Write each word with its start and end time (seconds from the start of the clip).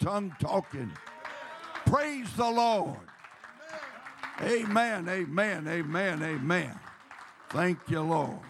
tongue 0.00 0.34
talking. 0.40 0.90
Praise 1.86 2.32
the 2.34 2.50
Lord. 2.50 2.98
Amen, 4.40 5.08
amen, 5.08 5.68
amen, 5.68 6.22
amen. 6.22 6.80
Thank 7.50 7.78
you, 7.88 8.00
Lord. 8.00 8.40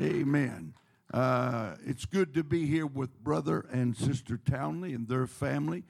Amen. 0.00 0.74
Uh, 1.14 1.76
it's 1.86 2.04
good 2.04 2.34
to 2.34 2.42
be 2.42 2.66
here 2.66 2.86
with 2.86 3.22
Brother 3.22 3.66
and 3.70 3.96
Sister 3.96 4.36
Townley 4.36 4.92
and 4.92 5.08
their 5.08 5.26
family 5.26 5.84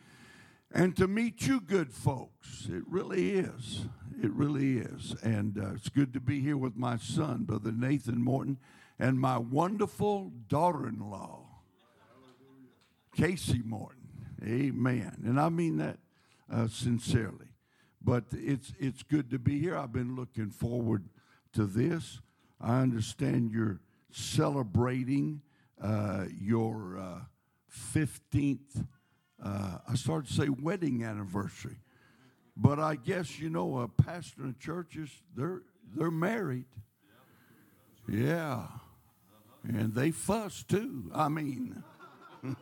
and 0.73 0.95
to 0.97 1.09
meet 1.09 1.47
you 1.47 1.61
good 1.61 1.93
folks. 1.93 2.69
It 2.71 2.83
really 2.87 3.31
is. 3.31 3.87
It 4.23 4.31
really 4.33 4.79
is. 4.79 5.15
And 5.23 5.59
uh, 5.59 5.75
it's 5.75 5.89
good 5.89 6.13
to 6.13 6.21
be 6.21 6.41
here 6.41 6.57
with 6.57 6.77
my 6.77 6.99
son, 6.99 7.45
Brother 7.45 7.73
Nathan 7.73 8.23
Morton, 8.23 8.59
and 8.99 9.19
my 9.19 9.39
wonderful 9.39 10.33
daughter 10.49 10.87
in 10.87 10.99
law, 10.99 11.45
Casey 13.15 13.63
Morton. 13.65 13.96
Amen. 14.43 15.23
And 15.25 15.41
I 15.41 15.49
mean 15.49 15.79
that 15.79 15.99
uh, 16.53 16.69
sincerely. 16.69 17.49
But 18.03 18.25
it's, 18.33 18.73
it's 18.79 19.03
good 19.03 19.31
to 19.31 19.39
be 19.39 19.59
here. 19.59 19.77
I've 19.77 19.93
been 19.93 20.15
looking 20.15 20.51
forward 20.51 21.09
to 21.55 21.67
this. 21.67 22.21
I 22.61 22.81
understand 22.81 23.51
you're 23.51 23.81
celebrating 24.11 25.43
uh, 25.83 26.25
your 26.41 27.27
15th, 27.95 28.59
uh, 29.43 29.47
uh, 29.47 29.79
I 29.89 29.95
started 29.95 30.29
to 30.29 30.35
say 30.35 30.49
wedding 30.49 31.05
anniversary. 31.05 31.77
But 32.57 32.79
I 32.79 32.97
guess, 32.97 33.39
you 33.39 33.51
know, 33.51 33.81
a 33.81 33.89
pastor 33.89 34.45
in 34.45 34.57
churches, 34.59 35.11
they're, 35.37 35.63
they're 35.95 36.11
married. 36.11 36.65
Yeah. 38.09 38.67
And 39.65 39.95
they 39.95 40.11
fuss 40.11 40.63
too. 40.63 41.11
I 41.15 41.29
mean, 41.29 41.83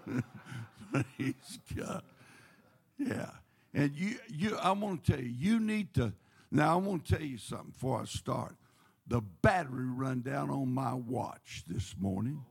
praise 0.95 1.59
God. 1.77 2.03
Yeah. 2.99 3.31
And 3.73 3.93
you, 3.97 4.17
you, 4.29 4.57
I 4.57 4.73
want 4.73 5.05
to 5.05 5.13
tell 5.13 5.21
you, 5.21 5.31
you 5.31 5.61
need 5.61 5.95
to. 5.95 6.13
Now, 6.51 6.75
I 6.75 6.77
want 6.77 7.05
to 7.07 7.17
tell 7.17 7.27
you 7.27 7.39
something 7.39 7.71
before 7.71 8.01
I 8.01 8.05
start. 8.05 8.55
The 9.07 9.21
battery 9.21 9.87
run 9.87 10.23
down 10.23 10.51
on 10.51 10.73
my 10.73 10.95
watch 10.95 11.65
this 11.67 11.95
morning, 11.99 12.43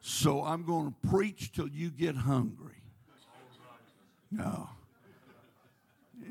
so 0.00 0.44
I'm 0.44 0.64
going 0.64 0.94
to 1.02 1.08
preach 1.08 1.52
till 1.52 1.68
you 1.68 1.90
get 1.90 2.14
hungry. 2.14 2.82
No. 4.30 4.68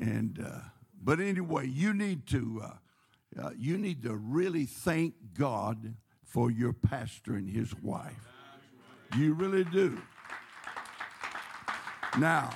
And 0.00 0.38
uh, 0.42 0.60
but 1.02 1.20
anyway, 1.20 1.66
you 1.66 1.92
need 1.92 2.26
to 2.28 2.62
uh, 2.64 3.42
uh, 3.42 3.50
you 3.58 3.76
need 3.76 4.02
to 4.04 4.14
really 4.14 4.64
thank 4.64 5.14
God 5.36 5.94
for 6.24 6.50
your 6.50 6.72
pastor 6.72 7.34
and 7.34 7.48
his 7.48 7.74
wife. 7.82 8.28
You 9.16 9.34
really 9.34 9.64
do. 9.64 10.00
Now, 12.16 12.50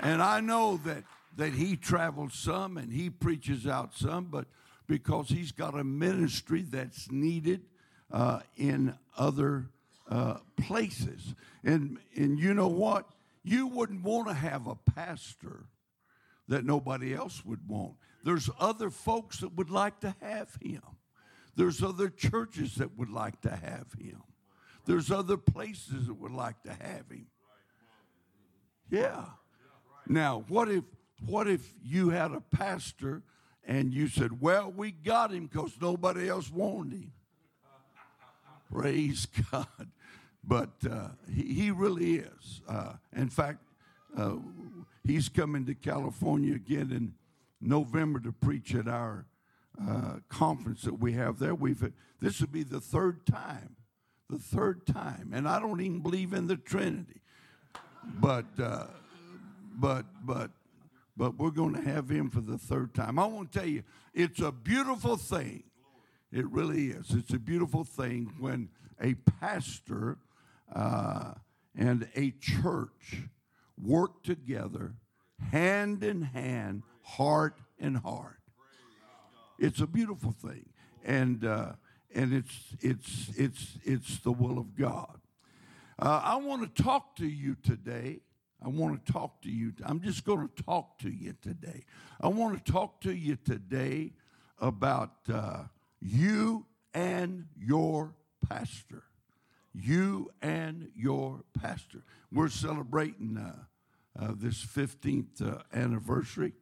and 0.00 0.22
I 0.22 0.40
know 0.40 0.78
that, 0.84 1.04
that 1.36 1.52
he 1.52 1.76
travels 1.76 2.34
some 2.34 2.76
and 2.76 2.92
he 2.92 3.10
preaches 3.10 3.66
out 3.66 3.94
some, 3.94 4.24
but 4.26 4.46
because 4.86 5.28
he's 5.28 5.52
got 5.52 5.78
a 5.78 5.84
ministry 5.84 6.62
that's 6.62 7.10
needed 7.10 7.62
uh, 8.10 8.40
in 8.56 8.94
other 9.16 9.70
uh, 10.10 10.38
places. 10.60 11.34
And, 11.62 11.98
and 12.16 12.38
you 12.38 12.54
know 12.54 12.68
what? 12.68 13.06
You 13.42 13.66
wouldn't 13.66 14.02
want 14.02 14.28
to 14.28 14.34
have 14.34 14.66
a 14.66 14.74
pastor 14.74 15.66
that 16.48 16.64
nobody 16.64 17.14
else 17.14 17.44
would 17.44 17.66
want. 17.66 17.94
There's 18.22 18.50
other 18.58 18.90
folks 18.90 19.38
that 19.38 19.54
would 19.56 19.70
like 19.70 20.00
to 20.00 20.14
have 20.20 20.56
him. 20.60 20.82
There's 21.56 21.82
other 21.82 22.08
churches 22.08 22.76
that 22.76 22.98
would 22.98 23.10
like 23.10 23.40
to 23.42 23.50
have 23.50 23.92
him. 23.98 24.22
There's 24.86 25.10
other 25.10 25.36
places 25.36 26.08
that 26.08 26.14
would 26.14 26.32
like 26.32 26.62
to 26.64 26.72
have 26.72 27.10
him. 27.10 27.26
Yeah. 28.90 29.24
Now, 30.06 30.44
what 30.48 30.68
if 30.68 30.84
what 31.26 31.48
if 31.48 31.72
you 31.82 32.10
had 32.10 32.32
a 32.32 32.40
pastor 32.40 33.22
and 33.66 33.92
you 33.92 34.08
said, 34.08 34.40
"Well, 34.40 34.70
we 34.70 34.90
got 34.90 35.32
him 35.32 35.46
because 35.46 35.72
nobody 35.80 36.28
else 36.28 36.50
wanted 36.50 36.92
him." 36.92 37.12
Praise 38.70 39.26
God. 39.50 39.90
But 40.46 40.72
uh, 40.90 41.08
he, 41.32 41.54
he, 41.54 41.70
really 41.70 42.16
is. 42.16 42.60
Uh, 42.68 42.94
in 43.16 43.30
fact, 43.30 43.60
uh, 44.16 44.36
he's 45.02 45.28
coming 45.30 45.64
to 45.66 45.74
California 45.74 46.54
again 46.54 46.92
in 46.92 47.14
November 47.60 48.20
to 48.20 48.32
preach 48.32 48.74
at 48.74 48.86
our 48.86 49.26
uh, 49.80 50.16
conference 50.28 50.82
that 50.82 51.00
we 51.00 51.12
have 51.12 51.38
there. 51.38 51.54
We've 51.54 51.92
this 52.20 52.40
will 52.40 52.48
be 52.48 52.62
the 52.62 52.80
third 52.80 53.26
time, 53.26 53.76
the 54.28 54.38
third 54.38 54.86
time, 54.86 55.32
and 55.34 55.48
I 55.48 55.58
don't 55.58 55.80
even 55.80 56.00
believe 56.00 56.32
in 56.32 56.46
the 56.46 56.56
Trinity, 56.56 57.22
but 58.20 58.46
uh, 58.60 58.86
but 59.76 60.04
but 60.24 60.50
but 61.16 61.38
we're 61.38 61.50
going 61.50 61.74
to 61.74 61.82
have 61.82 62.08
him 62.08 62.30
for 62.30 62.40
the 62.40 62.58
third 62.58 62.94
time. 62.94 63.18
I 63.18 63.26
want 63.26 63.52
to 63.52 63.58
tell 63.58 63.68
you, 63.68 63.84
it's 64.12 64.40
a 64.40 64.52
beautiful 64.52 65.16
thing. 65.16 65.64
It 66.32 66.46
really 66.50 66.88
is. 66.88 67.10
It's 67.10 67.32
a 67.32 67.38
beautiful 67.38 67.84
thing 67.84 68.32
when 68.40 68.68
a 69.00 69.14
pastor 69.14 70.18
uh, 70.74 71.34
and 71.76 72.08
a 72.16 72.32
church 72.40 73.22
work 73.80 74.22
together, 74.22 74.94
hand 75.52 76.02
in 76.02 76.22
hand, 76.22 76.82
heart 77.02 77.58
in 77.78 77.94
heart. 77.96 78.40
It's 79.58 79.80
a 79.80 79.86
beautiful 79.86 80.32
thing, 80.32 80.66
and 81.04 81.44
uh, 81.44 81.72
and 82.14 82.32
it's 82.32 82.74
it's 82.80 83.30
it's 83.36 83.78
it's 83.84 84.18
the 84.18 84.32
will 84.32 84.58
of 84.58 84.76
God. 84.76 85.20
Uh, 85.98 86.20
I 86.24 86.36
want 86.36 86.76
to 86.76 86.82
talk 86.82 87.16
to 87.16 87.26
you 87.26 87.56
today 87.62 88.20
I 88.64 88.68
want 88.68 89.04
to 89.04 89.12
talk 89.12 89.42
to 89.42 89.50
you. 89.50 89.74
I'm 89.84 90.00
just 90.00 90.24
going 90.24 90.48
to 90.48 90.62
talk 90.62 90.98
to 91.00 91.10
you 91.10 91.34
today. 91.42 91.84
I 92.18 92.28
want 92.28 92.64
to 92.64 92.72
talk 92.72 93.02
to 93.02 93.12
you 93.12 93.36
today 93.36 94.12
about 94.58 95.12
uh, 95.30 95.64
you 96.00 96.64
and 96.94 97.46
your 97.60 98.14
pastor. 98.48 99.02
You 99.74 100.30
and 100.40 100.88
your 100.96 101.44
pastor. 101.52 102.04
We're 102.32 102.48
celebrating 102.48 103.36
uh, 103.36 104.22
uh, 104.24 104.32
this 104.34 104.64
15th 104.64 105.42
uh, 105.42 105.62
anniversary. 105.74 106.54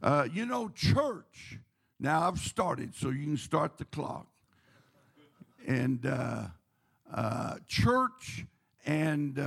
Uh, 0.00 0.28
you 0.32 0.46
know, 0.46 0.68
church, 0.68 1.58
now 1.98 2.28
I've 2.28 2.38
started, 2.38 2.94
so 2.94 3.08
you 3.08 3.24
can 3.24 3.36
start 3.36 3.78
the 3.78 3.84
clock. 3.86 4.28
And 5.66 6.06
church 7.66 8.44
and 8.84 9.38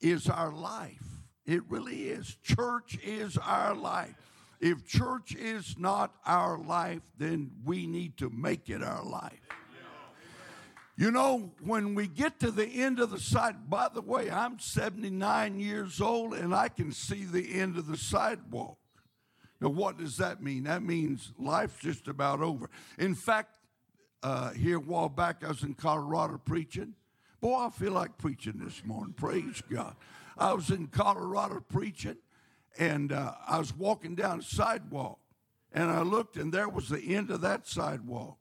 is 0.00 0.28
our 0.28 0.52
life. 0.52 1.02
It 1.44 1.62
really 1.68 2.04
is. 2.04 2.36
Church 2.42 2.98
is 3.02 3.36
our 3.36 3.74
life. 3.74 4.14
If 4.60 4.86
church 4.86 5.34
is 5.34 5.76
not 5.76 6.14
our 6.24 6.56
life, 6.56 7.02
then 7.18 7.50
we 7.64 7.86
need 7.86 8.16
to 8.18 8.30
make 8.30 8.70
it 8.70 8.82
our 8.82 9.04
life. 9.04 9.40
You 10.96 11.10
know, 11.10 11.50
when 11.64 11.94
we 11.96 12.06
get 12.06 12.38
to 12.40 12.50
the 12.50 12.66
end 12.66 13.00
of 13.00 13.10
the 13.10 13.18
side, 13.18 13.68
by 13.68 13.88
the 13.92 14.02
way, 14.02 14.30
I'm 14.30 14.60
79 14.60 15.58
years 15.58 16.00
old 16.00 16.34
and 16.34 16.54
I 16.54 16.68
can 16.68 16.92
see 16.92 17.24
the 17.24 17.60
end 17.60 17.76
of 17.76 17.86
the 17.86 17.96
sidewalk. 17.96 18.78
Now, 19.60 19.70
what 19.70 19.98
does 19.98 20.16
that 20.18 20.42
mean? 20.42 20.64
That 20.64 20.82
means 20.82 21.32
life's 21.38 21.80
just 21.80 22.08
about 22.08 22.40
over. 22.40 22.68
In 22.98 23.14
fact, 23.14 23.58
uh, 24.22 24.50
here 24.50 24.76
a 24.76 24.80
while 24.80 25.08
back, 25.08 25.42
I 25.42 25.48
was 25.48 25.62
in 25.62 25.74
Colorado 25.74 26.40
preaching. 26.44 26.94
Boy, 27.42 27.66
I 27.66 27.70
feel 27.70 27.90
like 27.90 28.16
preaching 28.18 28.60
this 28.64 28.84
morning. 28.84 29.14
Praise 29.14 29.60
God. 29.68 29.96
I 30.38 30.52
was 30.52 30.70
in 30.70 30.86
Colorado 30.86 31.60
preaching, 31.68 32.18
and 32.78 33.10
uh, 33.10 33.32
I 33.48 33.58
was 33.58 33.76
walking 33.76 34.14
down 34.14 34.38
a 34.38 34.42
sidewalk, 34.42 35.18
and 35.72 35.90
I 35.90 36.02
looked, 36.02 36.36
and 36.36 36.54
there 36.54 36.68
was 36.68 36.88
the 36.88 37.00
end 37.00 37.32
of 37.32 37.40
that 37.40 37.66
sidewalk. 37.66 38.38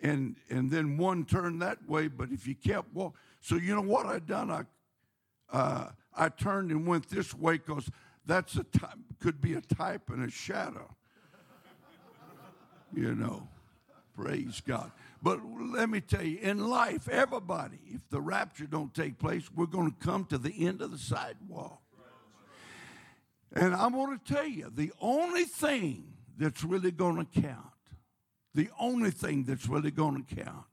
And, 0.00 0.36
and 0.48 0.70
then 0.70 0.96
one 0.96 1.26
turned 1.26 1.60
that 1.60 1.86
way, 1.86 2.08
but 2.08 2.30
if 2.32 2.48
you 2.48 2.54
kept 2.54 2.94
walking, 2.94 3.18
so 3.42 3.56
you 3.56 3.74
know 3.74 3.82
what 3.82 4.06
I 4.06 4.18
done? 4.18 4.50
I, 4.50 4.62
uh, 5.52 5.90
I 6.16 6.30
turned 6.30 6.70
and 6.70 6.86
went 6.86 7.10
this 7.10 7.34
way 7.34 7.58
because 7.58 7.90
that's 8.24 8.56
a 8.56 8.64
type, 8.64 8.96
could 9.20 9.42
be 9.42 9.52
a 9.52 9.60
type 9.60 10.08
and 10.08 10.24
a 10.24 10.30
shadow. 10.30 10.96
you 12.94 13.14
know, 13.14 13.46
praise 14.16 14.62
God. 14.66 14.90
But 15.22 15.40
let 15.44 15.90
me 15.90 16.00
tell 16.00 16.22
you, 16.22 16.38
in 16.38 16.68
life, 16.68 17.08
everybody, 17.08 17.78
if 17.88 18.08
the 18.08 18.20
rapture 18.20 18.66
don't 18.66 18.94
take 18.94 19.18
place, 19.18 19.50
we're 19.54 19.66
going 19.66 19.90
to 19.90 19.96
come 19.98 20.24
to 20.26 20.38
the 20.38 20.66
end 20.66 20.80
of 20.80 20.90
the 20.90 20.98
sidewalk. 20.98 21.82
And 23.52 23.74
I 23.74 23.86
want 23.88 24.24
to 24.24 24.34
tell 24.34 24.46
you, 24.46 24.70
the 24.74 24.92
only 25.00 25.44
thing 25.44 26.14
that's 26.38 26.64
really 26.64 26.90
going 26.90 27.16
to 27.16 27.40
count, 27.40 27.66
the 28.54 28.70
only 28.78 29.10
thing 29.10 29.44
that's 29.44 29.68
really 29.68 29.90
going 29.90 30.24
to 30.24 30.34
count 30.34 30.64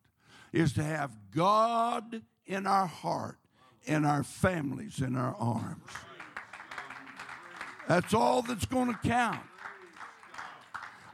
is 0.53 0.73
to 0.73 0.83
have 0.83 1.11
God 1.35 2.21
in 2.45 2.65
our 2.65 2.87
heart, 2.87 3.37
in 3.85 4.05
our 4.05 4.23
families, 4.23 5.01
in 5.01 5.17
our 5.17 5.35
arms. 5.35 5.91
That's 7.87 8.13
all 8.13 8.41
that's 8.41 8.65
going 8.65 8.93
to 8.93 8.99
count 9.07 9.41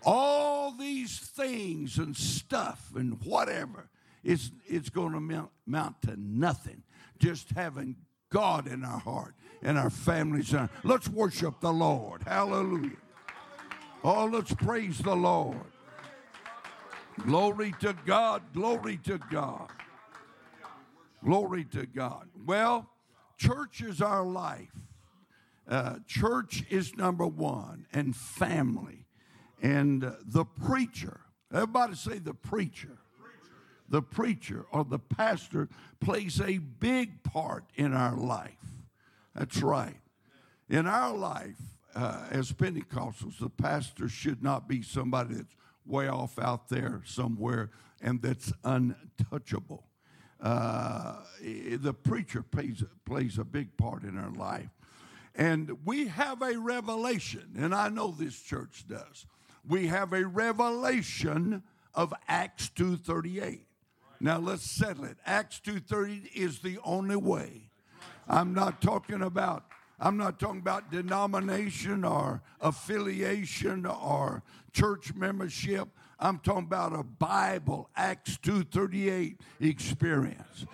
all 0.06 0.72
these 0.72 1.20
things 1.20 1.98
and 1.98 2.16
stuff 2.16 2.92
and 2.96 3.22
whatever, 3.24 3.90
it's, 4.24 4.52
it's 4.66 4.90
going 4.90 5.12
to 5.12 5.18
amount, 5.18 6.02
to 6.04 6.16
nothing. 6.18 6.84
Just 7.20 7.52
having 7.52 7.96
God 8.30 8.68
in 8.68 8.84
our 8.84 9.00
heart 9.00 9.36
and 9.62 9.78
our 9.78 9.90
families. 9.90 10.54
Let's 10.84 11.08
worship 11.08 11.60
the 11.62 11.72
Lord. 11.72 12.24
Hallelujah. 12.24 12.98
Oh, 14.04 14.26
let's 14.26 14.54
praise 14.54 14.98
the 14.98 15.16
Lord. 15.16 15.58
Glory 17.26 17.74
to 17.80 17.96
God. 18.06 18.42
Glory 18.54 18.98
to 19.06 19.20
God. 19.32 19.70
Glory 21.24 21.64
to 21.66 21.86
God. 21.86 22.28
Well, 22.46 22.90
church 23.38 23.82
is 23.82 24.02
our 24.02 24.26
life. 24.26 24.72
Uh, 25.68 25.96
church 26.06 26.66
is 26.70 26.98
number 26.98 27.26
one, 27.26 27.86
and 27.94 28.14
family. 28.14 29.03
And 29.64 30.14
the 30.26 30.44
preacher, 30.44 31.22
everybody 31.52 31.96
say 31.96 32.20
the 32.20 32.34
preacher. 32.34 32.98
The 33.88 34.02
preacher 34.02 34.66
or 34.72 34.84
the 34.84 35.00
pastor 35.00 35.70
plays 36.00 36.42
a 36.42 36.58
big 36.58 37.24
part 37.24 37.64
in 37.76 37.94
our 37.94 38.16
life. 38.16 38.66
That's 39.36 39.62
right. 39.62 40.00
In 40.70 40.86
our 40.86 41.16
life, 41.16 41.56
uh, 41.96 42.26
as 42.30 42.52
Pentecostals, 42.52 43.40
the 43.40 43.50
pastor 43.50 44.10
should 44.10 44.44
not 44.44 44.68
be 44.68 44.82
somebody 44.82 45.36
that's 45.36 45.56
way 45.86 46.08
off 46.08 46.40
out 46.40 46.70
there 46.70 47.02
somewhere 47.06 47.70
and 48.02 48.22
that's 48.22 48.52
untouchable. 48.64 49.86
Uh, 50.42 51.18
the 51.42 51.94
preacher 51.94 52.42
plays, 52.42 52.84
plays 53.06 53.38
a 53.38 53.46
big 53.46 53.78
part 53.78 54.04
in 54.04 54.18
our 54.18 54.32
life. 54.32 54.70
And 55.36 55.78
we 55.86 56.08
have 56.08 56.42
a 56.42 56.58
revelation, 56.58 57.54
and 57.58 57.74
I 57.74 57.90
know 57.90 58.12
this 58.12 58.40
church 58.40 58.86
does. 58.88 59.26
We 59.68 59.88
have 59.88 60.14
a 60.14 60.26
revelation 60.26 61.64
of 61.94 62.14
Acts 62.28 62.70
2:38. 62.70 63.66
Now 64.20 64.38
let's 64.38 64.64
settle 64.64 65.06
it. 65.06 65.18
Acts 65.26 65.60
2:30 65.60 66.30
is 66.34 66.60
the 66.60 66.80
only 66.84 67.16
way. 67.16 67.70
I'm 68.28 68.54
not 68.54 68.82
talking 68.82 69.22
about 69.22 69.66
I'm 70.00 70.18
not 70.18 70.38
talking 70.40 70.60
about 70.60 70.92
denomination 70.92 72.04
or 72.04 72.42
affiliation 72.60 73.86
or 73.86 74.44
church 74.74 75.14
membership. 75.14 75.88
I'm 76.20 76.40
talking 76.40 76.64
about 76.64 76.94
a 76.94 77.04
Bible, 77.04 77.90
Acts 77.96 78.38
2.38 78.38 79.38
experience. 79.62 80.66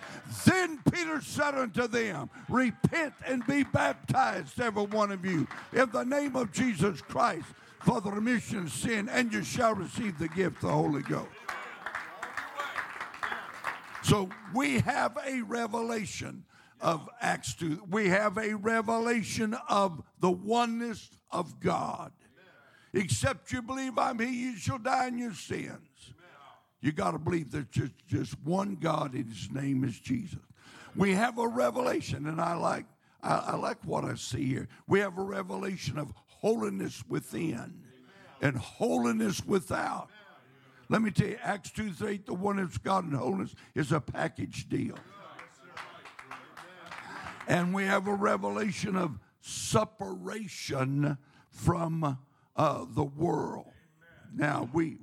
Then 0.44 0.80
Peter 0.92 1.20
said 1.20 1.54
unto 1.54 1.86
them, 1.86 2.30
Repent 2.48 3.14
and 3.26 3.46
be 3.46 3.62
baptized, 3.64 4.60
every 4.60 4.84
one 4.84 5.12
of 5.12 5.24
you, 5.24 5.46
in 5.72 5.90
the 5.90 6.04
name 6.04 6.34
of 6.34 6.50
Jesus 6.50 7.00
Christ 7.00 7.46
for 7.80 8.00
the 8.00 8.10
remission 8.10 8.58
of 8.58 8.72
sin, 8.72 9.08
and 9.08 9.32
you 9.32 9.42
shall 9.42 9.74
receive 9.74 10.18
the 10.18 10.28
gift 10.28 10.56
of 10.56 10.62
the 10.62 10.68
Holy 10.68 11.02
Ghost. 11.02 11.28
So 14.02 14.28
we 14.54 14.80
have 14.80 15.16
a 15.26 15.42
revelation 15.42 16.44
of 16.80 17.08
Acts 17.20 17.54
2. 17.54 17.84
We 17.90 18.08
have 18.08 18.38
a 18.38 18.54
revelation 18.54 19.54
of 19.68 20.02
the 20.20 20.30
oneness 20.30 21.10
of 21.30 21.60
God. 21.60 22.12
Except 22.92 23.52
you 23.52 23.62
believe 23.62 23.98
I'm 23.98 24.18
He, 24.18 24.44
you 24.44 24.56
shall 24.56 24.78
die 24.78 25.08
in 25.08 25.18
your 25.18 25.34
sins. 25.34 26.14
You 26.80 26.92
got 26.92 27.10
to 27.12 27.18
believe 27.18 27.52
there's 27.52 27.66
just, 27.70 27.92
just 28.08 28.34
one 28.42 28.76
God, 28.80 29.14
and 29.14 29.26
His 29.26 29.50
name 29.50 29.84
is 29.84 29.98
Jesus. 30.00 30.38
We 30.96 31.14
have 31.14 31.38
a 31.38 31.46
revelation, 31.46 32.26
and 32.26 32.40
I 32.40 32.54
like 32.54 32.86
I, 33.22 33.36
I 33.48 33.56
like 33.56 33.78
what 33.84 34.04
I 34.04 34.14
see 34.14 34.46
here. 34.46 34.68
We 34.86 35.00
have 35.00 35.18
a 35.18 35.22
revelation 35.22 35.98
of 35.98 36.12
holiness 36.40 37.02
within 37.08 37.82
and 38.40 38.56
holiness 38.56 39.44
without. 39.44 40.08
Let 40.88 41.02
me 41.02 41.10
tell 41.10 41.28
you, 41.28 41.38
Acts 41.42 41.70
2 41.70 41.92
8, 42.04 42.26
the 42.26 42.34
oneness 42.34 42.76
of 42.76 42.82
God 42.82 43.04
and 43.04 43.14
holiness 43.14 43.54
is 43.74 43.92
a 43.92 44.00
package 44.00 44.68
deal 44.68 44.96
and 47.50 47.74
we 47.74 47.84
have 47.84 48.06
a 48.06 48.14
revelation 48.14 48.94
of 48.94 49.18
separation 49.40 51.18
from 51.50 52.16
uh, 52.56 52.84
the 52.88 53.02
world. 53.02 53.66
Now 54.32 54.70
we 54.72 54.98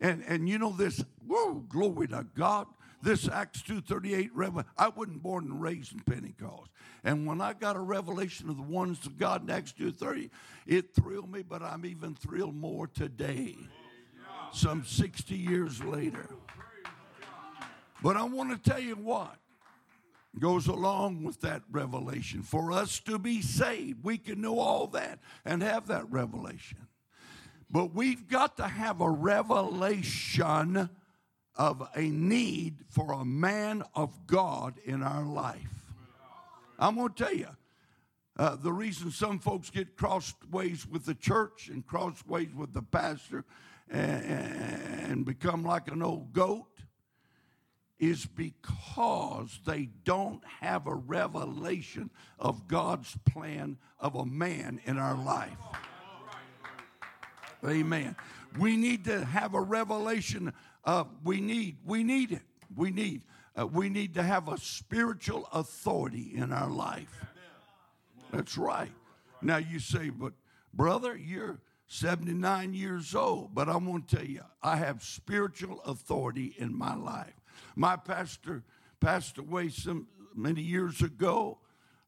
and 0.00 0.24
and 0.26 0.48
you 0.48 0.58
know 0.58 0.72
this. 0.72 1.02
Whoa, 1.26 1.64
glory 1.68 2.08
to 2.08 2.26
God. 2.34 2.66
This 3.02 3.28
Acts 3.28 3.62
two 3.62 3.80
thirty 3.80 4.14
eight 4.14 4.30
revelation. 4.32 4.70
I 4.78 4.88
wasn't 4.88 5.22
born 5.22 5.44
and 5.46 5.60
raised 5.60 5.92
in 5.92 6.00
Pentecost, 6.00 6.70
and 7.02 7.26
when 7.26 7.40
I 7.40 7.52
got 7.52 7.74
a 7.74 7.80
revelation 7.80 8.48
of 8.48 8.56
the 8.56 8.62
ones 8.62 9.04
of 9.06 9.18
God 9.18 9.42
in 9.42 9.50
Acts 9.50 9.72
two 9.72 9.90
thirty, 9.90 10.30
it 10.66 10.94
thrilled 10.94 11.30
me. 11.30 11.42
But 11.42 11.62
I'm 11.62 11.84
even 11.84 12.14
thrilled 12.14 12.54
more 12.54 12.86
today, 12.86 13.56
some 14.52 14.84
sixty 14.84 15.34
years 15.34 15.82
later. 15.82 16.28
But 18.02 18.16
I 18.16 18.22
want 18.22 18.50
to 18.50 18.70
tell 18.70 18.80
you 18.80 18.94
what 18.94 19.36
goes 20.38 20.68
along 20.68 21.24
with 21.24 21.40
that 21.40 21.62
revelation. 21.70 22.42
For 22.42 22.70
us 22.70 23.00
to 23.00 23.18
be 23.18 23.42
saved, 23.42 24.04
we 24.04 24.16
can 24.16 24.40
know 24.40 24.60
all 24.60 24.86
that 24.88 25.18
and 25.44 25.62
have 25.62 25.88
that 25.88 26.10
revelation. 26.10 26.86
But 27.68 27.94
we've 27.94 28.28
got 28.28 28.56
to 28.58 28.68
have 28.68 29.00
a 29.00 29.10
revelation 29.10 30.88
of 31.56 31.86
a 31.94 32.02
need 32.02 32.76
for 32.88 33.12
a 33.12 33.24
man 33.24 33.82
of 33.94 34.26
God 34.26 34.74
in 34.84 35.02
our 35.02 35.24
life. 35.24 35.92
I'm 36.78 36.96
going 36.96 37.12
to 37.12 37.24
tell 37.24 37.34
you. 37.34 37.48
Uh, 38.38 38.56
the 38.56 38.72
reason 38.72 39.10
some 39.10 39.38
folks 39.38 39.68
get 39.68 39.94
crossways 39.94 40.86
with 40.88 41.04
the 41.04 41.14
church 41.14 41.68
and 41.68 41.86
crossways 41.86 42.48
with 42.54 42.72
the 42.72 42.80
pastor 42.80 43.44
and, 43.90 44.24
and 44.24 45.24
become 45.26 45.62
like 45.62 45.88
an 45.88 46.02
old 46.02 46.32
goat 46.32 46.64
is 47.98 48.26
because 48.26 49.60
they 49.64 49.88
don't 50.04 50.42
have 50.60 50.86
a 50.86 50.94
revelation 50.94 52.10
of 52.38 52.66
God's 52.66 53.16
plan 53.30 53.76
of 54.00 54.16
a 54.16 54.24
man 54.26 54.80
in 54.86 54.98
our 54.98 55.16
life. 55.16 55.56
Amen. 57.64 58.16
We 58.58 58.76
need 58.76 59.04
to 59.04 59.24
have 59.24 59.54
a 59.54 59.60
revelation 59.60 60.52
of 60.84 61.08
we 61.24 61.40
need 61.40 61.76
we 61.84 62.02
need 62.02 62.32
it. 62.32 62.42
We 62.74 62.90
need 62.90 63.22
uh, 63.58 63.66
we 63.66 63.88
need 63.88 64.14
to 64.14 64.22
have 64.22 64.48
a 64.48 64.58
spiritual 64.58 65.48
authority 65.52 66.32
in 66.34 66.52
our 66.52 66.70
life. 66.70 67.24
That's 68.32 68.56
right. 68.56 68.90
Now 69.42 69.58
you 69.58 69.78
say, 69.78 70.08
but 70.08 70.32
brother, 70.72 71.16
you're 71.16 71.60
79 71.86 72.72
years 72.72 73.14
old, 73.14 73.54
but 73.54 73.68
I'm 73.68 73.84
going 73.84 74.02
to 74.04 74.16
tell 74.16 74.24
you, 74.24 74.40
I 74.62 74.76
have 74.76 75.02
spiritual 75.02 75.82
authority 75.82 76.54
in 76.56 76.76
my 76.76 76.94
life. 76.94 77.34
My 77.76 77.96
pastor 77.96 78.62
passed 79.00 79.36
away 79.36 79.68
some 79.68 80.06
many 80.34 80.62
years 80.62 81.02
ago, 81.02 81.58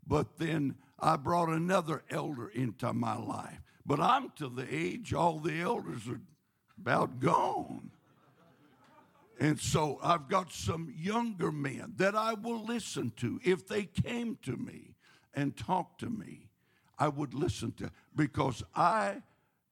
but 0.06 0.38
then 0.38 0.76
I 0.98 1.16
brought 1.16 1.50
another 1.50 2.02
elder 2.08 2.48
into 2.48 2.92
my 2.94 3.16
life. 3.18 3.60
But 3.84 4.00
I'm 4.00 4.30
to 4.36 4.48
the 4.48 4.66
age 4.70 5.12
all 5.12 5.38
the 5.38 5.60
elders 5.60 6.08
are 6.08 6.20
about 6.80 7.20
gone. 7.20 7.90
And 9.40 9.58
so 9.58 9.98
I've 10.02 10.28
got 10.28 10.52
some 10.52 10.92
younger 10.96 11.50
men 11.50 11.94
that 11.96 12.14
I 12.14 12.34
will 12.34 12.64
listen 12.64 13.12
to. 13.16 13.40
If 13.42 13.66
they 13.66 13.84
came 13.84 14.38
to 14.42 14.56
me 14.56 14.94
and 15.34 15.56
talked 15.56 16.00
to 16.00 16.10
me, 16.10 16.48
I 16.98 17.08
would 17.08 17.34
listen 17.34 17.72
to 17.72 17.90
because 18.14 18.62
I 18.74 19.22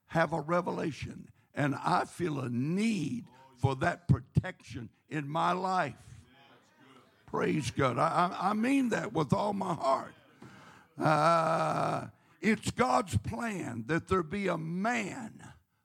have 0.07 0.33
a 0.33 0.41
revelation 0.41 1.29
and 1.55 1.75
I 1.75 2.05
feel 2.05 2.39
a 2.39 2.49
need 2.49 3.25
for 3.57 3.75
that 3.77 4.07
protection 4.07 4.89
in 5.09 5.29
my 5.29 5.53
life. 5.53 5.93
Praise 7.27 7.71
God. 7.71 7.97
I, 7.97 8.35
I 8.39 8.53
mean 8.53 8.89
that 8.89 9.13
with 9.13 9.33
all 9.33 9.53
my 9.53 9.73
heart. 9.73 10.13
Uh, 10.99 12.07
it's 12.41 12.69
God's 12.71 13.17
plan 13.17 13.85
that 13.87 14.07
there 14.07 14.21
be 14.21 14.47
a 14.47 14.57
man 14.57 15.41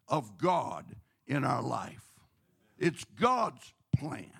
of 0.08 0.36
God 0.36 0.84
in 1.26 1.44
our 1.44 1.62
life. 1.62 2.07
It's 2.78 3.04
God's 3.18 3.72
plan. 3.96 4.30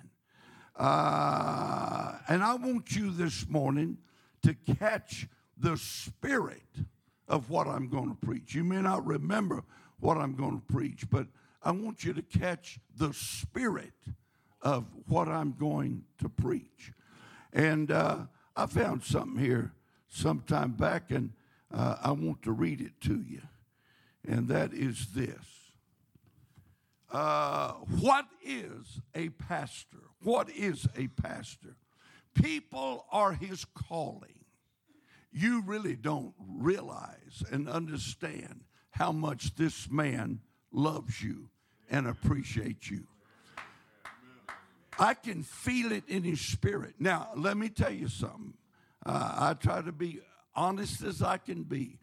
Uh, 0.75 2.13
and 2.29 2.41
I 2.41 2.55
want 2.55 2.95
you 2.95 3.11
this 3.11 3.47
morning 3.49 3.97
to 4.43 4.53
catch 4.77 5.27
the 5.57 5.75
spirit 5.77 6.63
of 7.27 7.49
what 7.49 7.67
I'm 7.67 7.89
going 7.89 8.09
to 8.09 8.25
preach. 8.25 8.55
You 8.55 8.63
may 8.63 8.81
not 8.81 9.05
remember 9.05 9.63
what 9.99 10.17
I'm 10.17 10.35
going 10.35 10.61
to 10.61 10.73
preach, 10.73 11.09
but 11.09 11.27
I 11.61 11.71
want 11.71 12.05
you 12.05 12.13
to 12.13 12.21
catch 12.21 12.79
the 12.95 13.13
spirit 13.13 13.93
of 14.61 14.85
what 15.07 15.27
I'm 15.27 15.53
going 15.53 16.03
to 16.19 16.29
preach. 16.29 16.93
And 17.51 17.91
uh, 17.91 18.19
I 18.55 18.65
found 18.67 19.03
something 19.03 19.43
here 19.43 19.73
sometime 20.07 20.71
back, 20.71 21.11
and 21.11 21.33
uh, 21.73 21.95
I 22.01 22.11
want 22.11 22.41
to 22.43 22.51
read 22.53 22.79
it 22.79 23.01
to 23.01 23.21
you. 23.21 23.41
And 24.25 24.47
that 24.47 24.73
is 24.73 25.07
this 25.13 25.58
uh, 27.11 27.73
What 27.99 28.25
is 28.43 29.01
a 29.15 29.29
pastor? 29.29 29.97
What 30.23 30.49
is 30.49 30.87
a 30.95 31.07
pastor? 31.07 31.75
People 32.33 33.05
are 33.11 33.33
his 33.33 33.65
calling. 33.65 34.45
You 35.31 35.61
really 35.65 35.95
don't 35.95 36.33
realize 36.39 37.43
and 37.51 37.69
understand 37.69 38.61
how 38.91 39.11
much 39.11 39.55
this 39.55 39.89
man 39.89 40.39
loves 40.71 41.21
you 41.21 41.49
and 41.89 42.07
appreciates 42.07 42.89
you. 42.89 43.07
I 44.97 45.13
can 45.13 45.43
feel 45.43 45.91
it 45.91 46.03
in 46.07 46.23
his 46.23 46.41
spirit. 46.41 46.95
Now, 46.99 47.29
let 47.35 47.55
me 47.55 47.69
tell 47.69 47.91
you 47.93 48.09
something. 48.09 48.53
Uh, 49.05 49.35
I 49.37 49.53
try 49.53 49.81
to 49.81 49.93
be 49.93 50.19
honest 50.55 51.03
as 51.03 51.21
I 51.21 51.37
can 51.37 51.63
be. 51.63 51.99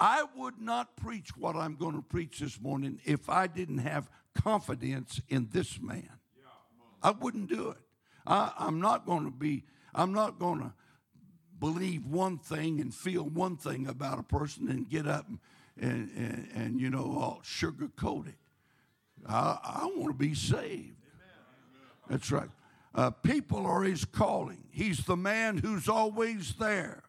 I 0.00 0.24
would 0.36 0.60
not 0.60 0.96
preach 0.96 1.36
what 1.36 1.56
I'm 1.56 1.74
going 1.74 1.94
to 1.94 2.02
preach 2.02 2.38
this 2.38 2.60
morning 2.60 3.00
if 3.04 3.28
I 3.28 3.48
didn't 3.48 3.78
have 3.78 4.08
confidence 4.40 5.20
in 5.28 5.48
this 5.52 5.80
man. 5.80 6.10
I 7.02 7.10
wouldn't 7.10 7.48
do 7.48 7.70
it. 7.70 7.78
I, 8.26 8.52
am 8.60 8.80
not 8.80 9.06
going 9.06 9.24
to 9.24 9.30
be, 9.30 9.64
I'm 9.94 10.12
not 10.12 10.38
going 10.38 10.60
to 10.60 10.72
believe 11.58 12.06
one 12.06 12.38
thing 12.38 12.80
and 12.80 12.94
feel 12.94 13.24
one 13.24 13.56
thing 13.56 13.86
about 13.86 14.18
a 14.18 14.22
person 14.22 14.68
and 14.68 14.88
get 14.88 15.06
up 15.06 15.26
and, 15.28 15.40
and, 15.80 16.10
and, 16.16 16.48
and 16.54 16.80
you 16.80 16.90
know, 16.90 17.16
all 17.18 17.42
sugarcoat 17.44 18.28
it. 18.28 18.34
I, 19.26 19.58
I 19.62 19.92
want 19.96 20.08
to 20.08 20.18
be 20.18 20.34
saved. 20.34 20.94
That's 22.08 22.30
right. 22.30 22.50
Uh, 22.94 23.10
people 23.10 23.66
are 23.66 23.82
his 23.82 24.04
calling. 24.04 24.64
He's 24.70 25.04
the 25.04 25.16
man 25.16 25.58
who's 25.58 25.88
always 25.88 26.54
there. 26.54 27.04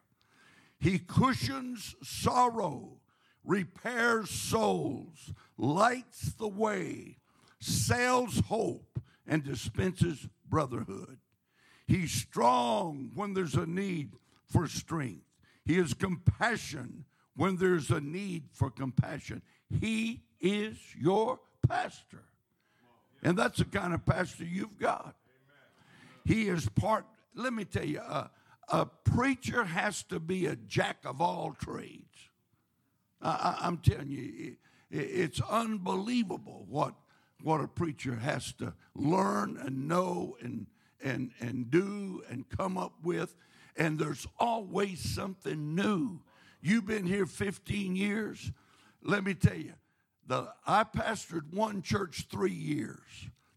He 0.78 0.98
cushions 0.98 1.94
sorrow, 2.02 3.00
repairs 3.44 4.30
souls, 4.30 5.32
lights 5.58 6.32
the 6.32 6.48
way, 6.48 7.19
sails 7.60 8.40
hope, 8.48 8.98
and 9.26 9.44
dispenses 9.44 10.28
brotherhood. 10.48 11.18
He's 11.86 12.10
strong 12.10 13.12
when 13.14 13.32
there's 13.34 13.54
a 13.54 13.66
need 13.66 14.12
for 14.46 14.66
strength. 14.66 15.24
He 15.64 15.78
is 15.78 15.94
compassion 15.94 17.04
when 17.36 17.56
there's 17.56 17.90
a 17.90 18.00
need 18.00 18.44
for 18.52 18.70
compassion. 18.70 19.42
He 19.80 20.22
is 20.40 20.76
your 20.98 21.38
pastor. 21.68 22.24
And 23.22 23.36
that's 23.36 23.58
the 23.58 23.64
kind 23.64 23.94
of 23.94 24.04
pastor 24.04 24.44
you've 24.44 24.78
got. 24.78 25.14
He 26.24 26.48
is 26.48 26.68
part, 26.70 27.06
let 27.34 27.52
me 27.52 27.64
tell 27.64 27.84
you, 27.84 28.00
uh, 28.00 28.28
a 28.68 28.86
preacher 28.86 29.64
has 29.64 30.02
to 30.04 30.18
be 30.18 30.46
a 30.46 30.56
jack 30.56 30.98
of 31.04 31.20
all 31.20 31.52
trades. 31.52 32.04
I, 33.22 33.58
am 33.62 33.78
telling 33.78 34.10
you, 34.10 34.56
it, 34.90 34.98
it's 34.98 35.40
unbelievable 35.40 36.66
what, 36.68 36.94
what 37.42 37.60
a 37.60 37.68
preacher 37.68 38.16
has 38.16 38.52
to 38.54 38.74
learn 38.94 39.58
and 39.64 39.88
know 39.88 40.36
and, 40.40 40.66
and, 41.02 41.30
and 41.40 41.70
do 41.70 42.22
and 42.28 42.48
come 42.48 42.76
up 42.76 42.94
with. 43.02 43.34
And 43.76 43.98
there's 43.98 44.26
always 44.38 45.00
something 45.00 45.74
new. 45.74 46.20
You've 46.60 46.86
been 46.86 47.06
here 47.06 47.26
15 47.26 47.96
years. 47.96 48.52
Let 49.02 49.24
me 49.24 49.34
tell 49.34 49.56
you, 49.56 49.72
the, 50.26 50.48
I 50.66 50.84
pastored 50.84 51.52
one 51.52 51.82
church 51.82 52.26
three 52.30 52.52
years. 52.52 52.98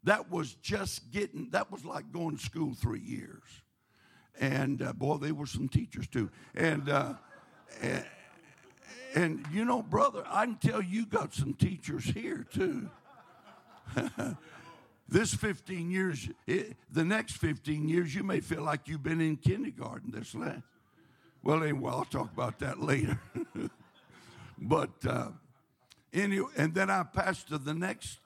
That 0.03 0.31
was 0.31 0.55
just 0.55 1.11
getting, 1.11 1.49
that 1.51 1.71
was 1.71 1.85
like 1.85 2.11
going 2.11 2.37
to 2.37 2.43
school 2.43 2.73
three 2.73 2.99
years. 2.99 3.43
And 4.39 4.81
uh, 4.81 4.93
boy, 4.93 5.17
they 5.17 5.31
were 5.31 5.45
some 5.45 5.67
teachers 5.67 6.07
too. 6.07 6.29
And, 6.55 6.89
uh, 6.89 7.13
and, 7.81 8.05
and, 9.15 9.45
you 9.51 9.65
know, 9.65 9.81
brother, 9.81 10.23
I 10.27 10.45
can 10.45 10.55
tell 10.55 10.81
you 10.81 11.05
got 11.05 11.33
some 11.33 11.53
teachers 11.53 12.05
here 12.05 12.45
too. 12.51 12.89
this 15.07 15.33
15 15.33 15.91
years, 15.91 16.29
it, 16.47 16.75
the 16.91 17.03
next 17.03 17.37
15 17.37 17.87
years, 17.87 18.13
you 18.15 18.23
may 18.23 18.39
feel 18.39 18.63
like 18.63 18.87
you've 18.87 19.03
been 19.03 19.21
in 19.21 19.37
kindergarten 19.37 20.11
this 20.11 20.33
last. 20.35 20.63
Well, 21.43 21.63
anyway, 21.63 21.91
I'll 21.91 22.05
talk 22.05 22.31
about 22.31 22.59
that 22.59 22.81
later. 22.81 23.19
but 24.57 24.91
uh, 25.07 25.29
anyway, 26.13 26.49
and 26.55 26.73
then 26.73 26.89
I 26.89 27.03
passed 27.03 27.49
to 27.49 27.57
the 27.57 27.73
next 27.73 28.19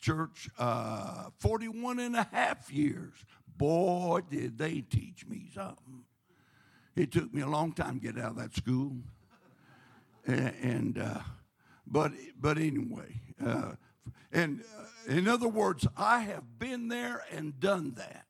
church 0.00 0.48
uh, 0.58 1.30
41 1.38 1.98
and 1.98 2.16
a 2.16 2.28
half 2.32 2.72
years. 2.72 3.12
Boy, 3.56 4.20
did 4.28 4.58
they 4.58 4.80
teach 4.80 5.26
me 5.26 5.48
something. 5.54 6.04
It 6.96 7.12
took 7.12 7.32
me 7.32 7.42
a 7.42 7.48
long 7.48 7.72
time 7.72 8.00
to 8.00 8.12
get 8.12 8.22
out 8.22 8.32
of 8.32 8.36
that 8.36 8.54
school. 8.54 8.96
And, 10.26 10.54
and 10.62 10.98
uh, 10.98 11.20
but, 11.86 12.12
but 12.40 12.58
anyway, 12.58 13.20
uh, 13.44 13.72
and 14.32 14.60
uh, 14.60 15.12
in 15.12 15.28
other 15.28 15.48
words, 15.48 15.86
I 15.96 16.20
have 16.20 16.58
been 16.58 16.88
there 16.88 17.22
and 17.30 17.58
done 17.60 17.94
that. 17.96 18.26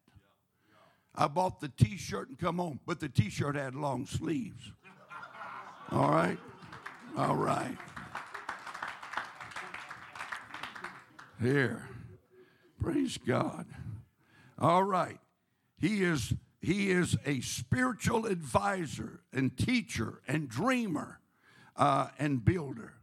I 1.15 1.29
bought 1.29 1.61
the 1.61 1.69
t 1.69 1.97
shirt 1.97 2.29
and 2.29 2.39
come 2.39 2.59
home, 2.59 2.81
but 2.87 3.01
the 3.01 3.09
t 3.09 3.31
shirt 3.31 3.55
had 3.55 3.75
long 3.75 4.07
sleeves. 4.07 4.73
All 5.91 6.11
right? 6.11 6.39
All 7.17 7.37
right. 7.37 7.77
Here. 11.41 11.89
Praise 12.83 13.19
God. 13.19 13.67
All 14.59 14.83
right. 14.83 15.19
He 15.79 16.03
is 16.03 16.35
he 16.61 16.91
is 16.91 17.17
a 17.27 17.41
spiritual 17.41 18.27
advisor 18.27 19.21
and 19.33 19.57
teacher 19.57 20.23
and 20.27 20.49
dreamer 20.49 21.21
uh, 21.77 22.09
and 22.19 22.45
builder. 22.45 22.95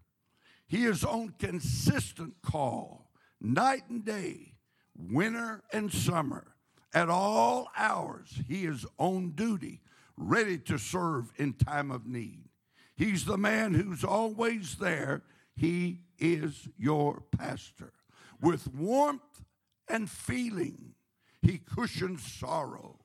He 0.72 0.86
is 0.86 1.04
on 1.04 1.34
consistent 1.38 2.36
call, 2.42 3.12
night 3.42 3.84
and 3.90 4.06
day, 4.06 4.54
winter 4.96 5.63
and 5.74 5.92
summer. 5.92 6.56
At 6.94 7.10
all 7.10 7.68
hours, 7.75 8.40
he 8.48 8.63
is 8.63 8.86
on 8.98 9.32
duty, 9.32 9.82
ready 10.16 10.58
to 10.60 10.78
serve 10.78 11.34
in 11.36 11.56
time 11.56 11.92
of 11.92 12.08
need. 12.08 12.46
He's 12.96 13.25
the 13.25 13.38
man 13.38 13.74
who's 13.74 14.06
always 14.06 14.75
there. 14.75 15.24
He 15.58 16.04
is 16.18 16.70
your 16.78 17.22
pastor. 17.38 17.92
With 18.40 18.74
warmth 18.74 19.44
and 19.90 20.10
feeling, 20.10 20.94
he 21.42 21.58
cushions 21.58 22.24
sorrow. 22.24 23.00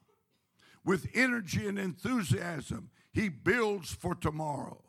With 0.84 1.08
energy 1.14 1.66
and 1.66 1.80
enthusiasm, 1.80 2.90
he 3.12 3.28
builds 3.28 3.92
for 3.92 4.14
tomorrow. 4.14 4.85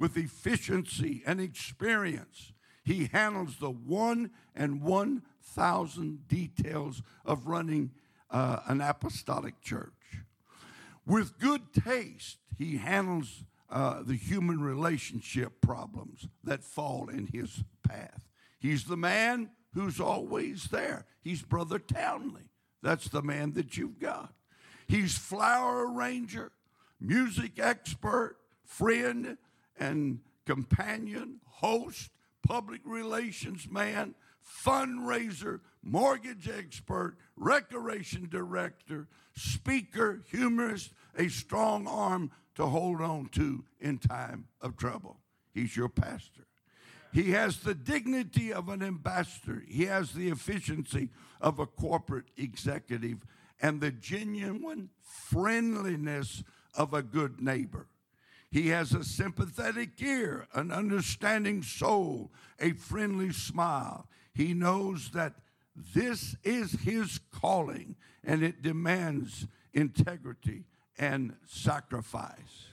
With 0.00 0.16
efficiency 0.16 1.22
and 1.26 1.40
experience, 1.40 2.52
he 2.82 3.10
handles 3.12 3.58
the 3.58 3.70
one 3.70 4.30
and 4.56 4.82
one 4.82 5.22
thousand 5.42 6.26
details 6.26 7.02
of 7.24 7.46
running 7.46 7.90
uh, 8.30 8.60
an 8.66 8.80
apostolic 8.80 9.60
church. 9.60 9.92
With 11.06 11.38
good 11.38 11.74
taste, 11.74 12.38
he 12.56 12.78
handles 12.78 13.44
uh, 13.68 14.02
the 14.02 14.16
human 14.16 14.62
relationship 14.62 15.60
problems 15.60 16.26
that 16.44 16.64
fall 16.64 17.10
in 17.10 17.26
his 17.26 17.62
path. 17.86 18.26
He's 18.58 18.84
the 18.84 18.96
man 18.96 19.50
who's 19.74 20.00
always 20.00 20.64
there. 20.64 21.04
He's 21.20 21.42
Brother 21.42 21.78
Townley. 21.78 22.48
That's 22.82 23.08
the 23.08 23.22
man 23.22 23.52
that 23.52 23.76
you've 23.76 23.98
got. 23.98 24.32
He's 24.88 25.18
flower 25.18 25.92
arranger, 25.92 26.52
music 26.98 27.58
expert, 27.58 28.36
friend, 28.64 29.36
and 29.80 30.20
companion, 30.46 31.40
host, 31.46 32.10
public 32.46 32.80
relations 32.84 33.68
man, 33.68 34.14
fundraiser, 34.64 35.60
mortgage 35.82 36.48
expert, 36.48 37.16
recreation 37.36 38.28
director, 38.30 39.08
speaker, 39.34 40.22
humorist, 40.30 40.92
a 41.16 41.28
strong 41.28 41.86
arm 41.86 42.30
to 42.54 42.66
hold 42.66 43.00
on 43.00 43.26
to 43.28 43.64
in 43.80 43.98
time 43.98 44.46
of 44.60 44.76
trouble. 44.76 45.16
He's 45.52 45.76
your 45.76 45.88
pastor. 45.88 46.46
He 47.12 47.32
has 47.32 47.58
the 47.58 47.74
dignity 47.74 48.52
of 48.52 48.68
an 48.68 48.82
ambassador. 48.82 49.64
He 49.66 49.86
has 49.86 50.12
the 50.12 50.28
efficiency 50.28 51.08
of 51.40 51.58
a 51.58 51.66
corporate 51.66 52.26
executive 52.36 53.18
and 53.60 53.80
the 53.80 53.90
genuine 53.90 54.90
friendliness 55.02 56.44
of 56.74 56.94
a 56.94 57.02
good 57.02 57.40
neighbor. 57.40 57.88
He 58.50 58.68
has 58.68 58.92
a 58.92 59.04
sympathetic 59.04 60.00
ear, 60.02 60.46
an 60.54 60.72
understanding 60.72 61.62
soul, 61.62 62.32
a 62.58 62.72
friendly 62.72 63.32
smile. 63.32 64.08
He 64.34 64.54
knows 64.54 65.10
that 65.10 65.34
this 65.94 66.34
is 66.42 66.72
his 66.82 67.20
calling 67.30 67.96
and 68.24 68.42
it 68.42 68.62
demands 68.62 69.46
integrity 69.72 70.64
and 70.98 71.34
sacrifice. 71.46 72.66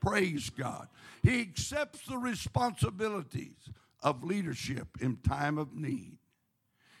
Praise 0.00 0.50
God. 0.50 0.88
He 1.22 1.40
accepts 1.40 2.06
the 2.06 2.18
responsibilities 2.18 3.70
of 4.02 4.24
leadership 4.24 4.88
in 5.00 5.16
time 5.16 5.58
of 5.58 5.74
need. 5.74 6.18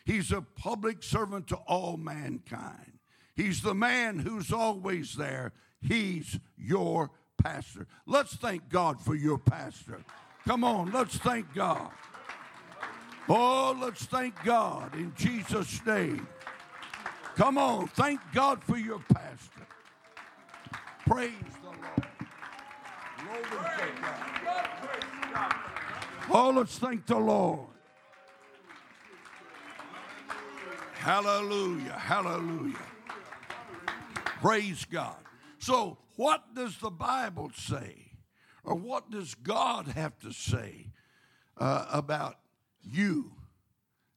He's 0.04 0.32
a 0.32 0.42
public 0.42 1.02
servant 1.02 1.48
to 1.48 1.56
all 1.56 1.96
mankind. 1.96 2.98
He's 3.36 3.62
the 3.62 3.74
man 3.74 4.18
who's 4.18 4.52
always 4.52 5.14
there. 5.14 5.52
He's 5.80 6.38
your 6.58 7.10
pastor. 7.42 7.86
Let's 8.06 8.36
thank 8.36 8.68
God 8.68 9.00
for 9.00 9.14
your 9.14 9.38
pastor. 9.38 9.98
Come 10.46 10.64
on, 10.64 10.90
let's 10.92 11.16
thank 11.18 11.52
God. 11.54 11.90
Oh, 13.28 13.76
let's 13.80 14.06
thank 14.06 14.42
God 14.44 14.94
in 14.94 15.12
Jesus' 15.16 15.84
name. 15.86 16.26
Come 17.36 17.58
on, 17.58 17.88
thank 17.88 18.20
God 18.32 18.62
for 18.64 18.76
your 18.76 19.00
pastor. 19.12 19.66
Praise 21.06 21.32
the 21.62 21.68
Lord. 21.68 21.80
Oh, 26.32 26.50
let's 26.50 26.78
thank 26.78 27.06
the 27.06 27.18
Lord. 27.18 27.66
Hallelujah. 31.00 31.92
Hallelujah. 31.92 32.76
Praise 34.42 34.84
God. 34.84 35.16
So, 35.58 35.96
what 36.20 36.54
does 36.54 36.76
the 36.78 36.90
Bible 36.90 37.50
say? 37.54 38.10
or 38.64 38.74
what 38.74 39.10
does 39.10 39.34
God 39.34 39.88
have 39.88 40.18
to 40.20 40.32
say 40.32 40.88
uh, 41.56 41.86
about 41.92 42.36
you 42.82 43.32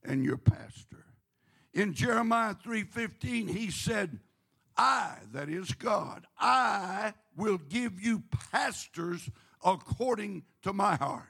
and 0.04 0.24
your 0.24 0.38
pastor? 0.38 1.06
In 1.74 1.94
Jeremiah 1.94 2.56
3:15, 2.56 3.50
he 3.50 3.72
said, 3.72 4.20
I, 4.78 5.18
that 5.32 5.50
is 5.50 5.72
God, 5.74 6.26
I 6.40 7.14
will 7.36 7.58
give 7.58 8.02
you 8.02 8.24
pastors 8.52 9.30
according 9.64 10.44
to 10.64 10.74
my 10.74 10.96
heart. 10.96 11.30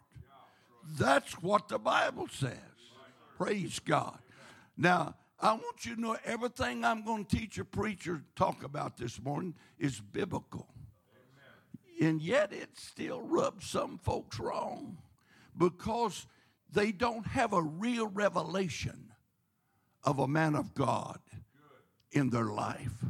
That's 0.98 1.34
what 1.42 1.70
the 1.70 1.80
Bible 1.80 2.27
says. 2.30 2.58
Praise 3.38 3.80
God. 3.80 4.20
Now, 4.77 5.15
I 5.44 5.52
want 5.52 5.86
you 5.86 5.96
to 5.96 6.02
know 6.02 6.16
everything 6.24 6.86
I'm 6.86 7.04
going 7.04 7.26
to 7.26 7.36
teach 7.36 7.58
a 7.58 7.66
preacher 7.66 8.24
talk 8.34 8.64
about 8.64 8.96
this 8.96 9.22
morning 9.22 9.56
is 9.78 10.00
biblical. 10.00 10.70
And 12.00 12.22
yet 12.22 12.54
it 12.54 12.70
still 12.76 13.22
rubs 13.22 13.68
some 13.70 13.98
folks 13.98 14.40
wrong 14.40 14.98
because 15.58 16.28
they 16.72 16.94
don't 16.94 17.28
have 17.28 17.52
a 17.52 17.62
real 17.62 18.08
revelation 18.08 19.12
of 20.06 20.20
a 20.20 20.30
man 20.30 20.56
of 20.56 20.74
God 20.74 21.20
in 22.14 22.30
their 22.30 22.46
life. 22.46 23.04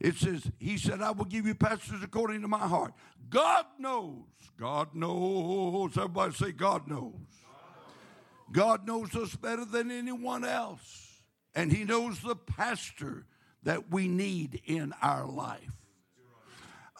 It 0.00 0.16
says, 0.16 0.50
He 0.58 0.78
said, 0.78 1.02
I 1.02 1.10
will 1.10 1.26
give 1.26 1.46
you 1.46 1.54
pastors 1.54 2.02
according 2.02 2.40
to 2.40 2.48
my 2.48 2.66
heart. 2.66 2.94
God 3.28 3.66
knows. 3.78 4.24
God 4.58 4.94
knows. 4.94 5.98
Everybody 5.98 6.32
say, 6.32 6.52
God 6.52 6.88
knows. 6.88 7.12
God 8.50 8.86
knows 8.86 9.14
us 9.14 9.36
better 9.36 9.66
than 9.66 9.90
anyone 9.90 10.46
else. 10.46 11.09
And 11.54 11.72
He 11.72 11.84
knows 11.84 12.20
the 12.20 12.36
pastor 12.36 13.26
that 13.62 13.90
we 13.90 14.08
need 14.08 14.62
in 14.64 14.94
our 15.02 15.26
life. 15.26 15.72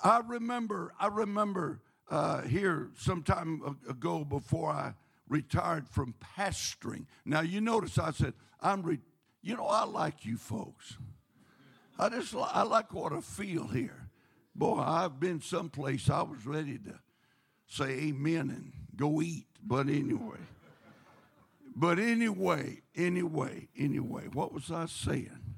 I 0.03 0.21
remember, 0.27 0.93
I 0.99 1.09
remember 1.09 1.81
uh, 2.11 2.43
here 2.43 2.91
some 2.97 3.23
time 3.23 3.77
ago 3.89 4.25
before 4.25 4.71
I 4.71 4.95
retired 5.29 5.89
from 5.89 6.15
pastoring. 6.37 7.07
Now, 7.25 7.41
you 7.41 7.61
notice 7.61 7.99
I 7.99 8.11
said, 8.11 8.35
I'm, 8.61 8.83
re- 8.83 8.99
you 9.43 9.57
know, 9.57 9.67
I 9.67 9.85
like 9.85 10.25
you 10.25 10.37
folks. 10.37 10.97
I 11.99 12.09
just 12.09 12.35
I 12.35 12.63
like 12.63 12.95
what 12.95 13.13
I 13.13 13.21
feel 13.21 13.67
here. 13.69 14.09
Boy, 14.55 14.79
I've 14.79 15.21
been 15.21 15.41
someplace 15.41 16.09
I 16.09 16.23
was 16.23 16.47
ready 16.47 16.79
to 16.79 16.99
say 17.67 17.91
amen 18.09 18.51
and 18.51 18.73
go 18.97 19.21
eat. 19.21 19.47
But 19.63 19.89
anyway. 19.89 20.39
But 21.75 21.99
anyway, 21.99 22.83
anyway, 22.97 23.69
anyway, 23.77 24.25
what 24.33 24.53
was 24.53 24.71
I 24.71 24.87
saying? 24.87 25.57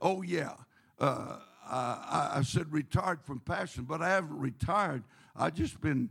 Oh, 0.00 0.22
yeah. 0.22 0.54
Uh, 0.98 1.38
I, 1.66 2.32
I 2.36 2.42
said 2.42 2.72
retired 2.72 3.22
from 3.24 3.40
passion, 3.40 3.84
but 3.84 4.02
I 4.02 4.10
haven't 4.10 4.38
retired. 4.38 5.04
I've 5.34 5.54
just 5.54 5.80
been 5.80 6.10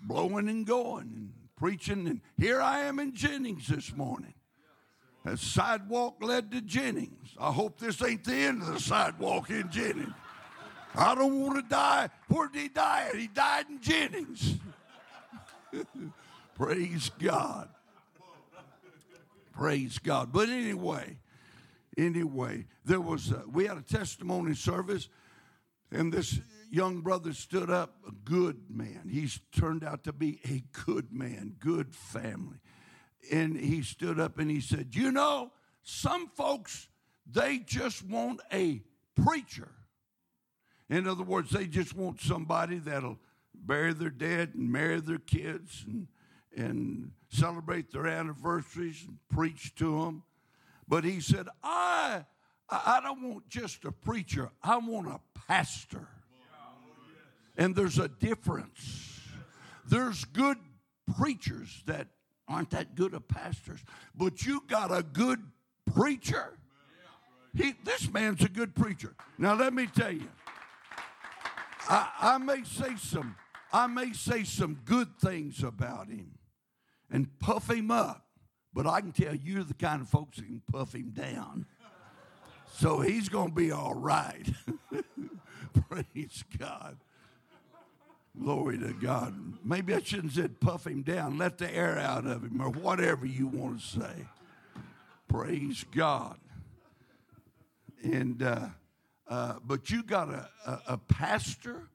blowing 0.00 0.48
and 0.48 0.66
going 0.66 1.12
and 1.14 1.32
preaching. 1.56 2.06
And 2.06 2.20
here 2.38 2.60
I 2.60 2.80
am 2.80 2.98
in 2.98 3.14
Jennings 3.14 3.66
this 3.66 3.94
morning. 3.94 4.34
A 5.24 5.36
sidewalk 5.36 6.16
led 6.20 6.50
to 6.50 6.60
Jennings. 6.60 7.36
I 7.38 7.52
hope 7.52 7.78
this 7.78 8.02
ain't 8.02 8.24
the 8.24 8.34
end 8.34 8.62
of 8.62 8.74
the 8.74 8.80
sidewalk 8.80 9.50
in 9.50 9.70
Jennings. 9.70 10.12
I 10.94 11.14
don't 11.14 11.40
want 11.40 11.56
to 11.56 11.62
die. 11.62 12.10
Where 12.28 12.48
did 12.48 12.62
he 12.62 12.68
die 12.68 13.10
He 13.14 13.26
died 13.28 13.66
in 13.68 13.80
Jennings. 13.80 14.56
Praise 16.54 17.10
God. 17.18 17.68
Praise 19.52 19.98
God. 19.98 20.32
But 20.32 20.48
anyway, 20.48 21.18
anyway, 21.96 22.66
there 22.84 23.00
was 23.00 23.30
a, 23.30 23.44
we 23.50 23.66
had 23.66 23.78
a 23.78 23.82
testimony 23.82 24.54
service, 24.54 25.08
and 25.90 26.12
this 26.12 26.40
young 26.70 27.00
brother 27.00 27.32
stood 27.32 27.70
up, 27.70 27.96
a 28.08 28.12
good 28.12 28.62
man. 28.70 29.08
He's 29.10 29.40
turned 29.54 29.84
out 29.84 30.04
to 30.04 30.12
be 30.12 30.40
a 30.48 30.62
good 30.84 31.12
man, 31.12 31.56
good 31.58 31.94
family 31.94 32.58
and 33.30 33.56
he 33.56 33.82
stood 33.82 34.18
up 34.18 34.38
and 34.38 34.50
he 34.50 34.60
said, 34.60 34.94
You 34.94 35.12
know, 35.12 35.52
some 35.82 36.28
folks, 36.28 36.88
they 37.30 37.58
just 37.58 38.02
want 38.04 38.40
a 38.52 38.82
preacher. 39.14 39.70
In 40.88 41.06
other 41.06 41.22
words, 41.22 41.50
they 41.50 41.66
just 41.66 41.94
want 41.94 42.20
somebody 42.20 42.78
that'll 42.78 43.18
bury 43.54 43.92
their 43.92 44.10
dead 44.10 44.54
and 44.54 44.70
marry 44.70 45.00
their 45.00 45.18
kids 45.18 45.84
and, 45.86 46.08
and 46.56 47.10
celebrate 47.30 47.90
their 47.90 48.06
anniversaries 48.06 49.04
and 49.06 49.18
preach 49.28 49.74
to 49.76 50.02
them. 50.02 50.22
But 50.86 51.04
he 51.04 51.20
said, 51.20 51.48
I, 51.62 52.24
I 52.68 53.00
don't 53.02 53.22
want 53.22 53.48
just 53.48 53.84
a 53.84 53.92
preacher, 53.92 54.50
I 54.62 54.76
want 54.78 55.08
a 55.08 55.20
pastor. 55.46 56.08
And 57.56 57.76
there's 57.76 57.98
a 57.98 58.08
difference. 58.08 59.20
There's 59.86 60.24
good 60.24 60.56
preachers 61.18 61.82
that 61.86 62.08
aren't 62.48 62.70
that 62.70 62.94
good 62.94 63.14
of 63.14 63.28
pastors, 63.28 63.80
but 64.14 64.44
you 64.44 64.62
got 64.68 64.90
a 64.90 65.02
good 65.02 65.42
preacher. 65.94 66.58
He, 67.54 67.74
this 67.84 68.10
man's 68.10 68.42
a 68.42 68.48
good 68.48 68.74
preacher. 68.74 69.14
Now 69.36 69.54
let 69.54 69.74
me 69.74 69.86
tell 69.86 70.12
you, 70.12 70.28
I, 71.88 72.08
I 72.20 72.38
may 72.38 72.64
say 72.64 72.96
some, 72.96 73.36
I 73.72 73.86
may 73.86 74.12
say 74.14 74.44
some 74.44 74.78
good 74.86 75.18
things 75.18 75.62
about 75.62 76.08
him 76.08 76.32
and 77.12 77.38
puff 77.38 77.70
him 77.70 77.90
up, 77.90 78.26
but 78.72 78.86
I 78.86 79.00
can 79.00 79.12
tell 79.12 79.34
you're 79.34 79.62
the 79.62 79.74
kind 79.74 80.00
of 80.02 80.08
folks 80.08 80.38
that 80.38 80.46
can 80.46 80.62
puff 80.72 80.94
him 80.94 81.10
down. 81.10 81.66
So 82.74 83.00
he's 83.00 83.28
going 83.28 83.50
to 83.50 83.54
be 83.54 83.70
all 83.70 83.94
right. 83.94 84.48
Praise 85.88 86.42
God. 86.58 86.96
Glory 88.40 88.78
to 88.78 88.94
God. 88.94 89.34
Maybe 89.62 89.94
I 89.94 90.00
shouldn't 90.00 90.32
have 90.32 90.42
said 90.44 90.60
puff 90.60 90.86
him 90.86 91.02
down. 91.02 91.36
Let 91.36 91.58
the 91.58 91.72
air 91.72 91.98
out 91.98 92.26
of 92.26 92.42
him 92.42 92.62
or 92.62 92.70
whatever 92.70 93.26
you 93.26 93.46
want 93.46 93.80
to 93.80 94.00
say. 94.00 94.26
Praise 95.28 95.84
God. 95.94 96.38
And, 98.02 98.42
uh, 98.42 98.68
uh, 99.28 99.56
but 99.64 99.90
you 99.90 100.02
got 100.02 100.30
a, 100.30 100.48
a, 100.66 100.80
a 100.88 100.98
pastor. 100.98 101.88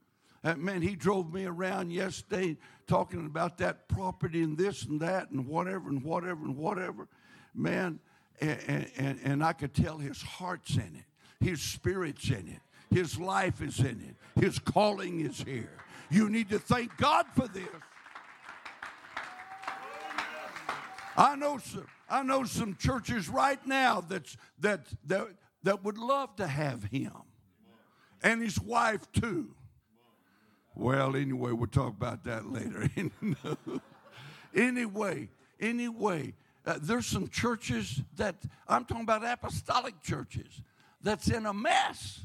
Uh, 0.48 0.56
man, 0.56 0.82
he 0.82 0.96
drove 0.96 1.34
me 1.34 1.44
around 1.44 1.92
yesterday 1.92 2.56
talking 2.88 3.26
about 3.26 3.58
that 3.58 3.90
property 3.90 4.42
and 4.42 4.58
this 4.58 4.84
and 4.84 5.02
that 5.02 5.30
and 5.30 5.46
whatever 5.46 5.90
and 5.90 6.02
whatever 6.02 6.46
and 6.46 6.56
whatever. 6.56 7.10
Man, 7.54 8.00
and, 8.40 8.90
and, 8.96 9.20
and 9.26 9.44
I 9.44 9.52
could 9.52 9.74
tell 9.74 9.98
his 9.98 10.22
heart's 10.22 10.78
in 10.78 10.96
it, 10.96 11.46
his 11.46 11.62
spirit's 11.62 12.30
in 12.30 12.48
it, 12.48 12.62
his 12.96 13.20
life 13.20 13.62
is 13.62 13.82
in 13.82 14.00
it, 14.00 14.42
his 14.42 14.58
calling 14.58 15.20
is 15.20 15.42
here. 15.42 15.74
You 16.10 16.30
need 16.30 16.48
to 16.52 16.60
thank 16.60 16.96
God 16.96 17.26
for 17.36 17.50
this. 17.50 17.68
I 21.18 21.36
know 21.36 21.58
some, 21.58 21.88
I 22.10 22.24
know 22.24 22.46
some 22.46 22.78
churches 22.78 23.28
right 23.28 23.60
now 23.68 24.00
that's, 24.00 24.38
that, 24.60 24.86
that, 25.08 25.28
that 25.64 25.84
would 25.84 25.98
love 25.98 26.38
to 26.38 26.48
have 26.48 26.86
him 26.86 27.12
and 28.24 28.42
his 28.42 28.58
wife 28.62 29.12
too. 29.12 29.57
Well, 30.78 31.16
anyway, 31.16 31.54
we'll 31.54 31.66
talk 31.66 31.96
about 31.98 32.24
that 32.26 32.52
later. 32.52 32.88
anyway, 34.56 35.30
anyway, 35.60 36.36
uh, 36.68 36.78
there's 36.80 37.08
some 37.08 37.30
churches 37.30 38.04
that 38.16 38.36
I'm 38.68 38.86
talking 38.86 39.04
about 39.04 39.26
apostolic 39.26 40.04
churches 40.04 40.62
that's 41.02 41.30
in 41.30 41.48
a 41.48 41.54
mess. 41.54 42.20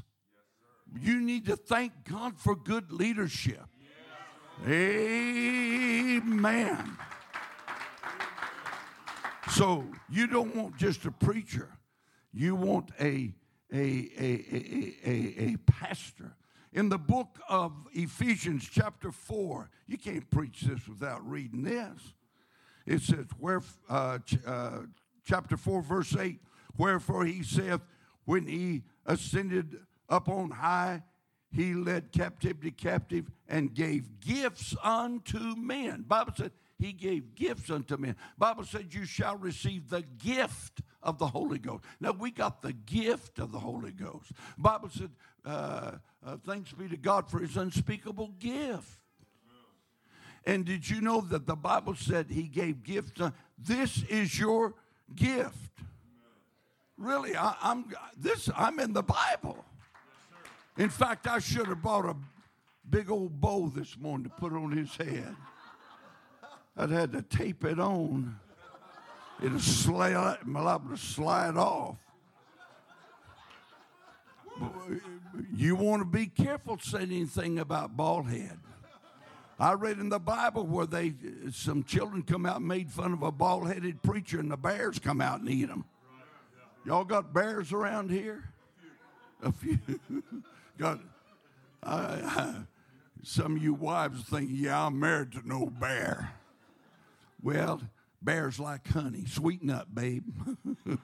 You 1.01 1.19
need 1.19 1.47
to 1.47 1.55
thank 1.55 1.93
God 2.03 2.39
for 2.39 2.55
good 2.55 2.91
leadership. 2.91 3.65
Amen. 4.67 5.97
So 9.49 9.83
you 10.11 10.27
don't 10.27 10.55
want 10.55 10.77
just 10.77 11.05
a 11.05 11.11
preacher, 11.11 11.69
you 12.31 12.53
want 12.53 12.91
a, 12.99 13.33
a, 13.73 13.79
a, 13.79 14.45
a, 14.51 14.95
a, 15.03 15.53
a 15.53 15.57
pastor. 15.65 16.35
In 16.73 16.89
the 16.89 16.97
book 16.97 17.39
of 17.47 17.71
Ephesians, 17.93 18.67
chapter 18.69 19.11
4, 19.11 19.69
you 19.85 19.95
can't 19.95 20.27
preach 20.31 20.61
this 20.61 20.87
without 20.87 21.27
reading 21.29 21.61
this. 21.61 22.13
It 22.87 23.01
says, 23.03 23.27
where, 23.39 23.61
uh, 23.87 24.17
ch- 24.19 24.43
uh, 24.43 24.79
chapter 25.23 25.55
4, 25.55 25.83
verse 25.83 26.15
8, 26.15 26.41
Wherefore 26.75 27.25
he 27.25 27.43
saith, 27.43 27.81
When 28.25 28.47
he 28.47 28.81
ascended 29.05 29.81
up 30.09 30.27
on 30.27 30.49
high, 30.49 31.03
he 31.51 31.75
led 31.75 32.11
captivity 32.11 32.71
captive 32.71 33.29
and 33.47 33.75
gave 33.75 34.19
gifts 34.19 34.75
unto 34.83 35.55
men. 35.55 36.05
Bible 36.07 36.33
said 36.35 36.53
he 36.79 36.91
gave 36.91 37.35
gifts 37.35 37.69
unto 37.69 37.97
men. 37.97 38.15
Bible 38.37 38.63
said 38.63 38.93
you 38.93 39.05
shall 39.05 39.37
receive 39.37 39.89
the 39.89 40.01
gift 40.01 40.81
of 41.01 41.17
the 41.17 41.27
Holy 41.27 41.59
Ghost. 41.59 41.83
Now 41.99 42.11
we 42.11 42.31
got 42.31 42.61
the 42.61 42.73
gift 42.73 43.39
of 43.39 43.51
the 43.51 43.59
Holy 43.59 43.91
Ghost. 43.91 44.31
Bible 44.57 44.89
said, 44.89 45.11
uh, 45.45 45.93
uh, 46.25 46.37
thanks 46.45 46.71
be 46.73 46.87
to 46.87 46.97
God 46.97 47.29
for 47.29 47.39
his 47.39 47.57
unspeakable 47.57 48.33
gift. 48.39 48.99
And 50.45 50.65
did 50.65 50.89
you 50.89 50.99
know 50.99 51.21
that 51.21 51.47
the 51.47 51.55
Bible 51.55 51.95
said 51.95 52.27
he 52.29 52.43
gave 52.43 52.83
gifts? 52.83 53.19
Uh, 53.19 53.31
this 53.57 54.03
is 54.03 54.37
your 54.37 54.73
gift. 55.15 55.71
Really, 56.97 57.35
I, 57.35 57.55
I'm 57.61 57.85
this. 58.17 58.49
I'm 58.55 58.79
in 58.79 58.93
the 58.93 59.03
Bible. 59.03 59.63
In 60.77 60.89
fact, 60.89 61.27
I 61.27 61.39
should 61.39 61.67
have 61.67 61.81
brought 61.81 62.05
a, 62.05 62.15
big 62.89 63.09
old 63.09 63.39
bow 63.39 63.71
this 63.73 63.97
morning 63.97 64.25
to 64.25 64.29
put 64.29 64.53
on 64.53 64.71
his 64.71 64.95
head. 64.95 65.35
I'd 66.75 66.89
had 66.89 67.11
to 67.13 67.21
tape 67.21 67.63
it 67.65 67.79
on. 67.79 68.39
It'll 69.41 69.59
slide, 69.59 70.37
liable 70.45 70.89
to 70.91 70.97
slide 70.97 71.57
off. 71.57 71.97
You 75.53 75.75
want 75.75 76.01
to 76.01 76.05
be 76.05 76.27
careful 76.27 76.77
saying 76.79 77.11
anything 77.11 77.59
about 77.59 77.97
bald 77.97 78.27
head. 78.27 78.59
I 79.59 79.73
read 79.73 79.99
in 79.99 80.09
the 80.09 80.19
Bible 80.19 80.65
where 80.65 80.85
they 80.85 81.13
some 81.51 81.83
children 81.83 82.23
come 82.23 82.45
out 82.45 82.57
and 82.57 82.67
made 82.67 82.91
fun 82.91 83.13
of 83.13 83.21
a 83.21 83.31
bald-headed 83.31 84.01
preacher, 84.01 84.39
and 84.39 84.51
the 84.51 84.57
bears 84.57 84.99
come 84.99 85.21
out 85.21 85.39
and 85.39 85.49
eat 85.49 85.67
them. 85.67 85.85
Y'all 86.85 87.05
got 87.05 87.33
bears 87.33 87.71
around 87.71 88.09
here? 88.09 88.43
A 89.41 89.51
few. 89.51 89.79
got. 90.77 90.99
I, 91.81 91.95
I, 91.95 92.55
some 93.23 93.55
of 93.55 93.63
you 93.63 93.73
wives 93.73 94.23
think, 94.23 94.49
yeah, 94.51 94.85
I'm 94.85 94.99
married 94.99 95.33
to 95.33 95.47
no 95.47 95.67
bear. 95.67 96.31
Well, 97.43 97.81
bears 98.21 98.59
like 98.59 98.87
honey. 98.87 99.25
Sweeten 99.27 99.69
up, 99.69 99.93
babe. 99.93 100.23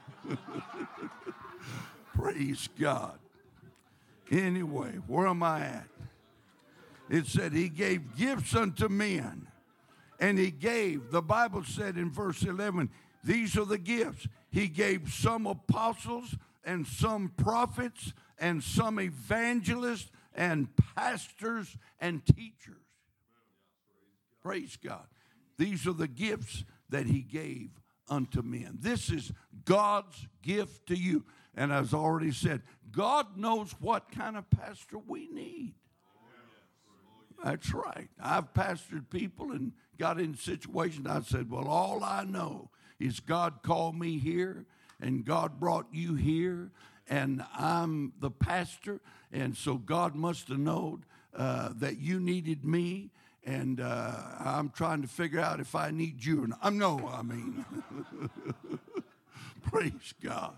Praise 2.15 2.69
God. 2.79 3.19
Anyway, 4.31 4.93
where 5.07 5.27
am 5.27 5.43
I 5.43 5.61
at? 5.61 5.87
It 7.09 7.25
said 7.25 7.53
he 7.53 7.69
gave 7.69 8.15
gifts 8.15 8.55
unto 8.55 8.87
men. 8.87 9.47
And 10.19 10.37
he 10.37 10.51
gave, 10.51 11.11
the 11.11 11.21
Bible 11.21 11.63
said 11.63 11.97
in 11.97 12.11
verse 12.11 12.43
11, 12.43 12.89
these 13.23 13.57
are 13.57 13.65
the 13.65 13.77
gifts. 13.77 14.27
He 14.51 14.67
gave 14.67 15.11
some 15.11 15.45
apostles 15.45 16.35
and 16.63 16.85
some 16.85 17.31
prophets 17.37 18.13
and 18.37 18.63
some 18.63 18.99
evangelists 18.99 20.11
and 20.35 20.67
pastors 20.95 21.75
and 21.99 22.25
teachers. 22.25 22.75
Praise 24.41 24.77
God. 24.81 25.05
These 25.59 25.85
are 25.85 25.93
the 25.93 26.07
gifts 26.07 26.63
that 26.89 27.05
he 27.05 27.19
gave 27.19 27.69
unto 28.07 28.41
men. 28.41 28.77
This 28.79 29.11
is 29.11 29.33
God's 29.65 30.25
gift 30.41 30.87
to 30.87 30.95
you. 30.95 31.25
And 31.53 31.73
as 31.73 31.93
already 31.93 32.31
said, 32.31 32.61
God 32.91 33.37
knows 33.37 33.75
what 33.81 34.09
kind 34.09 34.37
of 34.37 34.49
pastor 34.49 34.97
we 34.97 35.27
need. 35.27 35.75
That's 37.43 37.73
right. 37.73 38.09
I've 38.21 38.53
pastored 38.53 39.09
people 39.09 39.51
and 39.51 39.73
got 39.97 40.19
in 40.19 40.35
situations. 40.35 41.05
I 41.07 41.21
said, 41.21 41.51
Well, 41.51 41.67
all 41.67 42.03
I 42.03 42.23
know 42.23 42.69
is 42.97 43.19
God 43.19 43.61
called 43.61 43.97
me 43.97 44.17
here 44.17 44.65
and 45.01 45.25
God 45.25 45.59
brought 45.59 45.87
you 45.91 46.15
here, 46.15 46.71
and 47.07 47.43
I'm 47.57 48.13
the 48.19 48.31
pastor. 48.31 49.01
And 49.31 49.55
so 49.55 49.75
God 49.75 50.15
must 50.15 50.49
have 50.49 50.59
known 50.59 51.05
uh, 51.35 51.69
that 51.75 51.99
you 51.99 52.19
needed 52.19 52.65
me, 52.65 53.11
and 53.45 53.79
uh, 53.79 54.11
I'm 54.39 54.69
trying 54.69 55.01
to 55.01 55.07
figure 55.07 55.39
out 55.39 55.59
if 55.59 55.75
I 55.75 55.91
need 55.91 56.23
you 56.23 56.43
or 56.43 56.47
not. 56.47 56.59
I'm 56.61 56.77
no, 56.77 57.09
I 57.11 57.21
mean, 57.21 57.65
praise 59.63 60.13
God. 60.23 60.55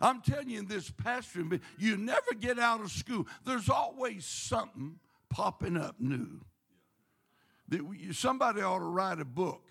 I'm 0.00 0.20
telling 0.20 0.50
you, 0.50 0.60
in 0.60 0.66
this 0.66 0.90
pastoring, 0.90 1.60
you 1.76 1.96
never 1.96 2.34
get 2.38 2.58
out 2.58 2.80
of 2.80 2.90
school. 2.90 3.26
There's 3.44 3.68
always 3.68 4.24
something 4.24 4.98
popping 5.28 5.76
up 5.76 5.96
new. 5.98 6.40
Somebody 8.12 8.62
ought 8.62 8.78
to 8.78 8.84
write 8.84 9.20
a 9.20 9.24
book. 9.24 9.62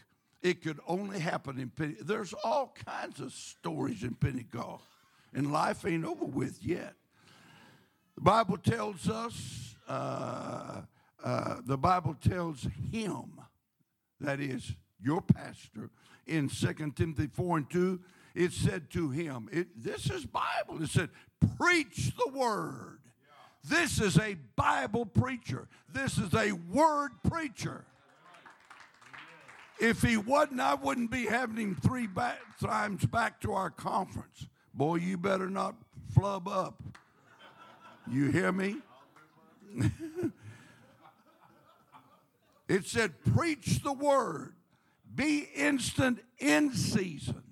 It 0.41 0.61
could 0.61 0.79
only 0.87 1.19
happen 1.19 1.59
in 1.59 1.69
Pentecost. 1.69 2.07
There's 2.07 2.33
all 2.43 2.75
kinds 2.85 3.19
of 3.19 3.33
stories 3.33 4.03
in 4.03 4.13
Pentecost, 4.15 4.83
and 5.33 5.51
life 5.51 5.85
ain't 5.85 6.05
over 6.05 6.25
with 6.25 6.63
yet. 6.63 6.93
The 8.15 8.21
Bible 8.21 8.57
tells 8.57 9.09
us, 9.09 9.75
uh, 9.87 10.81
uh, 11.23 11.55
the 11.65 11.77
Bible 11.77 12.15
tells 12.21 12.67
him, 12.91 13.39
that 14.19 14.39
is 14.39 14.73
your 15.01 15.21
pastor, 15.21 15.89
in 16.25 16.49
2 16.49 16.91
Timothy 16.95 17.27
4 17.27 17.57
and 17.57 17.69
2, 17.69 17.99
it 18.35 18.51
said 18.51 18.89
to 18.91 19.09
him, 19.09 19.49
it, 19.51 19.67
this 19.75 20.09
is 20.09 20.25
Bible, 20.25 20.81
it 20.81 20.89
said, 20.89 21.09
preach 21.57 22.11
the 22.15 22.31
word. 22.31 22.99
This 23.63 23.99
is 23.99 24.17
a 24.17 24.37
Bible 24.55 25.05
preacher. 25.05 25.67
This 25.91 26.17
is 26.17 26.33
a 26.33 26.51
word 26.53 27.11
preacher. 27.27 27.85
If 29.79 30.01
he 30.01 30.17
wasn't, 30.17 30.61
I 30.61 30.73
wouldn't 30.75 31.11
be 31.11 31.25
having 31.25 31.57
him 31.57 31.75
three 31.75 32.07
back, 32.07 32.39
times 32.59 33.05
back 33.05 33.41
to 33.41 33.53
our 33.53 33.69
conference. 33.69 34.47
Boy, 34.73 34.95
you 34.95 35.17
better 35.17 35.49
not 35.49 35.75
flub 36.13 36.47
up. 36.47 36.81
You 38.09 38.31
hear 38.31 38.51
me? 38.51 38.77
it 42.67 42.85
said, 42.85 43.13
preach 43.33 43.81
the 43.83 43.93
word, 43.93 44.53
be 45.13 45.47
instant 45.55 46.19
in 46.37 46.73
season. 46.73 47.43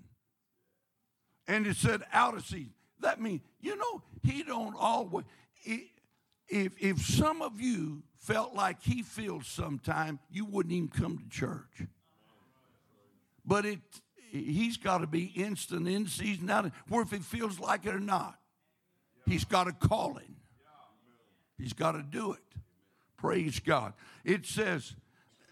And 1.47 1.65
it 1.67 1.78
said, 1.78 2.01
out 2.12 2.36
of 2.36 2.45
season. 2.45 2.73
That 3.01 3.21
means, 3.21 3.41
you 3.62 3.78
know, 3.78 4.01
he 4.23 4.43
don't 4.43 4.75
always, 4.78 5.25
if, 5.63 6.71
if 6.80 7.01
some 7.01 7.41
of 7.41 7.62
you 7.62 8.04
felt 8.19 8.56
like 8.56 8.82
he 8.82 9.04
feels 9.04 9.47
sometime, 9.47 10.19
you 10.32 10.45
wouldn't 10.45 10.73
even 10.73 10.88
come 10.89 11.17
to 11.17 11.30
church. 11.30 11.88
But 13.45 13.65
it, 13.65 13.80
he's 14.32 14.78
got 14.78 14.99
to 14.99 15.08
be 15.08 15.25
instant 15.36 15.88
in 15.88 16.08
season 16.08 16.49
out, 16.49 16.71
where 16.88 17.04
if 17.04 17.12
he 17.12 17.19
feels 17.19 17.60
like 17.60 17.86
it 17.86 17.93
or 17.93 17.99
not, 17.99 18.39
he's 19.28 19.45
got 19.45 19.67
a 19.67 19.71
calling. 19.71 20.36
He's 21.58 21.73
got 21.73 21.91
to 21.91 22.01
do 22.01 22.34
it. 22.34 22.39
Praise 23.17 23.60
God. 23.60 23.93
It 24.23 24.45
says, 24.45 24.95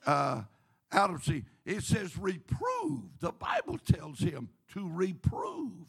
uh, 0.05 0.43
out 0.91 1.09
of 1.09 1.23
see, 1.23 1.43
it 1.65 1.83
says 1.83 2.17
reprove. 2.17 3.01
The 3.19 3.31
Bible 3.31 3.77
tells 3.77 4.19
him 4.19 4.49
to 4.73 4.89
reprove, 4.89 5.87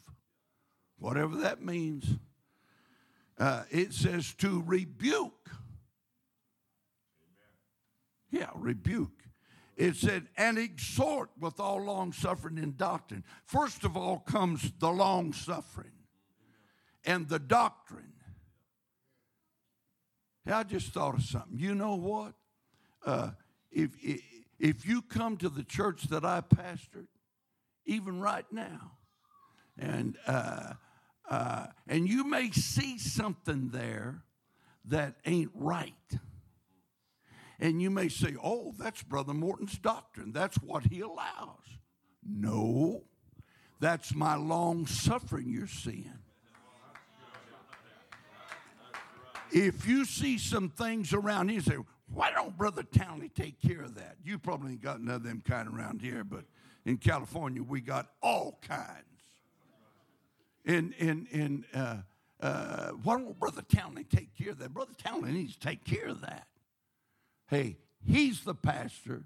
whatever 0.97 1.35
that 1.37 1.63
means 1.63 2.17
uh, 3.37 3.63
it 3.69 3.93
says 3.93 4.33
to 4.35 4.63
rebuke. 4.65 5.49
Yeah, 8.31 8.49
rebuke. 8.55 9.11
It 9.75 9.95
said, 9.95 10.27
and 10.37 10.57
exhort 10.57 11.29
with 11.39 11.59
all 11.59 11.81
long 11.81 12.13
suffering 12.13 12.57
and 12.57 12.77
doctrine. 12.77 13.23
First 13.45 13.83
of 13.83 13.97
all 13.97 14.19
comes 14.19 14.71
the 14.79 14.89
long 14.89 15.33
suffering 15.33 15.91
and 17.05 17.27
the 17.27 17.39
doctrine. 17.39 18.13
I 20.47 20.63
just 20.63 20.93
thought 20.93 21.15
of 21.15 21.23
something. 21.23 21.57
You 21.57 21.75
know 21.75 21.95
what? 21.95 22.33
Uh, 23.05 23.31
if, 23.75 23.91
if, 24.57 24.87
you 24.87 25.01
come 25.01 25.37
to 25.37 25.49
the 25.49 25.63
church 25.63 26.03
that 26.03 26.23
I 26.23 26.41
pastored, 26.41 27.07
even 27.85 28.19
right 28.19 28.45
now, 28.51 28.93
and 29.77 30.17
uh, 30.25 30.73
uh, 31.29 31.67
and 31.87 32.07
you 32.07 32.23
may 32.23 32.51
see 32.51 32.97
something 32.97 33.69
there 33.69 34.23
that 34.85 35.15
ain't 35.25 35.51
right. 35.53 35.93
And 37.59 37.81
you 37.81 37.89
may 37.89 38.09
say, 38.09 38.35
oh, 38.41 38.73
that's 38.77 39.01
Brother 39.03 39.33
Morton's 39.33 39.77
doctrine. 39.77 40.31
That's 40.31 40.57
what 40.57 40.85
he 40.85 41.01
allows. 41.01 41.63
No, 42.27 43.03
that's 43.79 44.13
my 44.13 44.35
long 44.35 44.87
suffering 44.87 45.49
you're 45.49 45.67
seeing. 45.67 46.19
If 49.51 49.87
you 49.87 50.05
see 50.05 50.37
some 50.37 50.69
things 50.69 51.13
around 51.13 51.49
here, 51.49 51.61
say, 51.61 51.77
why 52.13 52.31
don't 52.31 52.57
Brother 52.57 52.83
Townley 52.83 53.29
take 53.29 53.61
care 53.61 53.81
of 53.81 53.95
that? 53.95 54.17
You 54.23 54.37
probably 54.37 54.73
ain't 54.73 54.81
got 54.81 55.01
none 55.01 55.15
of 55.15 55.23
them 55.23 55.41
kind 55.45 55.67
around 55.67 56.01
here, 56.01 56.23
but 56.23 56.45
in 56.85 56.97
California, 56.97 57.63
we 57.63 57.81
got 57.81 58.09
all 58.21 58.59
kinds 58.61 59.05
and 60.65 60.93
and 60.99 61.27
and 61.31 61.63
uh, 61.73 61.97
uh, 62.41 62.89
why 63.03 63.17
don't 63.17 63.39
Brother 63.39 63.61
Townley 63.61 64.03
take 64.03 64.35
care 64.37 64.51
of 64.51 64.59
that? 64.59 64.73
Brother 64.73 64.93
Townley 65.01 65.31
needs 65.31 65.53
to 65.55 65.59
take 65.59 65.83
care 65.85 66.07
of 66.07 66.21
that. 66.21 66.47
Hey, 67.47 67.77
he's 68.05 68.41
the 68.43 68.55
pastor. 68.55 69.23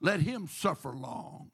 Let 0.00 0.20
him 0.20 0.48
suffer 0.48 0.90
long. 0.90 1.50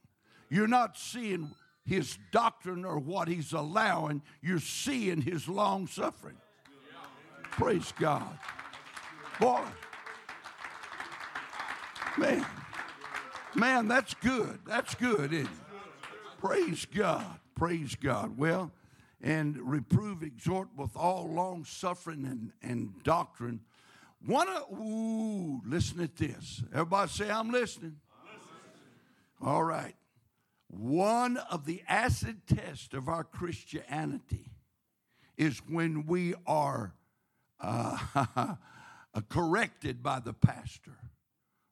You're 0.49 0.67
not 0.67 0.99
seeing 0.99 1.51
his 1.85 2.19
doctrine 2.33 2.85
or 2.85 2.99
what 2.99 3.29
he's 3.29 3.53
allowing. 3.53 4.23
You're 4.43 4.59
seeing 4.59 5.23
his 5.23 5.49
long 5.49 5.87
suffering. 5.87 6.37
Praise 7.43 7.93
God. 7.99 8.39
Boy, 9.39 9.63
man, 12.19 12.47
man, 13.55 13.89
that's 13.89 14.15
good. 14.15 14.59
That's 14.67 14.95
good, 14.95 15.33
isn't 15.33 15.47
it? 15.47 15.51
Praise 16.39 16.87
God. 16.87 17.39
Praise 17.55 17.95
God. 17.95 18.39
Well, 18.39 18.73
and 19.23 19.59
reprove, 19.59 20.23
exhort 20.23 20.69
with 20.77 20.97
all 20.97 21.29
long 21.31 21.65
suffering 21.65 22.25
and, 22.25 22.53
and 22.63 23.03
doctrine. 23.03 23.61
One 24.25 24.49
of, 24.49 24.65
ooh, 24.79 25.61
listen 25.67 26.01
at 26.01 26.17
this. 26.17 26.63
Everybody 26.73 27.11
say, 27.11 27.31
I'm 27.31 27.51
listening. 27.51 27.97
I'm 28.23 28.39
listening. 28.39 29.53
All 29.55 29.63
right. 29.63 29.95
One 30.69 31.37
of 31.37 31.67
the 31.67 31.83
acid 31.89 32.43
tests 32.47 32.95
of 32.95 33.09
our 33.09 33.25
Christianity 33.25 34.53
is 35.37 35.59
when 35.69 36.07
we 36.07 36.35
are 36.47 36.95
uh, 37.61 38.55
corrected 39.29 40.03
by 40.03 40.21
the 40.21 40.33
pastor, 40.33 40.97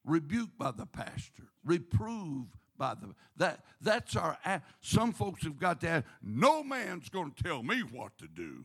rebuked 0.08 0.58
by 0.58 0.70
the 0.70 0.86
pastor, 0.86 1.44
reproved 1.64 2.54
by 2.78 2.94
the 2.94 3.14
that 3.36 3.64
that's 3.80 4.16
our 4.16 4.38
some 4.80 5.12
folks 5.12 5.42
have 5.42 5.58
got 5.58 5.80
that 5.80 6.04
no 6.22 6.62
man's 6.62 7.08
going 7.08 7.32
to 7.32 7.42
tell 7.42 7.62
me 7.62 7.80
what 7.80 8.16
to 8.18 8.28
do. 8.28 8.64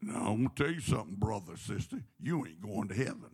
Now 0.00 0.32
i'm 0.32 0.36
going 0.44 0.50
to 0.56 0.64
tell 0.64 0.72
you 0.72 0.80
something 0.80 1.14
brother 1.16 1.56
sister 1.56 2.02
you 2.20 2.44
ain't 2.46 2.60
going 2.60 2.88
to 2.88 2.94
heaven. 2.94 3.30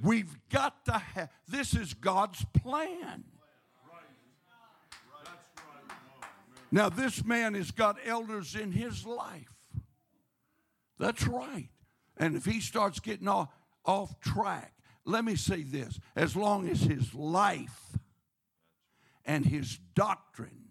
We've 0.00 0.36
got 0.50 0.84
to 0.86 0.92
have 0.92 1.28
this 1.46 1.74
is 1.74 1.94
god's 1.94 2.44
plan. 2.62 3.24
Now 6.72 6.88
this 6.88 7.24
man 7.24 7.54
has 7.54 7.70
got 7.70 7.98
elders 8.04 8.54
in 8.56 8.72
his 8.72 9.06
life. 9.06 9.52
That's 10.98 11.26
right. 11.26 11.68
And 12.16 12.36
if 12.36 12.46
he 12.46 12.60
starts 12.60 12.98
getting 13.00 13.28
off, 13.28 13.50
off 13.84 14.18
track 14.20 14.72
let 15.06 15.24
me 15.24 15.36
say 15.36 15.62
this 15.62 15.98
as 16.14 16.36
long 16.36 16.68
as 16.68 16.80
his 16.82 17.14
life 17.14 17.96
and 19.24 19.46
his 19.46 19.78
doctrine 19.94 20.70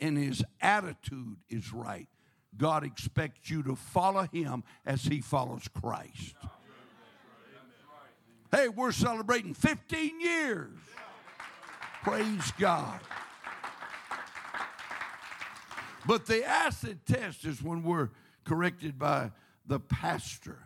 and 0.00 0.16
his 0.16 0.44
attitude 0.60 1.36
is 1.50 1.72
right, 1.72 2.08
God 2.56 2.84
expects 2.84 3.50
you 3.50 3.62
to 3.64 3.74
follow 3.74 4.28
him 4.32 4.62
as 4.86 5.04
he 5.04 5.20
follows 5.20 5.68
Christ. 5.80 6.36
Hey, 8.50 8.68
we're 8.68 8.92
celebrating 8.92 9.54
15 9.54 10.20
years. 10.20 10.78
Praise 12.02 12.52
God. 12.58 13.00
But 16.06 16.26
the 16.26 16.44
acid 16.44 17.00
test 17.06 17.44
is 17.44 17.62
when 17.62 17.82
we're 17.82 18.10
corrected 18.44 18.98
by 18.98 19.30
the 19.66 19.80
pastor. 19.80 20.58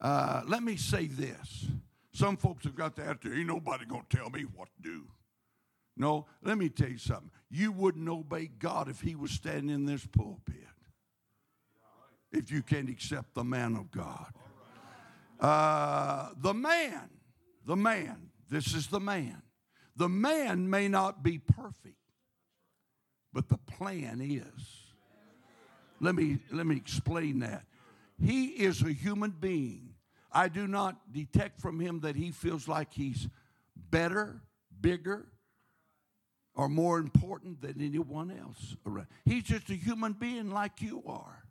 Uh, 0.00 0.42
let 0.46 0.62
me 0.62 0.76
say 0.76 1.06
this 1.06 1.66
some 2.14 2.36
folks 2.36 2.64
have 2.64 2.76
got 2.76 2.94
that 2.96 3.20
there. 3.20 3.34
Ain't 3.34 3.48
nobody 3.48 3.84
going 3.84 4.04
to 4.08 4.16
tell 4.16 4.30
me 4.30 4.42
what 4.54 4.68
to 4.76 4.82
do. 4.88 5.02
No, 5.96 6.26
let 6.42 6.56
me 6.56 6.68
tell 6.68 6.88
you 6.88 6.98
something. 6.98 7.30
You 7.50 7.72
wouldn't 7.72 8.08
obey 8.08 8.46
God 8.46 8.88
if 8.88 9.00
He 9.00 9.16
was 9.16 9.32
standing 9.32 9.68
in 9.68 9.84
this 9.84 10.06
pulpit. 10.06 10.54
If 12.32 12.50
you 12.50 12.62
can't 12.62 12.88
accept 12.88 13.34
the 13.34 13.44
man 13.44 13.76
of 13.76 13.90
God. 13.90 14.32
Uh, 15.40 16.30
the 16.40 16.54
man, 16.54 17.10
the 17.66 17.76
man, 17.76 18.30
this 18.48 18.74
is 18.74 18.86
the 18.86 19.00
man. 19.00 19.42
The 19.96 20.08
man 20.08 20.70
may 20.70 20.88
not 20.88 21.22
be 21.22 21.38
perfect, 21.38 21.98
but 23.32 23.48
the 23.48 23.58
plan 23.58 24.20
is. 24.20 24.84
Let 26.00 26.14
me, 26.14 26.38
let 26.52 26.66
me 26.66 26.76
explain 26.76 27.40
that. 27.40 27.64
He 28.20 28.46
is 28.46 28.82
a 28.82 28.92
human 28.92 29.30
being 29.30 29.93
I 30.34 30.48
do 30.48 30.66
not 30.66 31.12
detect 31.12 31.60
from 31.60 31.78
him 31.78 32.00
that 32.00 32.16
he 32.16 32.32
feels 32.32 32.66
like 32.66 32.92
he's 32.92 33.28
better, 33.76 34.42
bigger, 34.80 35.26
or 36.56 36.68
more 36.68 36.98
important 36.98 37.60
than 37.60 37.80
anyone 37.80 38.30
else 38.30 38.76
around. 38.84 39.06
He's 39.24 39.44
just 39.44 39.70
a 39.70 39.74
human 39.74 40.12
being 40.12 40.50
like 40.50 40.82
you 40.82 41.02
are. 41.06 41.44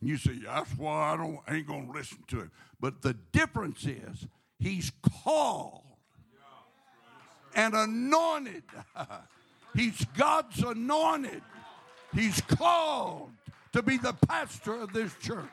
And 0.00 0.10
you 0.10 0.16
say, 0.16 0.40
that's 0.44 0.76
why 0.76 1.12
I 1.12 1.16
don't 1.16 1.38
ain't 1.48 1.66
gonna 1.66 1.92
listen 1.92 2.18
to 2.28 2.40
him. 2.40 2.50
But 2.80 3.02
the 3.02 3.14
difference 3.32 3.86
is 3.86 4.26
he's 4.58 4.92
called 5.22 5.84
and 7.54 7.74
anointed. 7.74 8.64
he's 9.74 10.04
God's 10.16 10.62
anointed. 10.62 11.42
He's 12.12 12.40
called 12.40 13.30
to 13.72 13.82
be 13.82 13.98
the 13.98 14.12
pastor 14.12 14.74
of 14.74 14.92
this 14.92 15.14
church. 15.20 15.48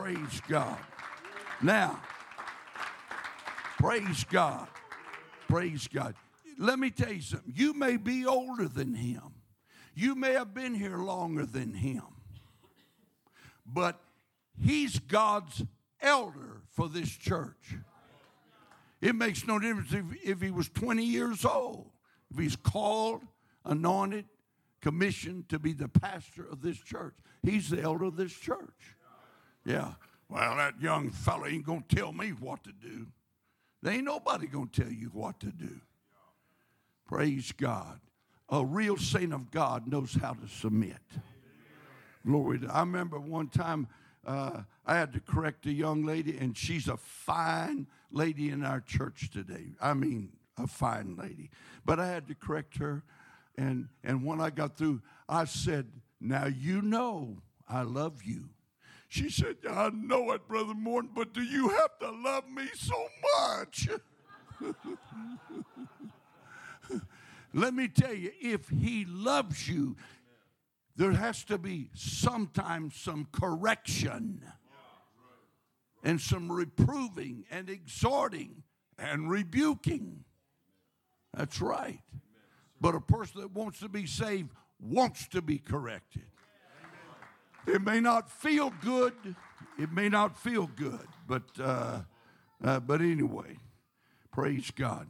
Praise 0.00 0.40
God. 0.48 0.78
Now, 1.60 2.00
praise 3.78 4.24
God. 4.24 4.66
Praise 5.46 5.88
God. 5.88 6.14
Let 6.56 6.78
me 6.78 6.88
tell 6.88 7.12
you 7.12 7.20
something. 7.20 7.52
You 7.54 7.74
may 7.74 7.98
be 7.98 8.24
older 8.24 8.66
than 8.66 8.94
him, 8.94 9.34
you 9.94 10.14
may 10.14 10.32
have 10.32 10.54
been 10.54 10.74
here 10.74 10.96
longer 10.96 11.44
than 11.44 11.74
him, 11.74 12.02
but 13.66 14.00
he's 14.58 14.98
God's 15.00 15.64
elder 16.00 16.62
for 16.70 16.88
this 16.88 17.10
church. 17.10 17.74
It 19.02 19.14
makes 19.14 19.46
no 19.46 19.58
difference 19.58 19.92
if, 19.92 20.04
if 20.24 20.40
he 20.40 20.50
was 20.50 20.70
20 20.70 21.04
years 21.04 21.44
old, 21.44 21.90
if 22.30 22.38
he's 22.38 22.56
called, 22.56 23.22
anointed, 23.66 24.24
commissioned 24.80 25.50
to 25.50 25.58
be 25.58 25.74
the 25.74 25.88
pastor 25.88 26.46
of 26.50 26.62
this 26.62 26.78
church. 26.78 27.16
He's 27.42 27.68
the 27.68 27.82
elder 27.82 28.06
of 28.06 28.16
this 28.16 28.32
church. 28.32 28.96
Yeah. 29.70 29.92
Well, 30.28 30.56
that 30.56 30.80
young 30.80 31.10
fella 31.10 31.46
ain't 31.46 31.64
going 31.64 31.84
to 31.88 31.96
tell 31.96 32.12
me 32.12 32.30
what 32.30 32.64
to 32.64 32.72
do. 32.72 33.06
There 33.82 33.92
ain't 33.92 34.04
nobody 34.04 34.46
going 34.46 34.68
to 34.68 34.82
tell 34.82 34.92
you 34.92 35.10
what 35.12 35.38
to 35.40 35.46
do. 35.46 35.80
Praise 37.06 37.52
God. 37.52 38.00
A 38.48 38.64
real 38.64 38.96
saint 38.96 39.32
of 39.32 39.50
God 39.50 39.86
knows 39.86 40.14
how 40.20 40.32
to 40.32 40.48
submit. 40.48 40.98
Glory 42.26 42.58
to 42.60 42.66
I 42.66 42.80
remember 42.80 43.18
one 43.18 43.48
time 43.48 43.86
uh, 44.26 44.62
I 44.84 44.96
had 44.96 45.12
to 45.12 45.20
correct 45.20 45.66
a 45.66 45.72
young 45.72 46.04
lady, 46.04 46.36
and 46.36 46.56
she's 46.56 46.88
a 46.88 46.96
fine 46.96 47.86
lady 48.10 48.50
in 48.50 48.64
our 48.64 48.80
church 48.80 49.30
today. 49.30 49.72
I 49.80 49.94
mean, 49.94 50.32
a 50.58 50.66
fine 50.66 51.16
lady. 51.16 51.50
But 51.86 52.00
I 52.00 52.08
had 52.08 52.28
to 52.28 52.34
correct 52.34 52.76
her, 52.78 53.02
and, 53.56 53.88
and 54.04 54.24
when 54.24 54.40
I 54.40 54.50
got 54.50 54.76
through, 54.76 55.00
I 55.28 55.44
said, 55.44 55.86
Now 56.20 56.46
you 56.46 56.82
know 56.82 57.38
I 57.68 57.82
love 57.82 58.22
you. 58.24 58.50
She 59.10 59.28
said, 59.28 59.56
I 59.68 59.90
know 59.90 60.30
it, 60.30 60.46
Brother 60.46 60.72
Morton, 60.72 61.10
but 61.12 61.34
do 61.34 61.42
you 61.42 61.68
have 61.68 61.98
to 61.98 62.12
love 62.12 62.48
me 62.48 62.68
so 62.76 63.08
much? 63.40 63.88
Let 67.52 67.74
me 67.74 67.88
tell 67.88 68.14
you, 68.14 68.30
if 68.40 68.68
he 68.68 69.04
loves 69.04 69.68
you, 69.68 69.96
there 70.94 71.10
has 71.10 71.42
to 71.46 71.58
be 71.58 71.90
sometimes 71.92 72.94
some 72.94 73.26
correction 73.32 74.44
and 76.04 76.20
some 76.20 76.52
reproving 76.52 77.46
and 77.50 77.68
exhorting 77.68 78.62
and 78.96 79.28
rebuking. 79.28 80.22
That's 81.36 81.60
right. 81.60 81.98
But 82.80 82.94
a 82.94 83.00
person 83.00 83.40
that 83.40 83.50
wants 83.50 83.80
to 83.80 83.88
be 83.88 84.06
saved 84.06 84.52
wants 84.78 85.26
to 85.28 85.42
be 85.42 85.58
corrected. 85.58 86.26
It 87.66 87.82
may 87.82 88.00
not 88.00 88.30
feel 88.30 88.72
good. 88.82 89.14
It 89.78 89.92
may 89.92 90.08
not 90.08 90.38
feel 90.38 90.66
good, 90.66 91.06
but 91.26 91.42
uh, 91.58 92.00
uh, 92.62 92.80
but 92.80 93.00
anyway, 93.00 93.56
praise 94.32 94.70
God. 94.70 95.06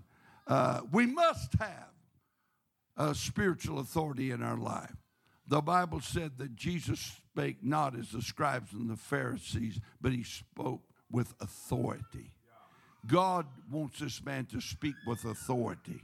Uh, 0.47 0.81
we 0.93 1.07
must 1.07 1.55
have 1.59 1.91
a 2.97 3.15
spiritual 3.15 3.79
authority 3.79 4.31
in 4.31 4.43
our 4.43 4.57
life. 4.57 4.95
The 5.49 5.61
Bible 5.61 6.01
said 6.01 6.39
that 6.39 6.55
Jesus 6.55 7.01
spake 7.01 7.59
not 7.63 7.99
as 7.99 8.11
the 8.11 8.23
scribes 8.23 8.73
and 8.73 8.89
the 8.89 8.97
Pharisees, 8.97 9.81
but 10.01 10.13
he 10.13 10.23
spoke 10.23 10.83
with 11.11 11.35
authority. 11.41 12.31
God 13.07 13.47
wants 13.71 13.99
this 13.99 14.23
man 14.25 14.47
to 14.47 14.61
speak 14.61 14.95
with 15.07 15.25
authority. 15.25 16.03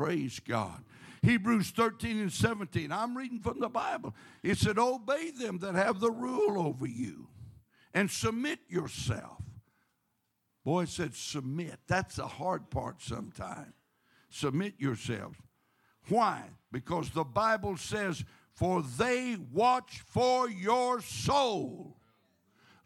Praise 0.00 0.40
God. 0.40 0.82
Hebrews 1.20 1.72
13 1.72 2.20
and 2.20 2.32
17. 2.32 2.90
I'm 2.90 3.14
reading 3.14 3.38
from 3.38 3.60
the 3.60 3.68
Bible. 3.68 4.14
It 4.42 4.56
said, 4.56 4.78
Obey 4.78 5.30
them 5.30 5.58
that 5.58 5.74
have 5.74 6.00
the 6.00 6.10
rule 6.10 6.58
over 6.58 6.86
you 6.86 7.28
and 7.92 8.10
submit 8.10 8.60
yourself. 8.66 9.42
Boy, 10.64 10.84
it 10.84 10.88
said 10.88 11.14
submit. 11.14 11.80
That's 11.86 12.16
the 12.16 12.26
hard 12.26 12.70
part 12.70 13.02
sometimes. 13.02 13.74
Submit 14.30 14.76
yourselves. 14.78 15.36
Why? 16.08 16.44
Because 16.72 17.10
the 17.10 17.24
Bible 17.24 17.76
says, 17.76 18.24
For 18.54 18.82
they 18.96 19.36
watch 19.52 20.02
for 20.06 20.48
your 20.48 21.02
soul. 21.02 21.98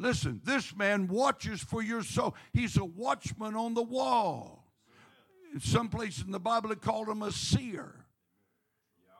Listen, 0.00 0.40
this 0.42 0.74
man 0.74 1.06
watches 1.06 1.60
for 1.60 1.80
your 1.80 2.02
soul. 2.02 2.34
He's 2.52 2.76
a 2.76 2.84
watchman 2.84 3.54
on 3.54 3.74
the 3.74 3.84
wall. 3.84 4.63
Some 5.60 5.88
places 5.88 6.24
in 6.24 6.32
the 6.32 6.40
Bible, 6.40 6.72
it 6.72 6.80
called 6.80 7.08
him 7.08 7.22
a 7.22 7.30
seer. 7.30 7.94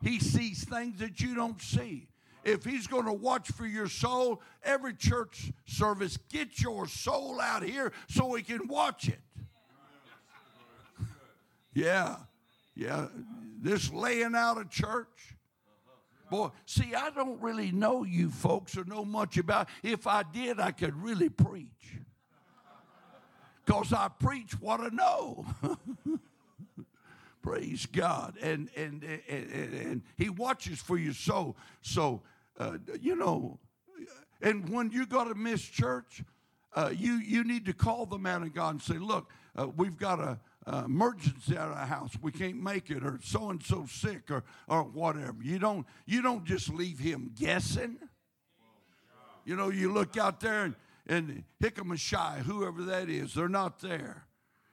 He 0.03 0.19
sees 0.19 0.65
things 0.65 0.99
that 0.99 1.21
you 1.21 1.35
don't 1.35 1.61
see. 1.63 2.09
If 2.45 2.65
he's 2.65 2.87
going 2.87 3.07
to 3.07 3.13
watch 3.13 3.51
for 3.53 3.67
your 3.67 3.89
soul, 3.89 4.43
every 4.63 4.93
church 4.95 5.51
service, 5.65 6.19
get 6.29 6.61
your 6.61 6.87
soul 6.87 7.41
out 7.41 7.63
here 7.63 7.93
so 8.09 8.35
he 8.35 8.43
can 8.43 8.69
watch 8.69 9.09
it. 9.09 9.21
yeah, 11.73 12.17
yeah. 12.75 13.07
This 13.63 13.91
laying 13.91 14.35
out 14.35 14.59
of 14.59 14.69
church. 14.69 15.37
Boy, 16.31 16.51
see, 16.67 16.95
I 16.95 17.11
don't 17.11 17.41
really 17.41 17.71
know 17.71 18.05
you 18.05 18.29
folks 18.31 18.77
or 18.77 18.85
know 18.85 19.05
much 19.05 19.39
about. 19.39 19.69
If 19.83 20.07
I 20.07 20.23
did, 20.23 20.61
I 20.61 20.73
could 20.73 21.01
really 21.03 21.31
preach. 21.31 21.99
Because 23.65 23.93
I 23.93 24.09
preach 24.09 24.61
what 24.61 24.81
I 24.81 24.89
know. 24.89 25.47
Praise 27.43 27.87
God. 27.87 28.37
And, 28.41 28.71
and, 28.77 29.03
and, 29.29 29.53
and, 29.53 30.03
he 30.17 30.31
watches 30.31 30.81
for 30.81 30.97
your 30.97 31.13
soul. 31.13 31.57
So, 31.83 32.23
uh, 32.59 32.79
you 33.01 33.17
know, 33.17 33.59
And 34.41 34.69
when 34.69 34.91
you 34.91 35.07
got 35.07 35.25
to 35.25 35.35
miss 35.35 35.63
church, 35.63 36.23
uh, 36.75 36.91
you, 36.95 37.15
you 37.15 37.45
need 37.45 37.67
to 37.67 37.73
call 37.73 38.07
the 38.07 38.19
man 38.19 38.43
of 38.43 38.53
God 38.55 38.71
and 38.71 38.83
say, 38.83 38.99
look, 38.99 39.31
uh, 39.57 39.69
we've 39.77 39.97
got 39.97 40.21
a, 40.21 40.39
emergency 40.67 41.55
at 41.55 41.69
our 41.69 41.87
house. 41.87 42.13
We 42.23 42.33
can't 42.33 42.63
make 42.63 42.91
it, 42.91 43.05
or 43.05 43.19
so 43.23 43.51
and 43.51 43.63
so 43.63 43.85
sick, 43.87 44.31
or 44.31 44.45
or 44.67 44.83
whatever. 44.83 45.37
You 45.43 45.59
don't 45.59 45.87
you 46.07 46.23
don't 46.23 46.45
just 46.45 46.73
leave 46.73 46.99
him 46.99 47.33
guessing. 47.39 47.99
You 49.45 49.57
know, 49.57 49.69
you 49.69 49.93
look 49.93 50.17
out 50.17 50.41
there 50.41 50.65
and 50.65 50.75
and 51.07 51.45
Hickam 51.63 52.43
whoever 52.45 52.83
that 52.85 53.09
is, 53.09 53.35
they're 53.35 53.49
not 53.49 53.81
there, 53.81 54.27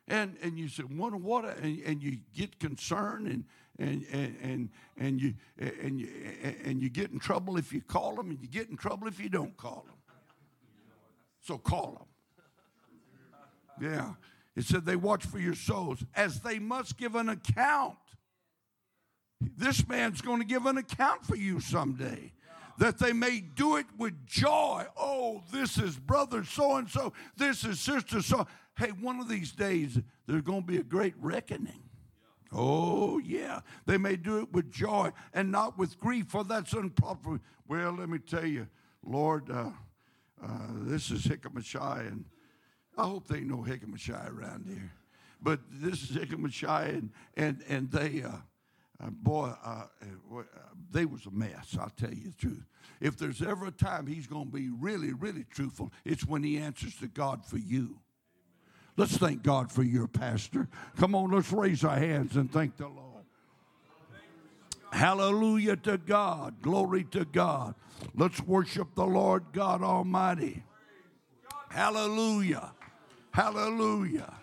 and 0.08 0.38
and 0.42 0.58
you 0.58 0.68
say, 0.68 0.84
what 0.84 1.14
what, 1.16 1.46
and, 1.58 1.82
and 1.84 2.04
you 2.04 2.18
get 2.36 2.60
concerned 2.60 3.28
and. 3.28 3.44
And, 3.80 4.06
and, 4.12 4.38
and, 4.44 4.70
and, 4.98 5.22
you, 5.22 5.34
and, 5.58 6.00
you, 6.00 6.08
and 6.64 6.84
you 6.84 6.90
get 6.90 7.10
in 7.10 7.18
trouble 7.18 7.58
if 7.58 7.74
you 7.74 7.82
call 7.82 8.16
them, 8.16 8.30
and 8.30 8.40
you 8.40 8.48
get 8.48 8.70
in 8.70 8.78
trouble 8.78 9.08
if 9.08 9.20
you 9.20 9.28
don't 9.28 9.58
call 9.58 9.86
them. 9.88 9.96
So 11.40 11.58
call 11.58 12.06
them. 13.80 13.90
Yeah. 13.92 14.14
It 14.56 14.66
said 14.66 14.86
they 14.86 14.98
watch 14.98 15.26
for 15.26 15.40
your 15.40 15.56
souls 15.56 16.04
as 16.16 16.42
they 16.42 16.60
must 16.60 16.96
give 16.98 17.16
an 17.16 17.30
account. 17.30 17.98
This 19.40 19.88
man's 19.88 20.22
going 20.22 20.42
to 20.42 20.46
give 20.46 20.68
an 20.68 20.78
account 20.78 21.26
for 21.26 21.36
you 21.36 21.60
someday. 21.60 22.34
That 22.82 22.98
they 22.98 23.14
may 23.14 23.42
do 23.42 23.76
it 23.76 23.86
with 23.96 24.26
joy. 24.26 24.86
Oh, 24.98 25.44
this 25.54 25.78
is 25.78 26.00
brother 26.00 26.44
so 26.44 26.78
and 26.78 26.90
so. 26.90 27.14
This 27.38 27.64
is 27.64 27.80
sister 27.80 28.24
so. 28.24 28.48
Hey, 28.76 28.88
one 28.88 29.20
of 29.20 29.28
these 29.28 29.52
days, 29.52 30.00
there's 30.26 30.42
going 30.42 30.62
to 30.62 30.68
be 30.68 30.78
a 30.78 30.84
great 30.84 31.14
reckoning. 31.20 31.84
Oh, 32.52 33.20
yeah. 33.20 33.60
They 33.86 34.00
may 34.00 34.16
do 34.16 34.40
it 34.40 34.52
with 34.52 34.72
joy 34.72 35.12
and 35.32 35.52
not 35.52 35.78
with 35.78 36.00
grief, 36.00 36.30
for 36.30 36.44
that's 36.44 36.74
unproper. 36.74 37.40
Well, 37.68 37.92
let 37.92 38.10
me 38.10 38.18
tell 38.18 38.48
you, 38.48 38.66
Lord, 39.06 39.52
uh, 39.52 39.70
uh, 40.44 40.48
this 40.80 41.12
is 41.12 41.22
Hickamashi, 41.22 42.08
and 42.08 42.26
I 42.98 43.04
hope 43.04 43.28
they 43.28 43.42
know 43.42 43.58
Hickamashi 43.58 44.28
around 44.28 44.66
here. 44.68 44.92
But 45.40 45.60
this 45.70 46.10
is 46.10 46.18
Hickamashi, 46.18 46.90
and, 46.90 47.12
and, 47.38 47.64
and 47.70 47.92
they, 47.92 48.24
uh, 48.24 48.38
uh, 49.02 49.10
boy, 49.10 49.54
uh, 49.64 49.86
uh, 50.36 50.44
they 50.92 51.06
was 51.06 51.26
a 51.26 51.32
mess, 51.32 51.78
I'll 51.80 51.90
tell 51.90 52.14
you 52.14 52.30
the 52.30 52.38
truth. 52.38 52.66
If 53.00 53.18
there's 53.18 53.42
ever 53.42 53.68
a 53.68 53.72
time 53.72 54.06
he's 54.06 54.28
going 54.28 54.46
to 54.46 54.52
be 54.52 54.70
really, 54.70 55.14
really 55.14 55.46
truthful, 55.50 55.92
it's 56.06 56.26
when 56.26 56.44
he 56.44 56.58
answers 56.58 56.96
to 56.98 57.08
God 57.08 57.46
for 57.46 57.58
you. 57.58 57.98
Let's 58.98 59.18
thank 59.18 59.42
God 59.42 59.72
for 59.72 59.84
your 59.84 60.08
pastor. 60.08 60.68
Come 60.98 61.16
on, 61.16 61.32
let's 61.32 61.52
raise 61.52 61.84
our 61.84 61.98
hands 61.98 62.36
and 62.36 62.52
thank 62.52 62.78
the 62.78 62.88
Lord. 62.88 63.24
Hallelujah 64.92 65.78
to 65.78 65.98
God. 65.98 66.62
Glory 66.62 67.06
to 67.06 67.26
God. 67.26 67.76
Let's 68.14 68.42
worship 68.42 68.94
the 68.96 69.06
Lord 69.06 69.46
God 69.54 69.82
Almighty. 69.82 70.64
Hallelujah. 71.70 72.74
Hallelujah. 73.32 74.34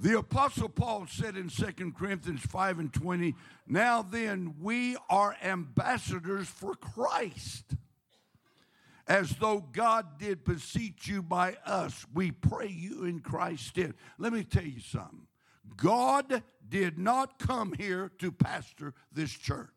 The 0.00 0.18
Apostle 0.18 0.68
Paul 0.68 1.06
said 1.08 1.36
in 1.36 1.48
2 1.48 1.92
Corinthians 1.98 2.42
5 2.42 2.78
and 2.78 2.92
20, 2.92 3.34
Now 3.66 4.02
then, 4.02 4.54
we 4.60 4.96
are 5.10 5.36
ambassadors 5.42 6.46
for 6.46 6.74
Christ. 6.74 7.74
As 9.08 9.30
though 9.36 9.64
God 9.72 10.18
did 10.18 10.44
beseech 10.44 11.08
you 11.08 11.22
by 11.22 11.56
us, 11.66 12.06
we 12.14 12.30
pray 12.30 12.68
you 12.68 13.04
in 13.04 13.20
Christ's 13.20 13.68
stead. 13.68 13.94
Let 14.18 14.32
me 14.32 14.44
tell 14.44 14.64
you 14.64 14.80
something. 14.80 15.26
God 15.76 16.42
did 16.68 16.98
not 16.98 17.38
come 17.38 17.72
here 17.72 18.12
to 18.18 18.30
pastor 18.30 18.94
this 19.10 19.32
church. 19.32 19.68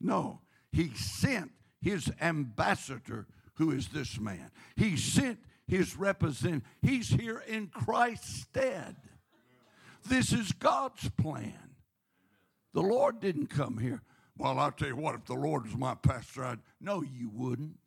No, 0.00 0.40
he 0.72 0.94
sent 0.94 1.50
his 1.82 2.10
ambassador 2.20 3.26
who 3.54 3.72
is 3.72 3.88
this 3.88 4.18
man. 4.18 4.50
He 4.76 4.96
sent 4.96 5.38
his 5.70 5.96
representative. 5.96 6.68
He's 6.82 7.08
here 7.08 7.42
in 7.46 7.68
Christ's 7.68 8.42
stead. 8.42 8.96
This 10.06 10.32
is 10.32 10.52
God's 10.52 11.08
plan. 11.10 11.76
The 12.74 12.82
Lord 12.82 13.20
didn't 13.20 13.46
come 13.46 13.78
here. 13.78 14.02
Well, 14.36 14.58
I'll 14.58 14.72
tell 14.72 14.88
you 14.88 14.96
what, 14.96 15.14
if 15.14 15.26
the 15.26 15.34
Lord 15.34 15.64
was 15.64 15.76
my 15.76 15.94
pastor, 15.94 16.44
I'd. 16.44 16.58
No, 16.80 17.02
you 17.02 17.30
wouldn't. 17.32 17.78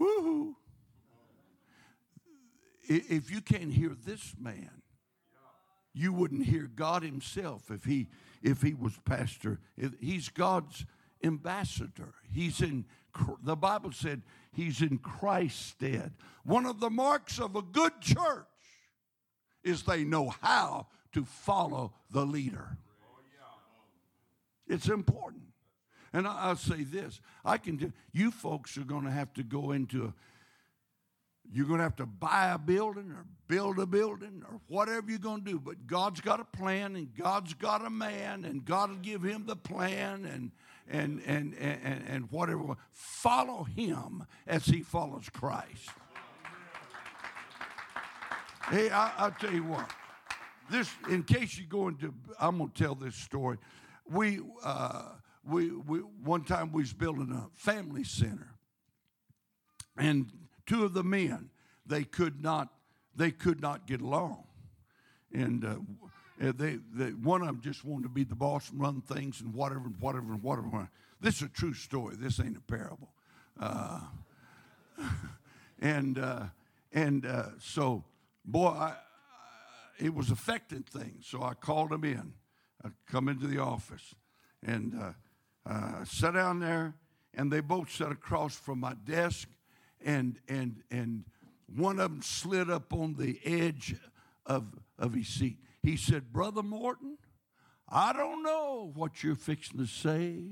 Woohoo. 0.00 0.54
If 2.82 3.30
you 3.30 3.40
can't 3.40 3.72
hear 3.72 3.94
this 4.04 4.34
man, 4.38 4.82
you 5.92 6.12
wouldn't 6.12 6.46
hear 6.46 6.68
God 6.74 7.02
Himself 7.02 7.70
if 7.70 7.84
He 7.84 8.08
if 8.42 8.62
He 8.62 8.74
was 8.74 8.98
pastor. 9.04 9.60
He's 10.00 10.28
God's 10.28 10.84
ambassador. 11.24 12.14
He's 12.32 12.60
in 12.60 12.84
the 13.42 13.56
Bible 13.56 13.92
said 13.92 14.22
he's 14.52 14.82
in 14.82 14.98
Christ's 14.98 15.66
stead. 15.66 16.12
One 16.44 16.66
of 16.66 16.80
the 16.80 16.90
marks 16.90 17.38
of 17.38 17.56
a 17.56 17.62
good 17.62 18.00
church 18.00 18.46
is 19.62 19.82
they 19.82 20.04
know 20.04 20.34
how 20.40 20.88
to 21.12 21.24
follow 21.24 21.94
the 22.10 22.24
leader. 22.24 22.76
It's 24.66 24.88
important. 24.88 25.42
And 26.12 26.26
I, 26.26 26.48
will 26.48 26.56
say 26.56 26.84
this 26.84 27.20
I 27.44 27.58
can 27.58 27.76
do, 27.76 27.92
you 28.12 28.30
folks 28.30 28.76
are 28.78 28.84
going 28.84 29.04
to 29.04 29.10
have 29.10 29.32
to 29.34 29.42
go 29.42 29.72
into 29.72 30.04
a, 30.04 30.14
you're 31.52 31.66
going 31.66 31.78
to 31.78 31.84
have 31.84 31.96
to 31.96 32.06
buy 32.06 32.52
a 32.54 32.58
building 32.58 33.10
or 33.10 33.26
build 33.48 33.78
a 33.78 33.86
building 33.86 34.42
or 34.48 34.60
whatever 34.68 35.10
you're 35.10 35.18
going 35.18 35.44
to 35.44 35.50
do. 35.52 35.60
But 35.60 35.86
God's 35.86 36.20
got 36.20 36.40
a 36.40 36.44
plan 36.44 36.96
and 36.96 37.14
God's 37.14 37.54
got 37.54 37.84
a 37.84 37.90
man 37.90 38.44
and 38.44 38.64
God 38.64 38.90
will 38.90 38.96
give 38.96 39.22
him 39.22 39.44
the 39.46 39.56
plan 39.56 40.24
and 40.24 40.52
and, 40.90 41.22
and, 41.26 41.54
and, 41.58 42.04
and 42.08 42.30
whatever. 42.30 42.76
Follow 42.92 43.64
him 43.64 44.24
as 44.46 44.66
he 44.66 44.82
follows 44.82 45.28
Christ. 45.32 45.90
Hey, 48.70 48.90
I, 48.90 49.24
will 49.24 49.34
tell 49.38 49.52
you 49.52 49.64
what. 49.64 49.90
This, 50.70 50.90
in 51.10 51.22
case 51.22 51.58
you 51.58 51.66
go 51.66 51.88
into, 51.88 52.14
I'm 52.40 52.58
gonna 52.58 52.70
tell 52.74 52.94
this 52.94 53.14
story. 53.14 53.58
We, 54.10 54.40
uh, 54.64 55.10
we, 55.46 55.70
we, 55.70 55.98
one 55.98 56.44
time 56.44 56.72
we 56.72 56.82
was 56.82 56.92
building 56.92 57.30
a 57.30 57.48
family 57.54 58.04
center, 58.04 58.54
and 59.98 60.30
two 60.66 60.84
of 60.84 60.94
the 60.94 61.04
men, 61.04 61.50
they 61.84 62.04
could 62.04 62.42
not, 62.42 62.68
they 63.14 63.30
could 63.30 63.60
not 63.60 63.86
get 63.86 64.00
along, 64.00 64.44
and 65.32 65.64
uh, 65.64 65.76
they, 66.52 66.78
they, 66.92 67.10
one 67.10 67.42
of 67.42 67.46
them 67.46 67.60
just 67.62 67.84
wanted 67.84 68.04
to 68.04 68.08
be 68.08 68.24
the 68.24 68.34
boss 68.34 68.70
and 68.70 68.80
run 68.80 69.00
things 69.00 69.40
and 69.40 69.54
whatever 69.54 69.86
and 69.86 70.00
whatever 70.00 70.32
and 70.32 70.42
whatever. 70.42 70.88
This 71.20 71.36
is 71.36 71.42
a 71.42 71.48
true 71.48 71.74
story. 71.74 72.16
This 72.16 72.40
ain't 72.40 72.56
a 72.56 72.60
parable. 72.60 73.10
Uh, 73.58 74.00
and 75.80 76.18
uh, 76.18 76.44
and 76.92 77.26
uh, 77.26 77.46
so, 77.60 78.04
boy, 78.44 78.68
I, 78.68 78.88
I, 78.88 78.94
it 79.98 80.14
was 80.14 80.30
affecting 80.30 80.82
things. 80.82 81.26
So 81.26 81.42
I 81.42 81.54
called 81.54 81.92
him 81.92 82.04
in. 82.04 82.32
I 82.84 82.88
come 83.10 83.28
into 83.28 83.46
the 83.46 83.58
office 83.58 84.14
and 84.62 85.14
uh, 85.66 86.04
sat 86.04 86.34
down 86.34 86.60
there, 86.60 86.94
and 87.32 87.50
they 87.50 87.60
both 87.60 87.90
sat 87.90 88.12
across 88.12 88.54
from 88.54 88.80
my 88.80 88.94
desk, 89.04 89.48
and 90.04 90.38
and 90.48 90.82
and 90.90 91.24
one 91.74 91.98
of 91.98 92.10
them 92.10 92.22
slid 92.22 92.70
up 92.70 92.92
on 92.92 93.14
the 93.14 93.40
edge 93.44 93.96
of 94.46 94.66
of 94.98 95.14
his 95.14 95.28
seat. 95.28 95.58
He 95.84 95.98
said, 95.98 96.32
Brother 96.32 96.62
Morton, 96.62 97.18
I 97.86 98.14
don't 98.14 98.42
know 98.42 98.90
what 98.94 99.22
you're 99.22 99.34
fixing 99.34 99.78
to 99.78 99.86
say. 99.86 100.44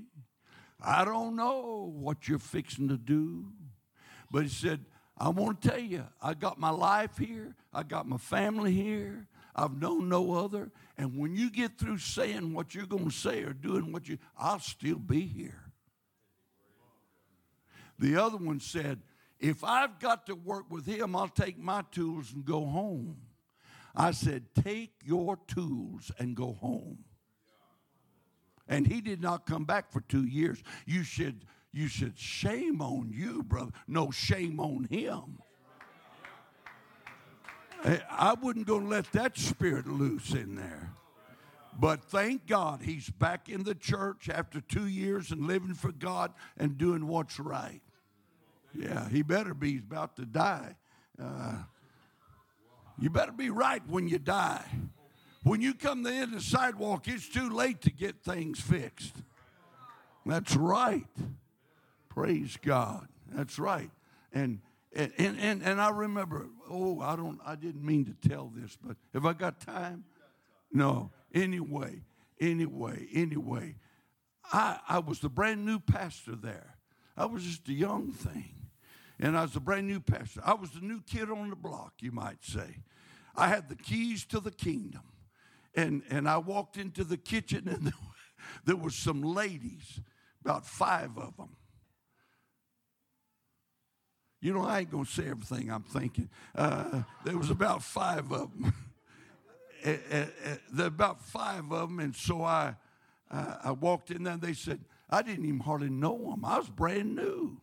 I 0.79 1.07
don't 1.07 1.37
know 1.37 1.91
what 1.97 2.29
you're 2.29 2.39
fixing 2.39 2.89
to 2.89 2.99
do. 2.99 3.47
But 4.31 4.43
he 4.43 4.51
said, 4.51 4.85
I 5.17 5.31
want 5.31 5.63
to 5.63 5.69
tell 5.71 5.81
you, 5.81 6.05
I 6.21 6.35
got 6.35 6.61
my 6.61 6.69
life 6.69 7.17
here, 7.17 7.55
I 7.73 7.83
got 7.83 8.07
my 8.07 8.19
family 8.19 8.73
here, 8.73 9.27
I've 9.57 9.81
known 9.81 10.11
no 10.11 10.35
other. 10.35 10.71
And 10.99 11.17
when 11.17 11.35
you 11.35 11.51
get 11.51 11.79
through 11.79 11.99
saying 11.99 12.53
what 12.53 12.75
you're 12.75 12.85
going 12.85 13.09
to 13.09 13.17
say 13.17 13.43
or 13.43 13.55
doing 13.55 13.91
what 13.91 14.07
you, 14.09 14.19
I'll 14.37 14.61
still 14.61 14.99
be 14.99 15.23
here. 15.23 15.73
The 17.99 18.17
other 18.17 18.37
one 18.37 18.61
said, 18.61 19.01
If 19.41 19.65
I've 19.65 19.99
got 19.99 20.27
to 20.27 20.35
work 20.35 20.71
with 20.71 20.85
him, 20.85 21.17
I'll 21.17 21.29
take 21.29 21.59
my 21.59 21.85
tools 21.91 22.35
and 22.35 22.45
go 22.45 22.67
home. 22.67 23.17
I 23.95 24.13
said, 24.13 24.47
Take 24.55 24.93
your 25.05 25.39
tools 25.47 26.11
and 26.19 26.35
go 26.35 26.53
home. 26.53 27.05
And 28.69 28.87
he 28.87 29.01
did 29.01 29.21
not 29.21 29.47
come 29.47 29.65
back 29.65 29.93
for 29.93 30.01
two 30.01 30.25
years. 30.25 30.63
You 30.87 31.03
should, 31.03 31.45
you 31.73 31.89
should 31.89 32.19
shame 32.19 32.81
on 32.81 33.13
you, 33.13 33.43
brother. 33.43 33.73
No, 33.87 34.11
shame 34.11 34.61
on 34.61 34.85
him. 34.85 35.39
I 37.85 38.37
going 38.41 38.65
to 38.65 38.77
let 38.77 39.11
that 39.13 39.37
spirit 39.37 39.87
loose 39.87 40.33
in 40.33 40.55
there. 40.55 40.93
But 41.79 42.05
thank 42.05 42.47
God 42.47 42.83
he's 42.83 43.09
back 43.11 43.49
in 43.49 43.65
the 43.65 43.75
church 43.75 44.29
after 44.29 44.61
two 44.61 44.87
years 44.87 45.31
and 45.31 45.47
living 45.47 45.75
for 45.75 45.91
God 45.91 46.33
and 46.57 46.77
doing 46.77 47.07
what's 47.09 47.41
right. 47.41 47.81
Yeah, 48.75 49.09
he 49.09 49.23
better 49.23 49.55
be. 49.55 49.73
He's 49.73 49.83
about 49.83 50.17
to 50.17 50.27
die. 50.27 50.77
Uh, 51.21 51.57
you 53.03 53.11
better 53.11 53.33
be 53.33 53.51
right 53.51 53.83
when 53.89 54.07
you 54.07 54.19
die. 54.19 54.65
When 55.43 55.61
you 55.61 55.75
come 55.75 56.05
to 56.05 56.11
the 56.11 56.15
end 56.15 56.35
of 56.35 56.39
the 56.39 56.41
sidewalk, 56.41 57.09
it's 57.09 57.29
too 57.29 57.51
late 57.51 57.81
to 57.83 57.91
get 57.91 58.23
things 58.23 58.61
fixed. 58.61 59.17
That's 60.25 60.55
right. 60.55 61.09
Praise 62.09 62.57
God. 62.63 63.09
That's 63.35 63.59
right. 63.59 63.91
And 64.33 64.61
and, 64.95 65.13
and, 65.19 65.63
and 65.63 65.81
I 65.81 65.89
remember, 65.89 66.49
oh, 66.69 67.01
I 67.01 67.17
don't, 67.17 67.41
I 67.47 67.55
didn't 67.55 67.85
mean 67.85 68.05
to 68.05 68.29
tell 68.29 68.53
this, 68.55 68.77
but 68.85 68.97
have 69.15 69.25
I 69.25 69.33
got 69.33 69.59
time? 69.59 70.05
No. 70.71 71.11
Anyway, 71.35 72.03
anyway, 72.39 73.07
anyway, 73.15 73.77
I, 74.53 74.79
I 74.87 74.99
was 74.99 75.21
the 75.21 75.31
brand 75.31 75.65
new 75.65 75.79
pastor 75.79 76.37
there. 76.37 76.77
I 77.17 77.25
was 77.25 77.43
just 77.43 77.67
a 77.69 77.73
young 77.73 78.13
thing. 78.13 78.55
And 79.19 79.39
I 79.39 79.43
was 79.43 79.57
a 79.57 79.61
brand 79.61 79.87
new 79.87 80.01
pastor. 80.01 80.43
I 80.45 80.55
was 80.55 80.71
the 80.71 80.81
new 80.81 81.01
kid 81.01 81.31
on 81.31 81.49
the 81.49 81.57
block, 81.57 81.95
you 82.01 82.13
might 82.13 82.45
say. 82.45 82.83
I 83.35 83.49
had 83.49 83.69
the 83.69 83.77
keys 83.77 84.25
to 84.27 84.41
the 84.41 84.51
kingdom. 84.51 85.03
And, 85.75 86.03
and 86.11 86.29
I 86.29 86.39
walked 86.39 86.77
into 86.77 87.03
the 87.03 87.17
kitchen, 87.17 87.67
and 87.69 87.87
there, 87.87 87.93
there 88.65 88.77
were 88.77 88.91
some 88.91 89.23
ladies, 89.23 90.01
about 90.45 90.67
five 90.67 91.17
of 91.17 91.37
them 91.37 91.57
you 94.43 94.53
know, 94.53 94.63
I 94.63 94.81
ain't 94.81 94.91
going 94.91 95.05
to 95.05 95.11
say 95.11 95.29
everything 95.29 95.71
I'm 95.71 95.85
thinking. 95.85 96.29
Uh, 96.55 97.05
there 97.25 97.39
was 97.39 97.49
about 97.49 97.83
five 97.83 98.33
of 98.33 98.51
them. 98.51 98.75
there 100.73 100.87
about 100.87 101.23
five 101.23 101.71
of 101.71 101.89
them, 101.89 102.01
and 102.01 102.15
so 102.15 102.43
I, 102.43 102.75
uh, 103.31 103.57
I 103.63 103.71
walked 103.71 104.11
in 104.11 104.25
there, 104.25 104.35
and 104.35 104.43
they 104.43 104.53
said, 104.53 104.81
I 105.09 105.23
didn't 105.23 105.45
even 105.45 105.61
hardly 105.61 105.91
know 105.91 106.19
them. 106.31 106.45
I 106.45 106.59
was 106.59 106.69
brand 106.69 107.15
new. 107.15 107.61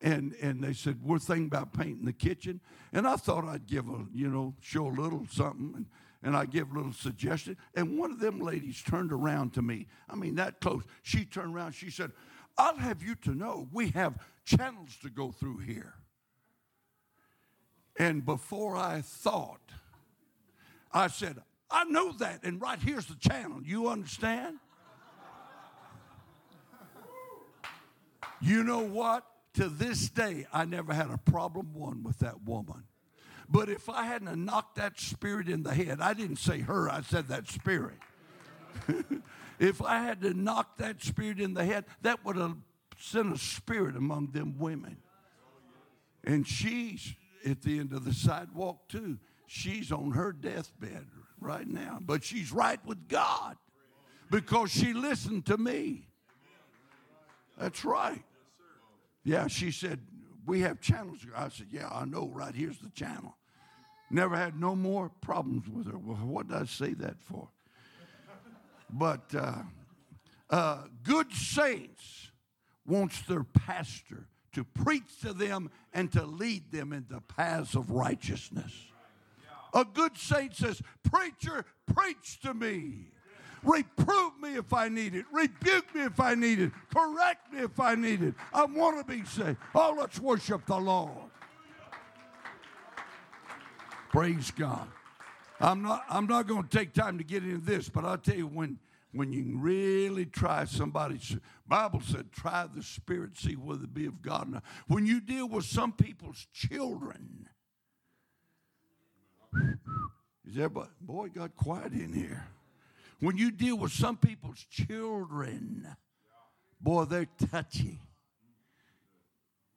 And, 0.00 0.34
and 0.42 0.62
they 0.62 0.72
said, 0.72 0.98
we're 1.02 1.18
thinking 1.18 1.46
about 1.46 1.72
painting 1.72 2.04
the 2.04 2.12
kitchen. 2.12 2.60
And 2.92 3.06
I 3.06 3.16
thought 3.16 3.44
I'd 3.44 3.66
give 3.66 3.88
a, 3.88 4.06
you 4.12 4.28
know, 4.28 4.54
show 4.60 4.86
a 4.86 4.88
little 4.88 5.26
something. 5.30 5.72
And, 5.76 5.86
and 6.22 6.36
I 6.36 6.46
give 6.46 6.70
a 6.70 6.74
little 6.74 6.92
suggestion. 6.92 7.56
And 7.74 7.98
one 7.98 8.10
of 8.10 8.18
them 8.18 8.40
ladies 8.40 8.82
turned 8.82 9.12
around 9.12 9.54
to 9.54 9.62
me. 9.62 9.86
I 10.08 10.16
mean, 10.16 10.34
that 10.36 10.60
close. 10.60 10.82
She 11.02 11.24
turned 11.24 11.54
around. 11.54 11.72
She 11.72 11.90
said, 11.90 12.12
I'll 12.56 12.76
have 12.76 13.02
you 13.02 13.14
to 13.16 13.34
know 13.34 13.68
we 13.72 13.90
have 13.90 14.18
channels 14.44 14.96
to 15.02 15.10
go 15.10 15.32
through 15.32 15.58
here. 15.58 15.94
And 17.98 18.24
before 18.24 18.76
I 18.76 19.02
thought, 19.02 19.60
I 20.92 21.08
said, 21.08 21.42
I 21.70 21.84
know 21.84 22.12
that, 22.12 22.40
and 22.44 22.60
right 22.60 22.78
here's 22.78 23.06
the 23.06 23.16
channel. 23.16 23.60
You 23.64 23.88
understand? 23.88 24.58
you 28.40 28.62
know 28.64 28.80
what? 28.80 29.24
To 29.54 29.68
this 29.68 30.08
day, 30.08 30.46
I 30.52 30.64
never 30.64 30.92
had 30.92 31.10
a 31.10 31.18
problem 31.18 31.74
one 31.74 32.02
with 32.02 32.18
that 32.18 32.42
woman. 32.42 32.84
But 33.48 33.68
if 33.68 33.88
I 33.88 34.04
hadn't 34.04 34.44
knocked 34.44 34.76
that 34.76 34.98
spirit 34.98 35.48
in 35.48 35.62
the 35.62 35.74
head, 35.74 36.00
I 36.00 36.14
didn't 36.14 36.38
say 36.38 36.60
her, 36.60 36.90
I 36.90 37.02
said 37.02 37.28
that 37.28 37.48
spirit. 37.48 37.98
if 39.58 39.80
I 39.82 40.02
had 40.02 40.22
to 40.22 40.34
knock 40.34 40.78
that 40.78 41.02
spirit 41.02 41.40
in 41.40 41.54
the 41.54 41.64
head, 41.64 41.84
that 42.02 42.24
would 42.24 42.36
have 42.36 42.56
sent 42.98 43.34
a 43.34 43.38
spirit 43.38 43.96
among 43.96 44.32
them 44.32 44.58
women. 44.58 44.96
And 46.24 46.46
she's 46.46 47.14
at 47.46 47.62
the 47.62 47.78
end 47.78 47.92
of 47.92 48.04
the 48.04 48.14
sidewalk, 48.14 48.88
too. 48.88 49.18
She's 49.46 49.92
on 49.92 50.12
her 50.12 50.32
deathbed 50.32 51.06
right 51.38 51.66
now, 51.66 51.98
but 52.00 52.24
she's 52.24 52.50
right 52.50 52.84
with 52.86 53.08
God 53.08 53.56
because 54.30 54.70
she 54.72 54.94
listened 54.94 55.46
to 55.46 55.58
me. 55.58 56.08
That's 57.58 57.84
right. 57.84 58.24
Yeah, 59.24 59.46
she 59.46 59.70
said, 59.70 60.00
We 60.46 60.60
have 60.60 60.80
channels. 60.80 61.20
I 61.34 61.48
said, 61.48 61.68
Yeah, 61.70 61.88
I 61.90 62.04
know, 62.04 62.30
right 62.32 62.54
here's 62.54 62.78
the 62.78 62.90
channel. 62.90 63.36
Never 64.10 64.36
had 64.36 64.60
no 64.60 64.76
more 64.76 65.10
problems 65.20 65.68
with 65.68 65.90
her. 65.90 65.98
Well, 65.98 66.16
what 66.16 66.48
did 66.48 66.56
I 66.56 66.64
say 66.66 66.92
that 66.94 67.20
for? 67.22 67.48
But 68.90 69.34
uh, 69.34 69.62
uh, 70.50 70.82
good 71.02 71.32
saints 71.32 72.30
wants 72.86 73.22
their 73.22 73.44
pastor 73.44 74.28
to 74.52 74.62
preach 74.62 75.20
to 75.22 75.32
them 75.32 75.70
and 75.92 76.12
to 76.12 76.24
lead 76.24 76.70
them 76.70 76.92
in 76.92 77.06
the 77.08 77.20
paths 77.22 77.74
of 77.74 77.90
righteousness. 77.90 78.72
A 79.72 79.84
good 79.84 80.16
saint 80.16 80.54
says, 80.54 80.80
Preacher, 81.02 81.64
preach 81.92 82.38
to 82.40 82.54
me. 82.54 83.08
Reprove 83.64 84.32
me 84.40 84.56
if 84.56 84.72
I 84.72 84.88
need 84.88 85.14
it. 85.14 85.24
Rebuke 85.32 85.94
me 85.94 86.02
if 86.02 86.20
I 86.20 86.34
need 86.34 86.60
it. 86.60 86.72
Correct 86.94 87.52
me 87.52 87.60
if 87.60 87.80
I 87.80 87.94
need 87.94 88.22
it. 88.22 88.34
I 88.52 88.64
want 88.64 88.98
to 88.98 89.04
be 89.04 89.24
saved. 89.24 89.56
Oh, 89.74 89.96
let's 89.98 90.20
worship 90.20 90.66
the 90.66 90.76
Lord. 90.76 91.30
Praise 94.10 94.50
God. 94.50 94.86
I'm 95.60 95.82
not, 95.82 96.04
I'm 96.08 96.26
not 96.26 96.46
going 96.46 96.64
to 96.64 96.68
take 96.68 96.92
time 96.92 97.18
to 97.18 97.24
get 97.24 97.42
into 97.42 97.58
this, 97.58 97.88
but 97.88 98.04
I'll 98.04 98.18
tell 98.18 98.36
you 98.36 98.46
when 98.46 98.78
when 99.14 99.32
you 99.32 99.56
really 99.58 100.26
try 100.26 100.64
somebody's 100.64 101.36
bible 101.68 102.00
said 102.00 102.32
try 102.32 102.66
the 102.74 102.82
spirit 102.82 103.38
see 103.38 103.54
whether 103.54 103.84
it 103.84 103.94
be 103.94 104.06
of 104.06 104.20
god 104.20 104.60
when 104.88 105.06
you 105.06 105.20
deal 105.20 105.48
with 105.48 105.64
some 105.64 105.92
people's 105.92 106.48
children 106.52 107.48
is 110.44 110.56
everybody 110.56 110.90
boy 111.00 111.28
got 111.28 111.54
quiet 111.54 111.92
in 111.92 112.12
here 112.12 112.44
when 113.20 113.36
you 113.36 113.50
deal 113.50 113.76
with 113.76 113.92
some 113.92 114.16
people's 114.16 114.64
children 114.70 115.86
boy 116.80 117.04
they're 117.04 117.28
touchy. 117.50 118.00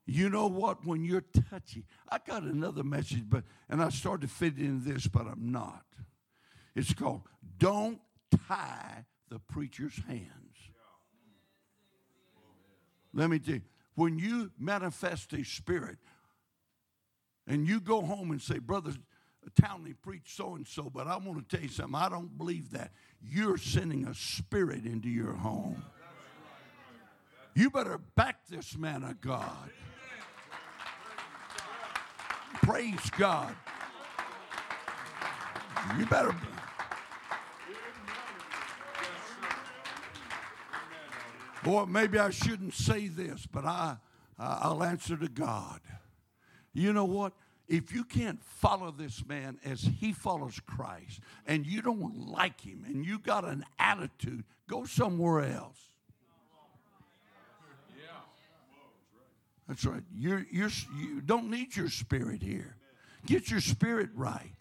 You 0.09 0.29
know 0.29 0.47
what? 0.47 0.85
When 0.85 1.03
you're 1.03 1.25
touchy 1.49 1.85
i 2.09 2.19
got 2.25 2.43
another 2.43 2.83
message 2.83 3.23
but 3.27 3.43
and 3.69 3.81
i 3.81 3.89
started 3.89 4.27
to 4.27 4.33
fit 4.33 4.57
in 4.57 4.83
this 4.83 5.07
but 5.07 5.27
i'm 5.27 5.51
not. 5.51 5.85
It's 6.75 6.93
called 6.93 7.21
don't 7.57 7.99
tie 8.47 9.05
the 9.29 9.39
preacher's 9.39 9.99
hands. 10.07 10.31
Let 13.13 13.29
me 13.29 13.39
tell 13.39 13.55
you, 13.55 13.61
when 13.95 14.19
you 14.19 14.51
manifest 14.59 15.33
a 15.33 15.43
spirit 15.43 15.97
and 17.47 17.67
you 17.67 17.79
go 17.79 18.01
home 18.01 18.31
and 18.31 18.41
say, 18.41 18.59
Brother 18.59 18.91
Townley 19.51 19.93
preached 19.93 20.35
so 20.35 20.55
and 20.55 20.67
so, 20.67 20.89
but 20.93 21.07
I 21.07 21.17
want 21.17 21.47
to 21.47 21.55
tell 21.55 21.63
you 21.63 21.71
something, 21.71 21.95
I 21.95 22.09
don't 22.09 22.37
believe 22.37 22.71
that. 22.71 22.91
You're 23.21 23.57
sending 23.57 24.05
a 24.05 24.13
spirit 24.13 24.85
into 24.85 25.09
your 25.09 25.33
home. 25.33 25.83
You 27.55 27.69
better 27.71 27.97
back 28.15 28.47
this 28.47 28.77
man 28.77 29.03
of 29.03 29.19
God. 29.19 29.71
Praise 32.61 33.09
God. 33.17 33.55
You 35.97 36.05
better. 36.05 36.35
Boy, 41.63 41.85
maybe 41.85 42.19
I 42.19 42.29
shouldn't 42.29 42.73
say 42.73 43.07
this, 43.07 43.45
but 43.45 43.65
I, 43.65 43.97
I'll 44.37 44.83
answer 44.83 45.17
to 45.17 45.27
God. 45.27 45.81
You 46.73 46.93
know 46.93 47.05
what? 47.05 47.33
If 47.68 47.93
you 47.93 48.03
can't 48.03 48.41
follow 48.43 48.91
this 48.91 49.26
man 49.28 49.59
as 49.65 49.82
he 49.82 50.13
follows 50.13 50.59
Christ 50.65 51.20
and 51.45 51.65
you 51.65 51.82
don't 51.82 52.30
like 52.30 52.61
him 52.61 52.86
and 52.88 53.05
you 53.05 53.20
got 53.20 53.43
an 53.43 53.65
attitude, 53.78 54.45
go 54.70 54.86
somewhere 54.86 55.41
else. 55.41 55.78
That's 59.68 59.84
right. 59.84 60.03
You're, 60.15 60.45
you're, 60.49 60.70
you 60.97 61.20
don't 61.20 61.49
need 61.49 61.76
your 61.76 61.89
spirit 61.89 62.41
here. 62.41 62.78
Get 63.26 63.51
your 63.51 63.59
spirit 63.59 64.09
right. 64.15 64.53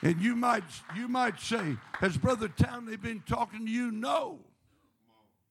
And 0.00 0.20
you 0.20 0.34
might, 0.34 0.64
you 0.94 1.06
might 1.08 1.38
say, 1.40 1.76
Has 2.00 2.16
Brother 2.16 2.48
Townley 2.48 2.96
been 2.96 3.22
talking 3.26 3.66
to 3.66 3.70
you? 3.70 3.90
No 3.90 4.40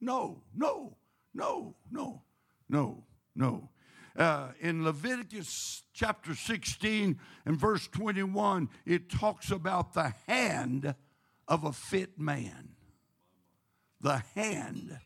no, 0.06 0.42
no, 0.56 0.96
no, 1.34 1.76
no, 1.92 2.22
no, 2.70 3.04
no. 3.36 3.70
Uh, 4.16 4.50
in 4.62 4.84
Leviticus 4.84 5.84
chapter 5.94 6.34
16 6.34 7.20
and 7.46 7.58
verse 7.60 7.88
21, 7.88 8.70
it 8.86 9.10
talks 9.10 9.52
about 9.52 9.94
the 9.94 10.14
hand 10.28 10.96
of 11.48 11.64
a 11.64 11.74
fit 11.74 12.18
man. 12.18 12.70
The 14.00 14.24
hand 14.36 15.00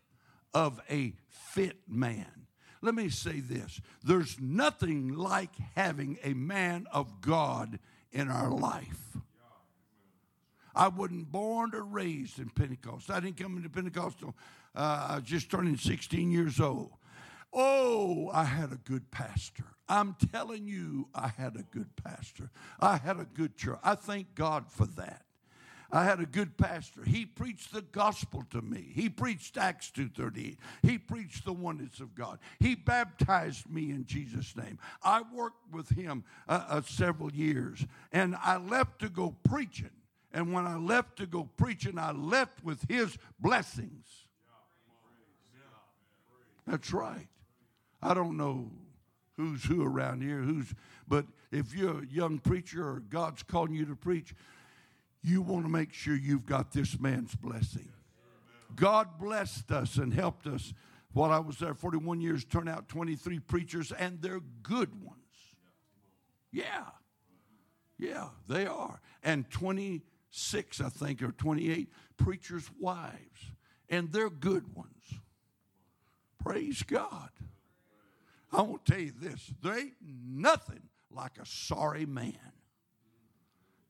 of 0.53 0.79
a 0.89 1.13
fit 1.53 1.77
man. 1.87 2.47
Let 2.81 2.95
me 2.95 3.09
say 3.09 3.39
this 3.39 3.81
there's 4.03 4.39
nothing 4.39 5.13
like 5.15 5.55
having 5.75 6.17
a 6.23 6.33
man 6.33 6.85
of 6.91 7.21
God 7.21 7.79
in 8.11 8.29
our 8.29 8.51
life. 8.51 9.17
I 10.75 10.87
wasn't 10.87 11.31
born 11.31 11.71
or 11.73 11.83
raised 11.83 12.39
in 12.39 12.49
Pentecost. 12.49 13.09
I 13.09 13.19
didn't 13.19 13.37
come 13.37 13.57
into 13.57 13.69
Pentecostal 13.69 14.35
uh, 14.75 15.07
I 15.09 15.15
was 15.15 15.23
just 15.23 15.49
turning 15.49 15.77
16 15.77 16.31
years 16.31 16.59
old. 16.59 16.91
Oh, 17.53 18.29
I 18.33 18.43
had 18.43 18.71
a 18.71 18.77
good 18.77 19.09
pastor. 19.11 19.65
I'm 19.87 20.15
telling 20.31 20.67
you, 20.67 21.07
I 21.15 21.29
had 21.29 21.55
a 21.55 21.63
good 21.63 21.89
pastor. 22.03 22.51
I 22.79 22.97
had 22.97 23.19
a 23.19 23.25
good 23.25 23.57
church. 23.57 23.79
I 23.83 23.95
thank 23.95 24.35
God 24.35 24.65
for 24.69 24.85
that. 24.85 25.23
I 25.91 26.03
had 26.03 26.19
a 26.19 26.25
good 26.25 26.55
pastor. 26.57 27.03
He 27.03 27.25
preached 27.25 27.73
the 27.73 27.81
gospel 27.81 28.43
to 28.51 28.61
me. 28.61 28.91
He 28.93 29.09
preached 29.09 29.57
Acts 29.57 29.91
2.38. 29.95 30.57
He 30.83 30.97
preached 30.99 31.45
the 31.45 31.53
oneness 31.53 31.99
of 31.99 32.13
God. 32.13 32.37
He 32.59 32.75
baptized 32.75 33.67
me 33.67 33.89
in 33.89 34.05
Jesus' 34.05 34.55
name. 34.55 34.77
I 35.01 35.23
worked 35.33 35.73
with 35.73 35.89
him 35.89 36.23
uh, 36.47 36.65
uh, 36.69 36.81
several 36.83 37.33
years, 37.33 37.83
and 38.11 38.35
I 38.35 38.57
left 38.57 38.99
to 38.99 39.09
go 39.09 39.35
preaching. 39.43 39.89
And 40.31 40.53
when 40.53 40.67
I 40.67 40.77
left 40.77 41.17
to 41.17 41.25
go 41.25 41.49
preaching, 41.57 41.97
I 41.97 42.11
left 42.11 42.63
with 42.63 42.87
his 42.87 43.17
blessings. 43.39 44.05
That's 46.67 46.93
right. 46.93 47.28
I 48.01 48.13
don't 48.13 48.37
know 48.37 48.71
who's 49.37 49.63
who 49.63 49.83
around 49.83 50.21
here, 50.21 50.39
who's, 50.39 50.73
but 51.07 51.25
if 51.51 51.73
you're 51.73 52.01
a 52.01 52.07
young 52.07 52.39
preacher 52.39 52.87
or 52.87 52.99
God's 52.99 53.43
calling 53.43 53.73
you 53.73 53.85
to 53.85 53.95
preach, 53.95 54.33
you 55.21 55.41
want 55.41 55.65
to 55.65 55.71
make 55.71 55.93
sure 55.93 56.15
you've 56.15 56.45
got 56.45 56.71
this 56.71 56.99
man's 56.99 57.35
blessing. 57.35 57.89
God 58.75 59.19
blessed 59.19 59.71
us 59.71 59.97
and 59.97 60.13
helped 60.13 60.47
us. 60.47 60.73
While 61.11 61.31
I 61.31 61.39
was 61.39 61.57
there 61.57 61.73
41 61.73 62.21
years, 62.21 62.45
turn 62.45 62.67
out 62.67 62.87
23 62.87 63.39
preachers, 63.39 63.91
and 63.91 64.21
they're 64.21 64.41
good 64.61 65.03
ones. 65.03 65.17
Yeah. 66.51 66.85
Yeah, 67.97 68.29
they 68.47 68.65
are. 68.65 69.01
And 69.23 69.49
26, 69.49 70.81
I 70.81 70.89
think, 70.89 71.21
or 71.21 71.31
28 71.31 71.89
preachers' 72.17 72.69
wives, 72.79 73.51
and 73.89 74.11
they're 74.11 74.29
good 74.29 74.75
ones. 74.75 75.19
Praise 76.41 76.83
God. 76.83 77.29
I 78.51 78.61
want 78.61 78.85
to 78.85 78.91
tell 78.91 79.01
you 79.01 79.13
this 79.19 79.51
there 79.61 79.77
ain't 79.77 79.93
nothing 80.01 80.81
like 81.11 81.37
a 81.41 81.45
sorry 81.45 82.05
man. 82.05 82.33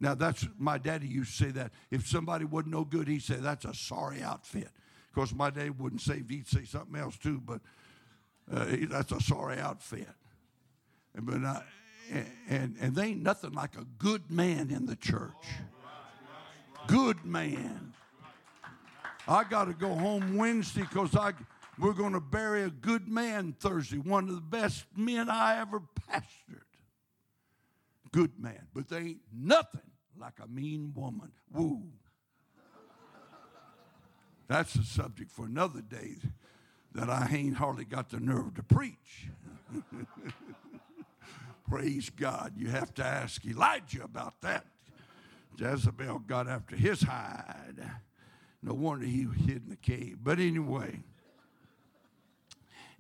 Now, 0.02 0.16
that's 0.16 0.48
my 0.58 0.78
daddy 0.78 1.08
used 1.08 1.38
to 1.38 1.46
say 1.46 1.52
that. 1.52 1.72
If 1.92 2.08
somebody 2.08 2.46
wasn't 2.46 2.72
no 2.74 2.86
good, 2.86 3.08
he'd 3.08 3.22
say, 3.22 3.36
That's 3.36 3.66
a 3.66 3.74
sorry 3.74 4.22
outfit. 4.22 4.70
Of 5.10 5.16
course, 5.16 5.34
my 5.34 5.50
dad 5.50 5.78
wouldn't 5.80 6.02
say, 6.02 6.24
he'd 6.28 6.48
say 6.48 6.64
something 6.64 6.96
else 7.00 7.18
too, 7.18 7.42
but 7.46 7.62
uh, 8.52 8.66
that's 8.90 9.12
a 9.12 9.20
sorry 9.20 9.60
outfit. 9.60 10.08
But 11.16 11.44
I, 11.44 11.64
and, 12.48 12.76
and 12.80 12.96
they 12.96 13.08
ain't 13.08 13.24
nothing 13.24 13.52
like 13.52 13.76
a 13.76 13.86
good 13.98 14.32
man 14.32 14.72
in 14.72 14.86
the 14.86 14.96
church. 14.96 15.32
Good 16.88 17.26
man. 17.26 17.94
I 19.28 19.44
got 19.44 19.66
to 19.66 19.74
go 19.74 19.94
home 19.94 20.38
Wednesday 20.38 20.82
because 20.82 21.16
I 21.16 21.34
we're 21.80 21.94
going 21.94 22.14
to 22.14 22.20
bury 22.20 22.64
a 22.64 22.70
good 22.70 23.08
man 23.08 23.56
Thursday, 23.60 23.98
one 23.98 24.28
of 24.28 24.36
the 24.36 24.42
best 24.42 24.86
men 24.96 25.30
I 25.30 25.60
ever 25.62 25.82
pastored. 26.10 26.64
Good 28.12 28.40
man, 28.40 28.68
but 28.74 28.90
they 28.90 28.98
ain't 28.98 29.22
nothing 29.34 29.82
like 30.20 30.40
a 30.44 30.48
mean 30.48 30.94
woman. 30.96 31.32
Woo. 31.54 31.84
That's 34.48 34.76
a 34.76 34.84
subject 34.84 35.32
for 35.32 35.46
another 35.46 35.82
day 35.82 36.16
that 36.94 37.10
I 37.10 37.30
ain't 37.32 37.56
hardly 37.56 37.86
got 37.86 38.10
the 38.10 38.20
nerve 38.20 38.56
to 38.56 38.64
preach. 38.64 39.28
Praise 41.70 42.10
God. 42.10 42.54
You 42.58 42.70
have 42.70 42.94
to 42.96 43.06
ask 43.06 43.46
Elijah 43.46 44.04
about 44.04 44.42
that. 44.42 44.66
Jezebel 45.56 46.20
got 46.20 46.48
after 46.48 46.76
his 46.76 47.04
hide. 47.04 47.92
No 48.64 48.74
wonder 48.74 49.06
he 49.06 49.28
hid 49.46 49.64
in 49.64 49.70
the 49.70 49.76
cave. 49.76 50.18
But 50.24 50.40
anyway, 50.40 51.04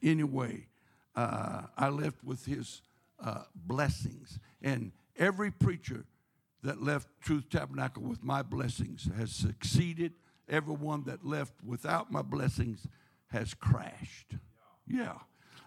anyway, 0.02 0.68
uh, 1.16 1.64
I 1.78 1.90
left 1.90 2.24
with 2.24 2.46
his 2.46 2.82
uh, 3.24 3.44
blessings. 3.56 4.40
And 4.62 4.92
every 5.18 5.52
preacher 5.52 6.06
that 6.64 6.82
left 6.82 7.08
Truth 7.22 7.50
Tabernacle 7.50 8.04
with 8.04 8.24
my 8.24 8.42
blessings 8.42 9.10
has 9.18 9.32
succeeded. 9.32 10.14
Everyone 10.48 11.04
that 11.06 11.26
left 11.26 11.54
without 11.66 12.12
my 12.12 12.22
blessings 12.22 12.86
has 13.28 13.54
crashed. 13.54 14.34
Yeah. 14.88 15.14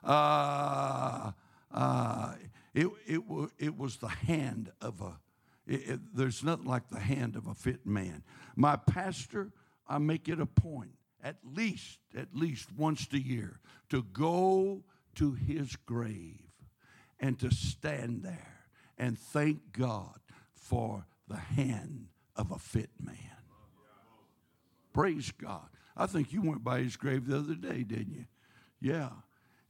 Uh, 0.03 1.33
uh, 1.73 2.35
it, 2.75 2.89
it, 3.07 3.21
it 3.59 3.79
was 3.79 3.97
the 3.99 4.09
hand 4.09 4.73
of 4.81 5.01
a, 5.01 5.19
it, 5.67 5.89
it, 5.89 6.01
there's 6.15 6.43
nothing 6.43 6.67
like 6.67 6.89
the 6.89 6.99
hand 6.99 7.37
of 7.37 7.47
a 7.47 7.55
fit 7.55 7.87
man. 7.87 8.23
My 8.57 8.77
pastor, 8.77 9.53
I 9.89 9.99
make 9.99 10.29
it 10.29 10.41
a 10.41 10.47
point, 10.47 10.93
at 11.23 11.37
least, 11.45 11.99
at 12.17 12.35
least 12.35 12.69
once 12.77 13.07
a 13.13 13.19
year, 13.19 13.61
to 13.91 14.03
go 14.03 14.83
to 15.15 15.33
his 15.33 15.77
grave 15.77 16.41
and 17.21 17.39
to 17.39 17.51
stand 17.51 18.23
there 18.23 18.67
and 18.99 19.19
thank 19.19 19.73
God 19.73 20.19
for 20.55 21.07
the 21.29 21.37
hand 21.37 22.09
of 22.37 22.51
a 22.51 22.59
fit 22.59 22.91
man. 23.01 23.17
Praise 24.93 25.33
God. 25.33 25.69
I 25.97 26.07
think 26.07 26.33
you 26.33 26.43
went 26.43 26.65
by 26.65 26.81
his 26.81 26.97
grave 26.97 27.27
the 27.27 27.39
other 27.39 27.55
day, 27.55 27.83
didn't 27.83 28.13
you? 28.13 28.25
Yeah. 28.81 29.11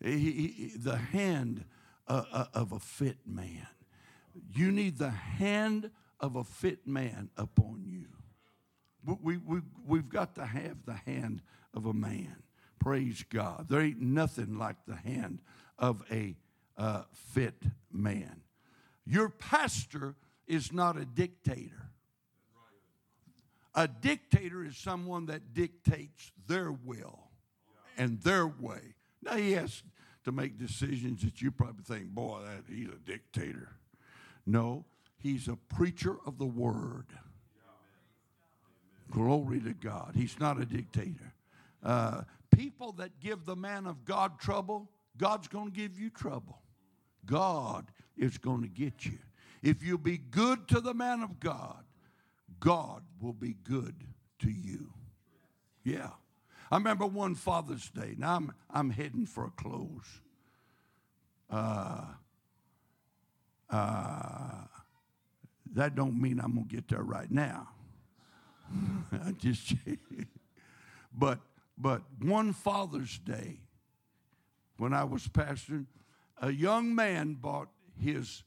He, 0.02 0.18
he, 0.18 0.72
the 0.76 0.96
hand 0.96 1.64
uh, 2.08 2.24
uh, 2.32 2.46
of 2.54 2.72
a 2.72 2.78
fit 2.78 3.18
man. 3.26 3.66
You 4.54 4.72
need 4.72 4.98
the 4.98 5.10
hand 5.10 5.90
of 6.18 6.36
a 6.36 6.44
fit 6.44 6.86
man 6.86 7.30
upon 7.36 7.84
you. 7.86 8.06
We, 9.04 9.36
we, 9.38 9.60
we've 9.86 10.08
got 10.08 10.34
to 10.36 10.46
have 10.46 10.84
the 10.86 10.94
hand 10.94 11.42
of 11.74 11.86
a 11.86 11.92
man. 11.92 12.36
Praise 12.78 13.24
God. 13.28 13.66
There 13.68 13.80
ain't 13.80 14.00
nothing 14.00 14.58
like 14.58 14.76
the 14.86 14.96
hand 14.96 15.40
of 15.78 16.02
a 16.10 16.36
uh, 16.76 17.02
fit 17.12 17.62
man. 17.92 18.42
Your 19.04 19.28
pastor 19.28 20.16
is 20.46 20.72
not 20.72 20.96
a 20.96 21.04
dictator. 21.04 21.90
A 23.74 23.88
dictator 23.88 24.64
is 24.64 24.76
someone 24.76 25.26
that 25.26 25.54
dictates 25.54 26.30
their 26.46 26.72
will 26.72 27.30
and 27.96 28.20
their 28.22 28.46
way. 28.46 28.94
Now, 29.22 29.36
he 29.36 29.52
has 29.52 29.82
to 30.24 30.32
make 30.32 30.58
decisions 30.58 31.22
that 31.22 31.40
you 31.40 31.50
probably 31.50 31.84
think, 31.84 32.08
boy, 32.08 32.40
that 32.44 32.72
he's 32.72 32.88
a 32.88 32.98
dictator. 32.98 33.76
No, 34.44 34.84
he's 35.16 35.48
a 35.48 35.56
preacher 35.56 36.16
of 36.26 36.38
the 36.38 36.46
word. 36.46 37.06
Glory 39.12 39.60
to 39.60 39.74
God. 39.74 40.12
He's 40.14 40.40
not 40.40 40.60
a 40.60 40.64
dictator. 40.64 41.34
Uh, 41.84 42.22
people 42.50 42.92
that 42.92 43.20
give 43.20 43.44
the 43.44 43.54
man 43.56 43.86
of 43.86 44.04
God 44.06 44.38
trouble, 44.40 44.88
God's 45.18 45.48
going 45.48 45.70
to 45.70 45.72
give 45.72 46.00
you 46.00 46.08
trouble. 46.08 46.58
God 47.26 47.86
is 48.16 48.38
going 48.38 48.62
to 48.62 48.68
get 48.68 49.04
you. 49.04 49.18
If 49.62 49.82
you 49.82 49.98
be 49.98 50.16
good 50.16 50.66
to 50.68 50.80
the 50.80 50.94
man 50.94 51.22
of 51.22 51.38
God, 51.40 51.84
God 52.58 53.02
will 53.20 53.34
be 53.34 53.54
good 53.64 53.94
to 54.40 54.50
you. 54.50 54.92
Yeah. 55.84 56.10
I 56.70 56.76
remember 56.76 57.06
one 57.06 57.34
Father's 57.34 57.90
Day. 57.90 58.14
Now 58.16 58.36
I'm, 58.36 58.52
I'm 58.70 58.90
heading 58.90 59.26
for 59.26 59.44
a 59.44 59.50
close. 59.50 60.20
Uh, 61.50 62.04
uh, 63.68 64.64
that 65.74 65.94
don't 65.94 66.20
mean 66.20 66.40
I'm 66.40 66.54
gonna 66.54 66.66
get 66.66 66.88
there 66.88 67.02
right 67.02 67.30
now. 67.30 67.68
I 69.26 69.32
just, 69.32 69.74
but 71.12 71.40
but 71.76 72.02
one 72.20 72.52
Father's 72.52 73.18
Day, 73.18 73.60
when 74.76 74.92
I 74.92 75.04
was 75.04 75.26
pastoring, 75.28 75.86
a 76.40 76.50
young 76.50 76.94
man 76.94 77.34
brought 77.34 77.68
his 77.98 78.44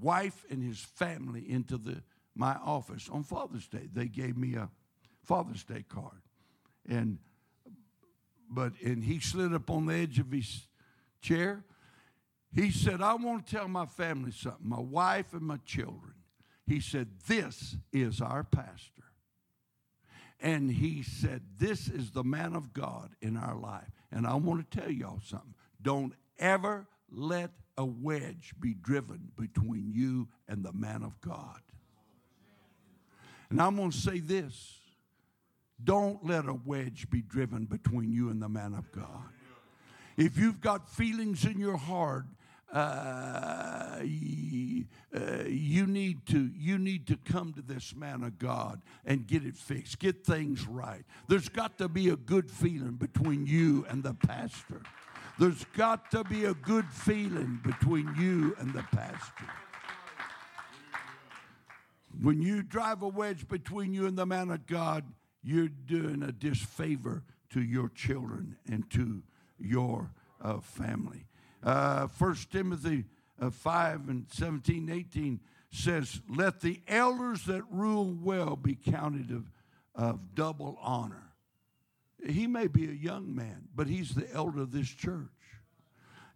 wife 0.00 0.44
and 0.50 0.62
his 0.62 0.78
family 0.78 1.48
into 1.48 1.76
the 1.76 2.02
my 2.34 2.54
office 2.64 3.08
on 3.10 3.22
Father's 3.24 3.66
Day. 3.66 3.88
They 3.92 4.06
gave 4.06 4.36
me 4.36 4.54
a 4.54 4.68
Father's 5.22 5.64
Day 5.64 5.84
card, 5.88 6.22
and 6.88 7.18
but 8.48 8.72
and 8.84 9.04
he 9.04 9.20
slid 9.20 9.54
up 9.54 9.70
on 9.70 9.86
the 9.86 9.94
edge 9.94 10.18
of 10.18 10.30
his 10.30 10.66
chair. 11.20 11.64
He 12.54 12.70
said, 12.70 13.00
I 13.00 13.14
want 13.14 13.46
to 13.46 13.54
tell 13.56 13.68
my 13.68 13.86
family 13.86 14.30
something, 14.30 14.68
my 14.68 14.80
wife 14.80 15.32
and 15.32 15.40
my 15.40 15.56
children. 15.64 16.12
He 16.66 16.80
said, 16.80 17.08
This 17.26 17.76
is 17.92 18.20
our 18.20 18.44
pastor. 18.44 19.04
And 20.42 20.70
he 20.70 21.04
said, 21.04 21.40
This 21.56 21.88
is 21.88 22.10
the 22.10 22.24
man 22.24 22.54
of 22.54 22.74
God 22.74 23.10
in 23.22 23.36
our 23.36 23.56
life. 23.56 23.88
And 24.10 24.26
I 24.26 24.34
want 24.34 24.68
to 24.68 24.80
tell 24.80 24.90
y'all 24.90 25.20
something. 25.24 25.54
Don't 25.80 26.12
ever 26.38 26.86
let 27.10 27.50
a 27.78 27.84
wedge 27.84 28.52
be 28.60 28.74
driven 28.74 29.30
between 29.38 29.92
you 29.92 30.28
and 30.48 30.64
the 30.64 30.72
man 30.72 31.04
of 31.04 31.18
God. 31.20 31.60
And 33.50 33.62
I'm 33.62 33.76
going 33.76 33.92
to 33.92 33.96
say 33.96 34.18
this 34.18 34.80
don't 35.84 36.24
let 36.24 36.46
a 36.46 36.54
wedge 36.54 37.08
be 37.10 37.22
driven 37.22 37.64
between 37.64 38.12
you 38.12 38.28
and 38.30 38.40
the 38.40 38.48
man 38.48 38.74
of 38.74 38.90
God. 38.92 39.24
If 40.16 40.36
you've 40.36 40.60
got 40.60 40.88
feelings 40.88 41.44
in 41.44 41.58
your 41.58 41.76
heart, 41.76 42.26
uh, 42.72 43.98
you, 44.02 44.84
uh, 45.14 45.44
you 45.46 45.86
need 45.86 46.26
to 46.26 46.50
you 46.56 46.78
need 46.78 47.06
to 47.06 47.18
come 47.30 47.52
to 47.52 47.60
this 47.60 47.94
man 47.94 48.22
of 48.22 48.38
God 48.38 48.80
and 49.04 49.26
get 49.26 49.44
it 49.44 49.56
fixed, 49.56 49.98
get 49.98 50.24
things 50.24 50.66
right. 50.66 51.04
There's 51.28 51.50
got 51.50 51.76
to 51.78 51.88
be 51.88 52.08
a 52.08 52.16
good 52.16 52.50
feeling 52.50 52.92
between 52.92 53.46
you 53.46 53.84
and 53.90 54.02
the 54.02 54.14
pastor. 54.14 54.80
There's 55.38 55.64
got 55.76 56.10
to 56.12 56.24
be 56.24 56.46
a 56.46 56.54
good 56.54 56.86
feeling 56.90 57.60
between 57.62 58.14
you 58.18 58.56
and 58.58 58.72
the 58.72 58.84
pastor. 58.92 59.48
When 62.20 62.40
you 62.42 62.62
drive 62.62 63.02
a 63.02 63.08
wedge 63.08 63.48
between 63.48 63.94
you 63.94 64.06
and 64.06 64.16
the 64.16 64.26
man 64.26 64.50
of 64.50 64.66
God, 64.66 65.04
you're 65.42 65.68
doing 65.68 66.22
a 66.22 66.32
disfavor 66.32 67.22
to 67.50 67.62
your 67.62 67.88
children 67.88 68.56
and 68.70 68.88
to 68.90 69.22
your 69.58 70.12
uh, 70.40 70.60
family. 70.60 71.26
Uh, 71.62 72.08
1 72.18 72.36
Timothy 72.50 73.04
uh, 73.40 73.50
5 73.50 74.08
and 74.08 74.26
17, 74.30 74.90
18 74.90 75.40
says, 75.70 76.20
Let 76.28 76.60
the 76.60 76.80
elders 76.88 77.44
that 77.46 77.62
rule 77.70 78.16
well 78.20 78.56
be 78.56 78.74
counted 78.74 79.30
of, 79.30 79.50
of 79.94 80.34
double 80.34 80.78
honor. 80.80 81.32
he 82.26 82.46
may 82.46 82.66
be 82.66 82.88
a 82.88 82.92
young 82.92 83.34
man, 83.34 83.68
but 83.74 83.86
he's 83.86 84.14
the 84.14 84.30
elder 84.32 84.62
of 84.62 84.72
this 84.72 84.88
church. 84.88 85.28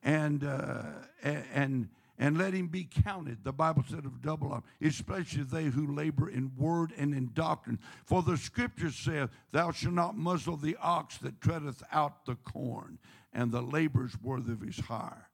And, 0.03 0.45
uh, 0.45 0.83
and, 1.23 1.89
and 2.19 2.39
let 2.39 2.55
him 2.55 2.69
be 2.69 2.89
counted. 3.05 3.45
The 3.45 3.53
Bible 3.53 3.85
said 3.89 4.05
of 4.05 4.23
double 4.23 4.53
honor, 4.53 4.63
especially 4.81 5.43
they 5.43 5.65
who 5.65 5.95
labor 5.95 6.29
in 6.29 6.53
word 6.57 6.93
and 6.97 7.15
in 7.15 7.31
doctrine. 7.35 7.79
For 8.05 8.23
the 8.23 8.37
scripture 8.37 8.91
saith, 8.91 9.31
Thou 9.53 9.73
shalt 9.73 9.95
not 9.95 10.17
muzzle 10.17 10.57
the 10.57 10.77
ox 10.81 11.19
that 11.19 11.41
treadeth 11.41 11.83
out 11.93 12.25
the 12.25 12.37
corn, 12.37 12.99
and 13.33 13.53
the 13.53 13.63
labor's 13.63 14.21
worth 14.23 14.49
of 14.49 14.61
his 14.61 14.79
hire. 14.79 15.29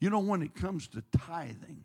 You 0.00 0.10
know, 0.10 0.20
when 0.20 0.42
it 0.42 0.54
comes 0.54 0.86
to 0.88 1.02
tithing, 1.16 1.84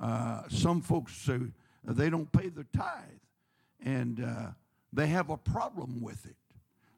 uh, 0.00 0.42
some 0.48 0.80
folks 0.80 1.16
say 1.16 1.38
they 1.84 2.10
don't 2.10 2.30
pay 2.30 2.48
their 2.48 2.66
tithe, 2.76 3.20
and 3.84 4.22
uh, 4.22 4.50
they 4.92 5.06
have 5.06 5.30
a 5.30 5.36
problem 5.36 6.00
with 6.02 6.24
it. 6.26 6.36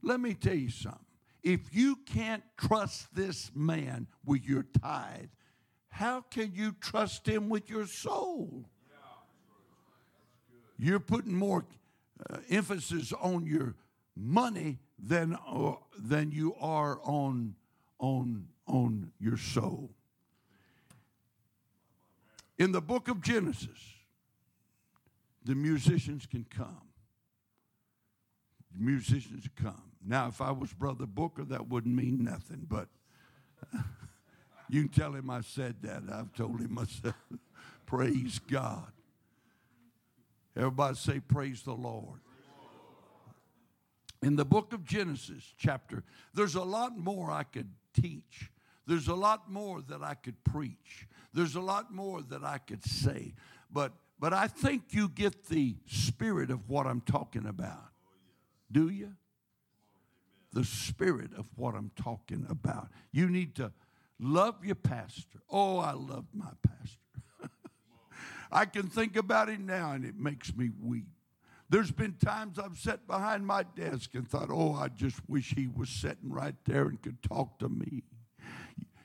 Let 0.02 0.20
me 0.20 0.34
tell 0.34 0.54
you 0.54 0.70
something. 0.70 1.04
If 1.42 1.74
you 1.74 1.96
can't 1.96 2.42
trust 2.58 3.14
this 3.14 3.50
man 3.54 4.06
with 4.26 4.44
your 4.44 4.66
tithe, 4.82 5.28
how 5.90 6.22
can 6.22 6.52
you 6.54 6.74
trust 6.80 7.26
him 7.26 7.48
with 7.48 7.68
your 7.68 7.86
soul? 7.86 8.64
You're 10.78 11.00
putting 11.00 11.34
more 11.34 11.66
uh, 12.30 12.38
emphasis 12.48 13.12
on 13.12 13.44
your 13.44 13.74
money 14.16 14.78
than, 14.98 15.36
uh, 15.46 15.72
than 15.98 16.30
you 16.30 16.54
are 16.58 17.00
on, 17.02 17.54
on, 17.98 18.46
on 18.66 19.12
your 19.20 19.36
soul. 19.36 19.90
In 22.58 22.72
the 22.72 22.80
book 22.80 23.08
of 23.08 23.20
Genesis, 23.20 23.78
the 25.44 25.54
musicians 25.54 26.26
can 26.26 26.44
come. 26.44 26.88
The 28.76 28.84
musicians 28.84 29.48
come. 29.60 29.90
Now, 30.06 30.28
if 30.28 30.40
I 30.40 30.50
was 30.50 30.72
Brother 30.72 31.06
Booker, 31.06 31.44
that 31.44 31.68
wouldn't 31.68 31.94
mean 31.94 32.24
nothing, 32.24 32.66
but 32.68 32.88
you 34.72 34.82
can 34.82 34.90
tell 34.90 35.14
him 35.14 35.30
I 35.30 35.40
said 35.40 35.76
that. 35.82 36.02
I've 36.12 36.32
told 36.34 36.60
him 36.60 36.74
myself. 36.74 37.14
praise 37.86 38.40
God. 38.50 38.92
Everybody 40.56 40.94
say, 40.96 41.20
Praise 41.20 41.62
the 41.62 41.72
Lord. 41.72 42.20
In 44.22 44.36
the 44.36 44.44
book 44.44 44.72
of 44.72 44.84
Genesis, 44.84 45.54
chapter, 45.56 46.04
there's 46.34 46.54
a 46.54 46.62
lot 46.62 46.96
more 46.98 47.30
I 47.30 47.42
could 47.42 47.70
teach. 47.94 48.50
There's 48.86 49.08
a 49.08 49.14
lot 49.14 49.50
more 49.50 49.80
that 49.82 50.02
I 50.02 50.14
could 50.14 50.42
preach. 50.44 51.06
There's 51.32 51.54
a 51.54 51.60
lot 51.60 51.92
more 51.94 52.20
that 52.22 52.44
I 52.44 52.58
could 52.58 52.84
say. 52.84 53.34
But, 53.72 53.92
but 54.18 54.32
I 54.34 54.46
think 54.46 54.82
you 54.90 55.08
get 55.08 55.46
the 55.46 55.76
spirit 55.86 56.50
of 56.50 56.68
what 56.68 56.86
I'm 56.86 57.00
talking 57.00 57.46
about. 57.46 57.92
Do 58.70 58.90
you? 58.90 59.12
The 60.52 60.64
spirit 60.64 61.30
of 61.38 61.46
what 61.56 61.74
I'm 61.74 61.90
talking 61.96 62.44
about. 62.50 62.88
You 63.12 63.28
need 63.28 63.54
to 63.56 63.72
love 64.20 64.64
your 64.64 64.74
pastor. 64.76 65.38
Oh, 65.50 65.78
I 65.78 65.92
love 65.92 66.26
my 66.34 66.50
pastor. 66.66 67.50
I 68.52 68.66
can 68.66 68.88
think 68.88 69.16
about 69.16 69.48
him 69.48 69.66
now 69.66 69.92
and 69.92 70.04
it 70.04 70.16
makes 70.16 70.54
me 70.54 70.70
weep. 70.80 71.06
There's 71.70 71.92
been 71.92 72.14
times 72.14 72.58
I've 72.58 72.78
sat 72.78 73.06
behind 73.06 73.46
my 73.46 73.62
desk 73.62 74.14
and 74.14 74.28
thought, 74.28 74.50
oh, 74.50 74.74
I 74.74 74.88
just 74.88 75.20
wish 75.28 75.54
he 75.54 75.68
was 75.68 75.88
sitting 75.88 76.30
right 76.30 76.56
there 76.64 76.82
and 76.82 77.00
could 77.00 77.22
talk 77.22 77.60
to 77.60 77.68
me. 77.68 78.02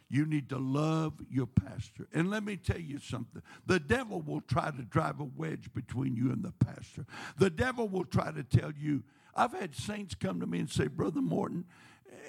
You 0.09 0.25
need 0.25 0.49
to 0.49 0.57
love 0.57 1.13
your 1.29 1.45
pastor. 1.45 2.07
And 2.11 2.29
let 2.29 2.43
me 2.43 2.57
tell 2.57 2.79
you 2.79 2.99
something 2.99 3.41
the 3.65 3.79
devil 3.79 4.21
will 4.21 4.41
try 4.41 4.71
to 4.71 4.81
drive 4.83 5.19
a 5.19 5.25
wedge 5.35 5.71
between 5.73 6.15
you 6.15 6.31
and 6.31 6.43
the 6.43 6.53
pastor. 6.65 7.05
The 7.37 7.49
devil 7.49 7.87
will 7.87 8.05
try 8.05 8.31
to 8.31 8.43
tell 8.43 8.71
you, 8.71 9.03
I've 9.35 9.53
had 9.53 9.75
saints 9.75 10.15
come 10.15 10.39
to 10.39 10.47
me 10.47 10.59
and 10.59 10.69
say, 10.69 10.87
Brother 10.87 11.21
Morton, 11.21 11.65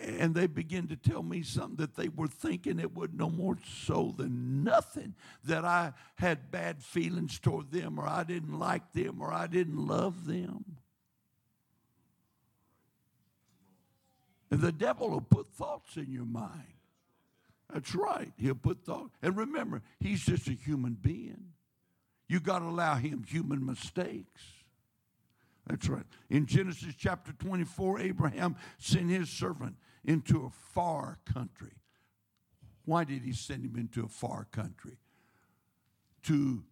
and 0.02 0.34
they 0.34 0.46
begin 0.46 0.88
to 0.88 0.96
tell 0.96 1.22
me 1.22 1.42
something 1.42 1.76
that 1.76 1.96
they 1.96 2.08
were 2.08 2.28
thinking 2.28 2.78
it 2.78 2.94
would 2.94 3.14
no 3.14 3.28
more 3.28 3.56
so 3.84 4.14
than 4.16 4.62
nothing 4.64 5.14
that 5.44 5.64
I 5.64 5.92
had 6.16 6.50
bad 6.50 6.82
feelings 6.82 7.38
toward 7.38 7.70
them 7.70 7.98
or 7.98 8.06
I 8.06 8.24
didn't 8.24 8.58
like 8.58 8.92
them 8.92 9.20
or 9.20 9.32
I 9.32 9.46
didn't 9.46 9.78
love 9.78 10.26
them. 10.26 10.64
And 14.50 14.60
the 14.60 14.72
devil 14.72 15.10
will 15.10 15.20
put 15.20 15.48
thoughts 15.48 15.96
in 15.96 16.12
your 16.12 16.24
mind. 16.24 16.76
That's 17.72 17.94
right. 17.94 18.32
He'll 18.38 18.54
put 18.54 18.84
thought. 18.84 19.10
And 19.22 19.36
remember, 19.36 19.82
he's 19.98 20.24
just 20.24 20.48
a 20.48 20.52
human 20.52 20.94
being. 20.94 21.52
You 22.28 22.40
got 22.40 22.60
to 22.60 22.66
allow 22.66 22.94
him 22.94 23.24
human 23.26 23.64
mistakes. 23.64 24.42
That's 25.66 25.88
right. 25.88 26.04
In 26.30 26.46
Genesis 26.46 26.94
chapter 26.96 27.32
24, 27.32 28.00
Abraham 28.00 28.56
sent 28.78 29.10
his 29.10 29.28
servant 29.28 29.76
into 30.04 30.46
a 30.46 30.50
far 30.50 31.18
country. 31.32 31.72
Why 32.84 33.02
did 33.02 33.22
he 33.22 33.32
send 33.32 33.64
him 33.64 33.76
into 33.76 34.04
a 34.04 34.08
far 34.08 34.44
country? 34.52 34.98
To 36.24 36.62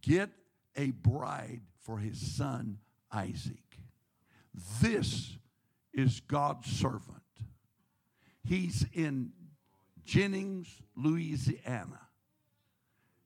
get 0.00 0.30
a 0.74 0.90
bride 0.92 1.60
for 1.80 1.98
his 1.98 2.34
son 2.34 2.78
Isaac. 3.12 3.78
This 4.80 5.36
is 5.92 6.20
God's 6.20 6.70
servant. 6.70 7.22
He's 8.42 8.86
in 8.94 9.32
Jennings, 10.04 10.68
Louisiana. 10.96 12.00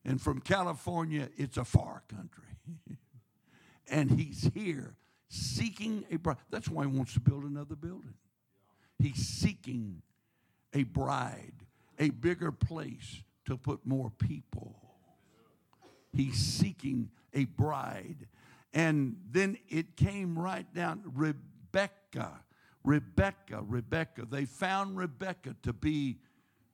And 0.04 0.20
from 0.20 0.40
California, 0.40 1.28
it's 1.36 1.56
a 1.56 1.64
far 1.64 2.02
country. 2.08 2.44
and 3.88 4.10
he's 4.10 4.50
here 4.54 4.96
seeking 5.34 6.04
a 6.10 6.16
bride. 6.16 6.36
That's 6.50 6.68
why 6.68 6.84
he 6.84 6.88
wants 6.88 7.14
to 7.14 7.20
build 7.20 7.44
another 7.44 7.76
building. 7.76 8.14
He's 8.98 9.26
seeking 9.26 10.02
a 10.72 10.84
bride, 10.84 11.54
a 11.98 12.10
bigger 12.10 12.52
place 12.52 13.22
to 13.46 13.56
put 13.56 13.84
more 13.84 14.10
people. 14.10 14.76
He's 16.12 16.36
seeking 16.36 17.10
a 17.32 17.44
bride. 17.44 18.26
And 18.72 19.16
then 19.30 19.58
it 19.68 19.96
came 19.96 20.38
right 20.38 20.72
down 20.74 21.02
Rebecca, 21.14 22.40
Rebecca, 22.82 23.62
Rebecca. 23.66 24.26
They 24.30 24.44
found 24.44 24.96
Rebecca 24.96 25.56
to 25.62 25.72
be 25.72 26.18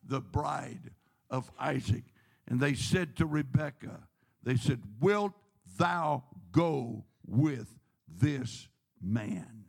the 0.06 0.20
bride 0.20 0.90
of 1.30 1.50
Isaac. 1.58 2.04
And 2.46 2.60
they 2.60 2.74
said 2.74 3.16
to 3.16 3.26
Rebecca, 3.26 4.00
they 4.42 4.56
said, 4.56 4.82
Wilt 5.00 5.32
thou 5.78 6.24
go 6.52 7.04
with 7.26 7.79
this 8.18 8.68
man? 9.00 9.64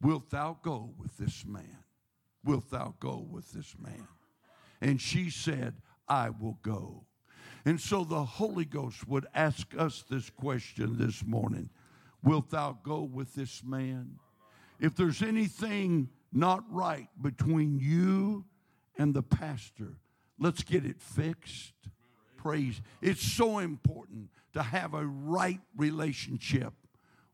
Wilt 0.00 0.30
thou 0.30 0.58
go 0.62 0.94
with 0.98 1.16
this 1.16 1.44
man? 1.46 1.78
Wilt 2.44 2.70
thou 2.70 2.94
go 3.00 3.26
with 3.30 3.50
this 3.52 3.74
man? 3.78 4.06
And 4.80 5.00
she 5.00 5.30
said, 5.30 5.74
I 6.08 6.30
will 6.30 6.58
go. 6.62 7.04
And 7.64 7.80
so 7.80 8.04
the 8.04 8.24
Holy 8.24 8.64
Ghost 8.64 9.08
would 9.08 9.26
ask 9.34 9.66
us 9.76 10.04
this 10.08 10.30
question 10.30 10.96
this 10.98 11.24
morning 11.24 11.70
Wilt 12.22 12.50
thou 12.50 12.78
go 12.82 13.02
with 13.02 13.34
this 13.34 13.62
man? 13.64 14.18
If 14.80 14.94
there's 14.94 15.22
anything 15.22 16.10
not 16.32 16.64
right 16.70 17.08
between 17.20 17.78
you 17.78 18.44
and 18.98 19.14
the 19.14 19.22
pastor. 19.22 19.94
Let's 20.38 20.62
get 20.62 20.84
it 20.84 21.00
fixed. 21.00 21.72
Praise. 22.36 22.80
It's 23.00 23.22
so 23.22 23.58
important 23.58 24.28
to 24.52 24.62
have 24.62 24.94
a 24.94 25.04
right 25.04 25.60
relationship 25.76 26.72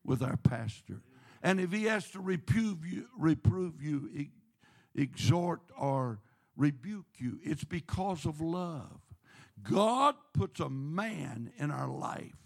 with 0.04 0.22
our 0.22 0.36
pastor. 0.36 1.02
And 1.42 1.60
if 1.60 1.72
he 1.72 1.84
has 1.84 2.10
to 2.10 2.20
reprove 2.20 2.86
you, 2.86 3.06
reprove 3.18 3.82
you, 3.82 4.28
exhort, 4.94 5.60
or 5.76 6.20
rebuke 6.56 7.06
you, 7.18 7.38
it's 7.42 7.64
because 7.64 8.26
of 8.26 8.40
love. 8.40 9.00
God 9.62 10.14
puts 10.32 10.60
a 10.60 10.68
man 10.68 11.52
in 11.56 11.70
our 11.70 11.88
life, 11.88 12.36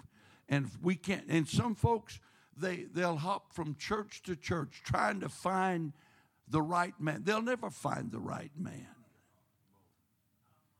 and 0.49 0.71
we 0.83 0.97
can't. 0.97 1.27
And 1.29 1.49
some 1.49 1.75
folks, 1.75 2.21
they 2.57 2.87
they'll 2.93 3.17
hop 3.17 3.53
from 3.53 3.75
church 3.75 4.23
to 4.25 4.37
church 4.37 4.83
trying 4.85 5.21
to 5.21 5.29
find 5.29 5.93
the 6.49 6.63
right 6.63 6.95
man. 7.01 7.23
They'll 7.25 7.43
never 7.43 7.71
find 7.71 8.11
the 8.13 8.21
right 8.21 8.53
man. 8.57 8.89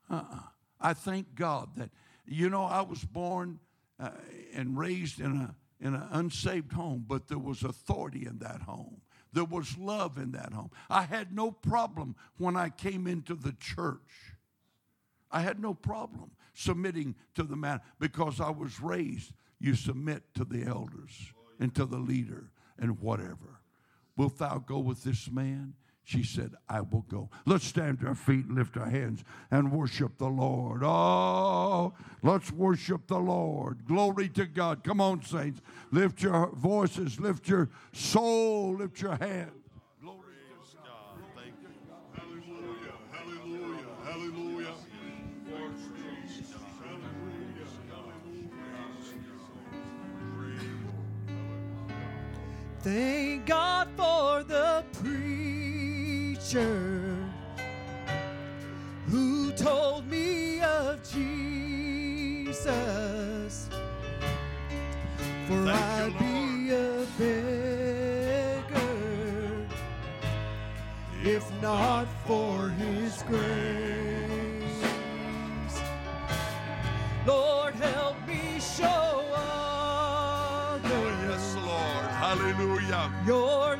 Uh-uh. 0.09 0.41
I 0.81 0.93
thank 0.93 1.35
God 1.35 1.71
that, 1.77 1.91
you 2.27 2.49
know, 2.49 2.65
I 2.65 2.83
was 2.83 3.03
born 3.05 3.59
uh, 3.99 4.11
and 4.55 4.79
raised 4.79 5.21
in 5.21 5.37
a 5.37 5.55
in 5.81 5.95
an 5.95 6.09
unsaved 6.11 6.73
home, 6.73 7.05
but 7.07 7.29
there 7.29 7.39
was 7.39 7.63
authority 7.63 8.27
in 8.27 8.39
that 8.39 8.63
home. 8.63 9.01
There 9.33 9.45
was 9.45 9.77
love 9.77 10.17
in 10.17 10.33
that 10.33 10.53
home. 10.53 10.71
I 10.89 11.03
had 11.03 11.35
no 11.35 11.51
problem 11.51 12.17
when 12.39 12.57
I 12.57 12.71
came 12.71 13.07
into 13.07 13.35
the 13.35 13.53
church. 13.61 14.35
I 15.31 15.41
had 15.41 15.61
no 15.61 15.75
problem 15.75 16.31
submitting 16.55 17.15
to 17.35 17.43
the 17.43 17.57
man 17.57 17.81
because 17.99 18.41
I 18.41 18.51
was 18.51 18.81
raised. 18.81 19.33
You 19.59 19.75
submit 19.75 20.23
to 20.35 20.45
the 20.45 20.65
elders 20.65 21.33
and 21.61 21.75
to 21.75 21.85
the 21.85 21.99
leader 21.99 22.51
and 22.79 23.01
whatever. 23.01 23.61
Wilt 24.17 24.39
thou 24.39 24.59
go 24.59 24.79
with 24.79 25.05
this 25.05 25.31
man? 25.31 25.75
She 26.07 26.23
said, 26.23 26.55
I 26.69 26.83
will 26.83 27.05
go. 27.09 27.31
Let's 27.47 27.67
stand 27.67 27.99
to 27.99 28.07
our 28.07 28.15
feet 28.15 28.49
lift 28.49 28.77
our 28.77 28.89
hands 28.89 29.25
and 29.51 29.73
worship 29.73 30.19
the 30.19 30.29
Lord. 30.29 30.85
Oh, 30.85 31.95
let's 32.23 32.53
worship 32.53 33.09
the 33.09 33.19
Lord. 33.19 33.85
Glory 33.89 34.29
to 34.29 34.47
God. 34.47 34.85
Come 34.85 35.01
on, 35.01 35.25
saints. 35.25 35.61
Lift 35.91 36.23
your 36.23 36.51
voices, 36.55 37.19
lift 37.19 37.49
your 37.49 37.71
soul, 37.93 38.77
lift 38.77 39.01
your 39.03 39.17
hands. 39.17 39.51
Glory 40.01 40.37
to 40.71 40.77
God. 40.77 41.19
Hallelujah. 42.15 42.93
Hallelujah. 43.11 43.87
Hallelujah. 44.05 44.75
Thank 52.85 53.47
God 53.47 53.89
for 53.97 54.45
the 54.45 54.85
priest 54.93 55.46
preacher 56.47 57.17
who 59.09 59.51
told 59.53 60.07
me 60.09 60.61
of 60.61 61.01
Jesus. 61.03 62.59
For 65.47 65.65
Thank 65.65 66.15
I'd 66.15 66.19
be 66.19 66.71
a 66.71 67.07
beggar 67.19 68.67
if 71.25 71.51
not 71.63 72.07
for 72.27 72.69
his 72.71 73.23
grace. 73.23 74.63
Lord, 77.27 77.75
help 77.75 78.17
me 78.27 78.61
show 78.61 79.25
others 79.35 80.93
Oh, 80.93 81.29
yes, 81.29 81.57
Lord. 81.57 82.11
Hallelujah. 82.11 83.11
your 83.27 83.76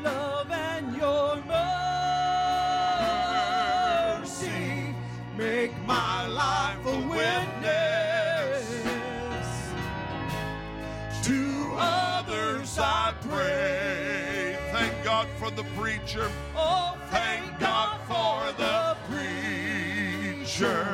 I 12.79 13.13
pray. 13.29 14.57
Thank 14.71 14.93
God 15.03 15.27
for 15.39 15.49
the 15.51 15.63
preacher. 15.79 16.29
Oh, 16.55 16.97
Thank 17.09 17.59
God 17.59 17.99
for 18.07 18.51
the 18.61 18.95
preacher. 19.09 20.85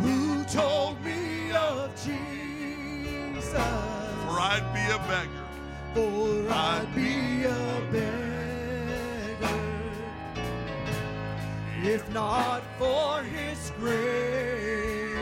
who 0.00 0.44
told 0.44 1.02
me 1.04 1.50
of 1.52 1.90
Jesus. 2.04 3.52
For 3.52 4.38
I'd 4.40 4.66
be 4.74 4.84
a 4.92 4.98
beggar. 5.08 5.44
For 5.94 6.52
I'd 6.52 6.94
be 6.94 7.44
a 7.44 7.80
beggar 7.90 8.36
if 11.82 12.08
not 12.12 12.62
for 12.78 13.22
His 13.22 13.70
grace. 13.78 15.14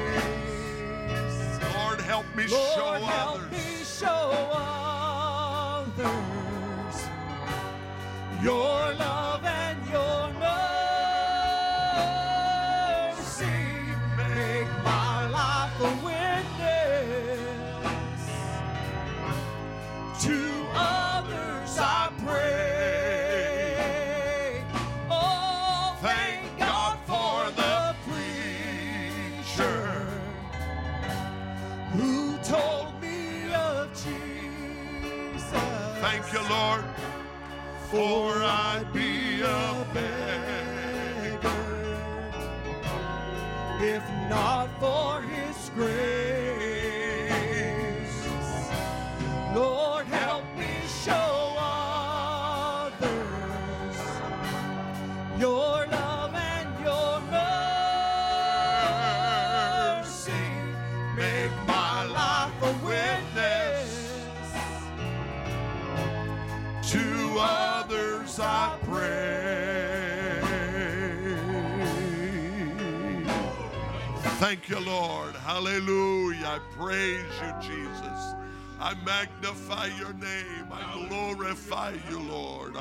Lord, 1.74 2.00
help 2.00 2.24
me 2.34 2.46
Lord, 2.46 2.74
show 2.74 2.92
help 3.04 3.36
others. 3.36 3.52
me 3.52 3.73
show 4.00 4.50
others 4.52 5.96
your 8.42 8.92
love 8.94 9.44
and 9.44 9.78
your 9.88 10.23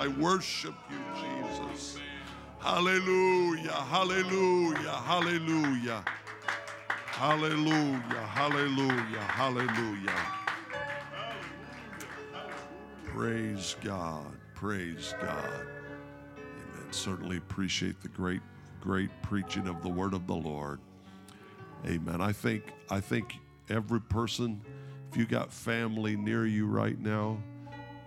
I 0.04 0.10
worship 0.20 0.76
you, 0.90 0.98
Jesus. 1.16 1.98
Hallelujah. 2.60 3.72
Hallelujah. 3.72 4.90
Hallelujah. 4.90 6.04
Hallelujah. 7.06 8.28
Hallelujah. 8.34 9.22
Hallelujah. 9.22 10.26
Praise 13.06 13.78
God. 13.82 14.26
Praise 14.54 15.16
God. 15.22 15.68
Amen. 16.36 16.92
Certainly 16.92 17.38
appreciate 17.38 18.02
the 18.02 18.10
great, 18.10 18.42
great 18.82 19.10
preaching 19.22 19.70
of 19.70 19.82
the 19.84 19.90
word 19.90 20.14
of 20.14 20.28
the 20.28 20.36
Lord. 20.36 20.82
Amen. 21.86 22.20
I 22.20 22.34
think 22.34 22.74
I 22.90 23.00
think 23.00 23.36
every 23.70 24.02
person, 24.02 24.60
if 25.10 25.16
you 25.16 25.26
got 25.26 25.54
family 25.54 26.18
near 26.18 26.46
you 26.46 26.68
right 26.68 27.00
now, 27.00 27.38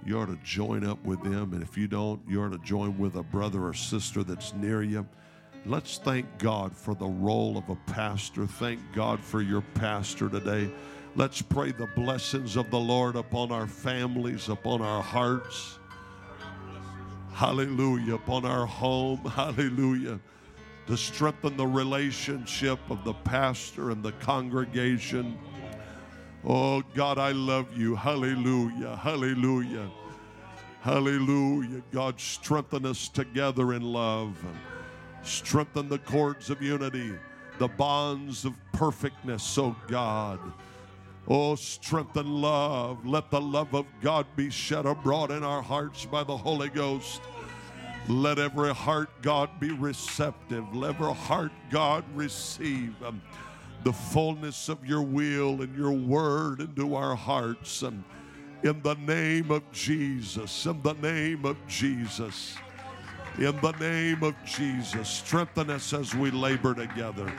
you 0.07 0.21
ought 0.21 0.27
to 0.27 0.39
join 0.45 0.87
up 0.87 1.05
with 1.05 1.23
them. 1.23 1.53
And 1.53 1.63
if 1.63 1.77
you 1.77 1.89
don't, 1.89 2.21
you 2.29 2.43
ought 2.43 2.53
to 2.53 2.59
join 2.59 2.97
with 2.97 3.17
a 3.17 3.23
brother 3.23 3.67
or 3.67 3.75
sister 3.75 4.23
that's 4.23 4.55
near 4.55 4.83
you. 4.83 5.07
Let's 5.65 5.99
thank 5.99 6.27
God 6.39 6.77
for 6.77 6.95
the 6.95 7.07
role 7.07 7.59
of 7.59 7.69
a 7.69 7.75
pastor. 7.91 8.47
Thank 8.47 8.81
God 8.95 9.19
for 9.19 9.43
your 9.43 9.63
pastor 9.75 10.29
today. 10.29 10.71
Let's 11.17 11.43
pray 11.43 11.73
the 11.73 11.89
blessings 11.97 12.57
of 12.57 12.71
the 12.71 12.79
Lord 12.79 13.17
upon 13.17 13.51
our 13.51 13.67
families, 13.67 14.49
upon 14.49 14.81
our 14.81 15.03
hearts. 15.03 15.79
Hallelujah. 17.33 18.15
Upon 18.15 18.45
our 18.45 18.65
home. 18.65 19.19
Hallelujah. 19.25 20.21
To 20.87 20.97
strengthen 20.97 21.57
the 21.57 21.67
relationship 21.67 22.79
of 22.89 23.03
the 23.03 23.15
pastor 23.15 23.91
and 23.91 24.05
the 24.05 24.13
congregation. 24.13 25.37
Oh, 26.45 26.83
God, 26.95 27.19
I 27.19 27.33
love 27.33 27.77
you. 27.77 27.97
Hallelujah. 27.97 28.97
Hallelujah. 28.97 29.91
Hallelujah. 30.81 31.83
God, 31.91 32.21
strengthen 32.21 32.87
us 32.87 33.09
together 33.09 33.73
in 33.73 33.83
love. 33.83 34.37
Strengthen 35.23 35.89
the 35.89 35.99
cords 35.99 36.51
of 36.51 36.63
unity, 36.63 37.13
the 37.59 37.67
bonds 37.67 38.45
of 38.45 38.53
perfectness, 38.73 39.59
oh 39.59 39.75
God. 39.89 40.39
Oh, 41.27 41.57
strengthen 41.57 42.41
love. 42.41 43.05
Let 43.05 43.33
the 43.33 43.41
love 43.41 43.75
of 43.75 43.87
God 44.01 44.27
be 44.37 44.51
shed 44.51 44.87
abroad 44.87 45.33
in 45.33 45.43
our 45.43 45.63
hearts 45.63 46.07
by 46.07 46.23
the 46.23 46.37
Holy 46.37 46.69
Ghost. 46.69 47.21
Let 48.09 48.39
every 48.39 48.73
heart, 48.73 49.11
God, 49.23 49.51
be 49.59 49.73
receptive. 49.73 50.77
Let 50.77 50.95
every 50.95 51.13
heart, 51.13 51.51
God, 51.71 52.05
receive 52.15 52.95
the 53.87 53.93
fullness 53.93 54.69
of 54.69 54.85
your 54.85 55.03
will 55.03 55.63
and 55.63 55.77
your 55.77 55.93
word 55.93 56.59
into 56.59 56.97
our 56.97 57.15
hearts. 57.15 57.85
Um, 57.85 58.05
in 58.65 58.83
the 58.83 58.97
name 58.97 59.53
of 59.53 59.63
Jesus, 59.71 60.67
in 60.67 60.83
the 60.83 60.95
name 60.95 61.45
of 61.45 61.57
Jesus, 61.69 62.57
in 63.39 63.57
the 63.61 63.71
name 63.79 64.25
of 64.25 64.35
Jesus, 64.45 65.09
strengthen 65.09 65.71
us 65.71 65.93
as 65.93 66.13
we 66.17 66.33
labor 66.33 66.75
together. 66.75 67.33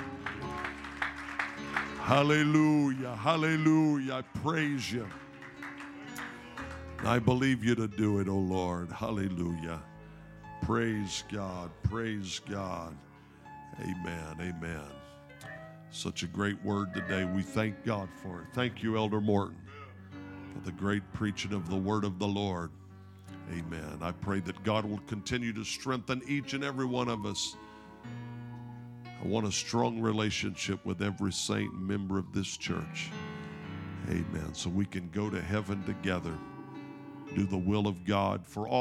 Hallelujah, 1.99 3.17
hallelujah. 3.17 4.13
I 4.13 4.21
praise 4.39 4.89
you. 4.89 5.05
I 7.03 7.19
believe 7.19 7.61
you 7.61 7.75
to 7.75 7.89
do 7.89 8.19
it, 8.19 8.29
oh 8.29 8.37
Lord. 8.37 8.89
Hallelujah. 8.89 9.83
Praise 10.61 11.25
God, 11.29 11.71
praise 11.83 12.39
God. 12.47 12.95
Amen, 13.81 14.37
amen. 14.39 14.96
Such 15.91 16.23
a 16.23 16.27
great 16.27 16.61
word 16.63 16.93
today. 16.93 17.25
We 17.25 17.41
thank 17.41 17.83
God 17.85 18.09
for 18.21 18.41
it. 18.41 18.47
Thank 18.53 18.83
you, 18.83 18.97
Elder 18.97 19.21
Morton, 19.21 19.57
for 20.53 20.59
the 20.59 20.71
great 20.71 21.01
preaching 21.13 21.53
of 21.53 21.69
the 21.69 21.77
word 21.77 22.03
of 22.03 22.19
the 22.19 22.27
Lord. 22.27 22.71
Amen. 23.51 23.99
I 24.01 24.11
pray 24.11 24.41
that 24.41 24.61
God 24.63 24.85
will 24.85 24.99
continue 25.07 25.53
to 25.53 25.63
strengthen 25.63 26.21
each 26.27 26.53
and 26.53 26.63
every 26.63 26.85
one 26.85 27.07
of 27.07 27.25
us. 27.25 27.55
I 29.23 29.25
want 29.25 29.47
a 29.47 29.51
strong 29.51 30.01
relationship 30.01 30.85
with 30.85 31.01
every 31.01 31.31
saint 31.31 31.73
member 31.73 32.19
of 32.19 32.33
this 32.33 32.57
church. 32.57 33.09
Amen. 34.09 34.53
So 34.53 34.69
we 34.69 34.85
can 34.85 35.09
go 35.09 35.29
to 35.29 35.41
heaven 35.41 35.83
together, 35.85 36.33
do 37.33 37.45
the 37.45 37.57
will 37.57 37.87
of 37.87 38.05
God 38.05 38.45
for 38.45 38.67
all. 38.67 38.75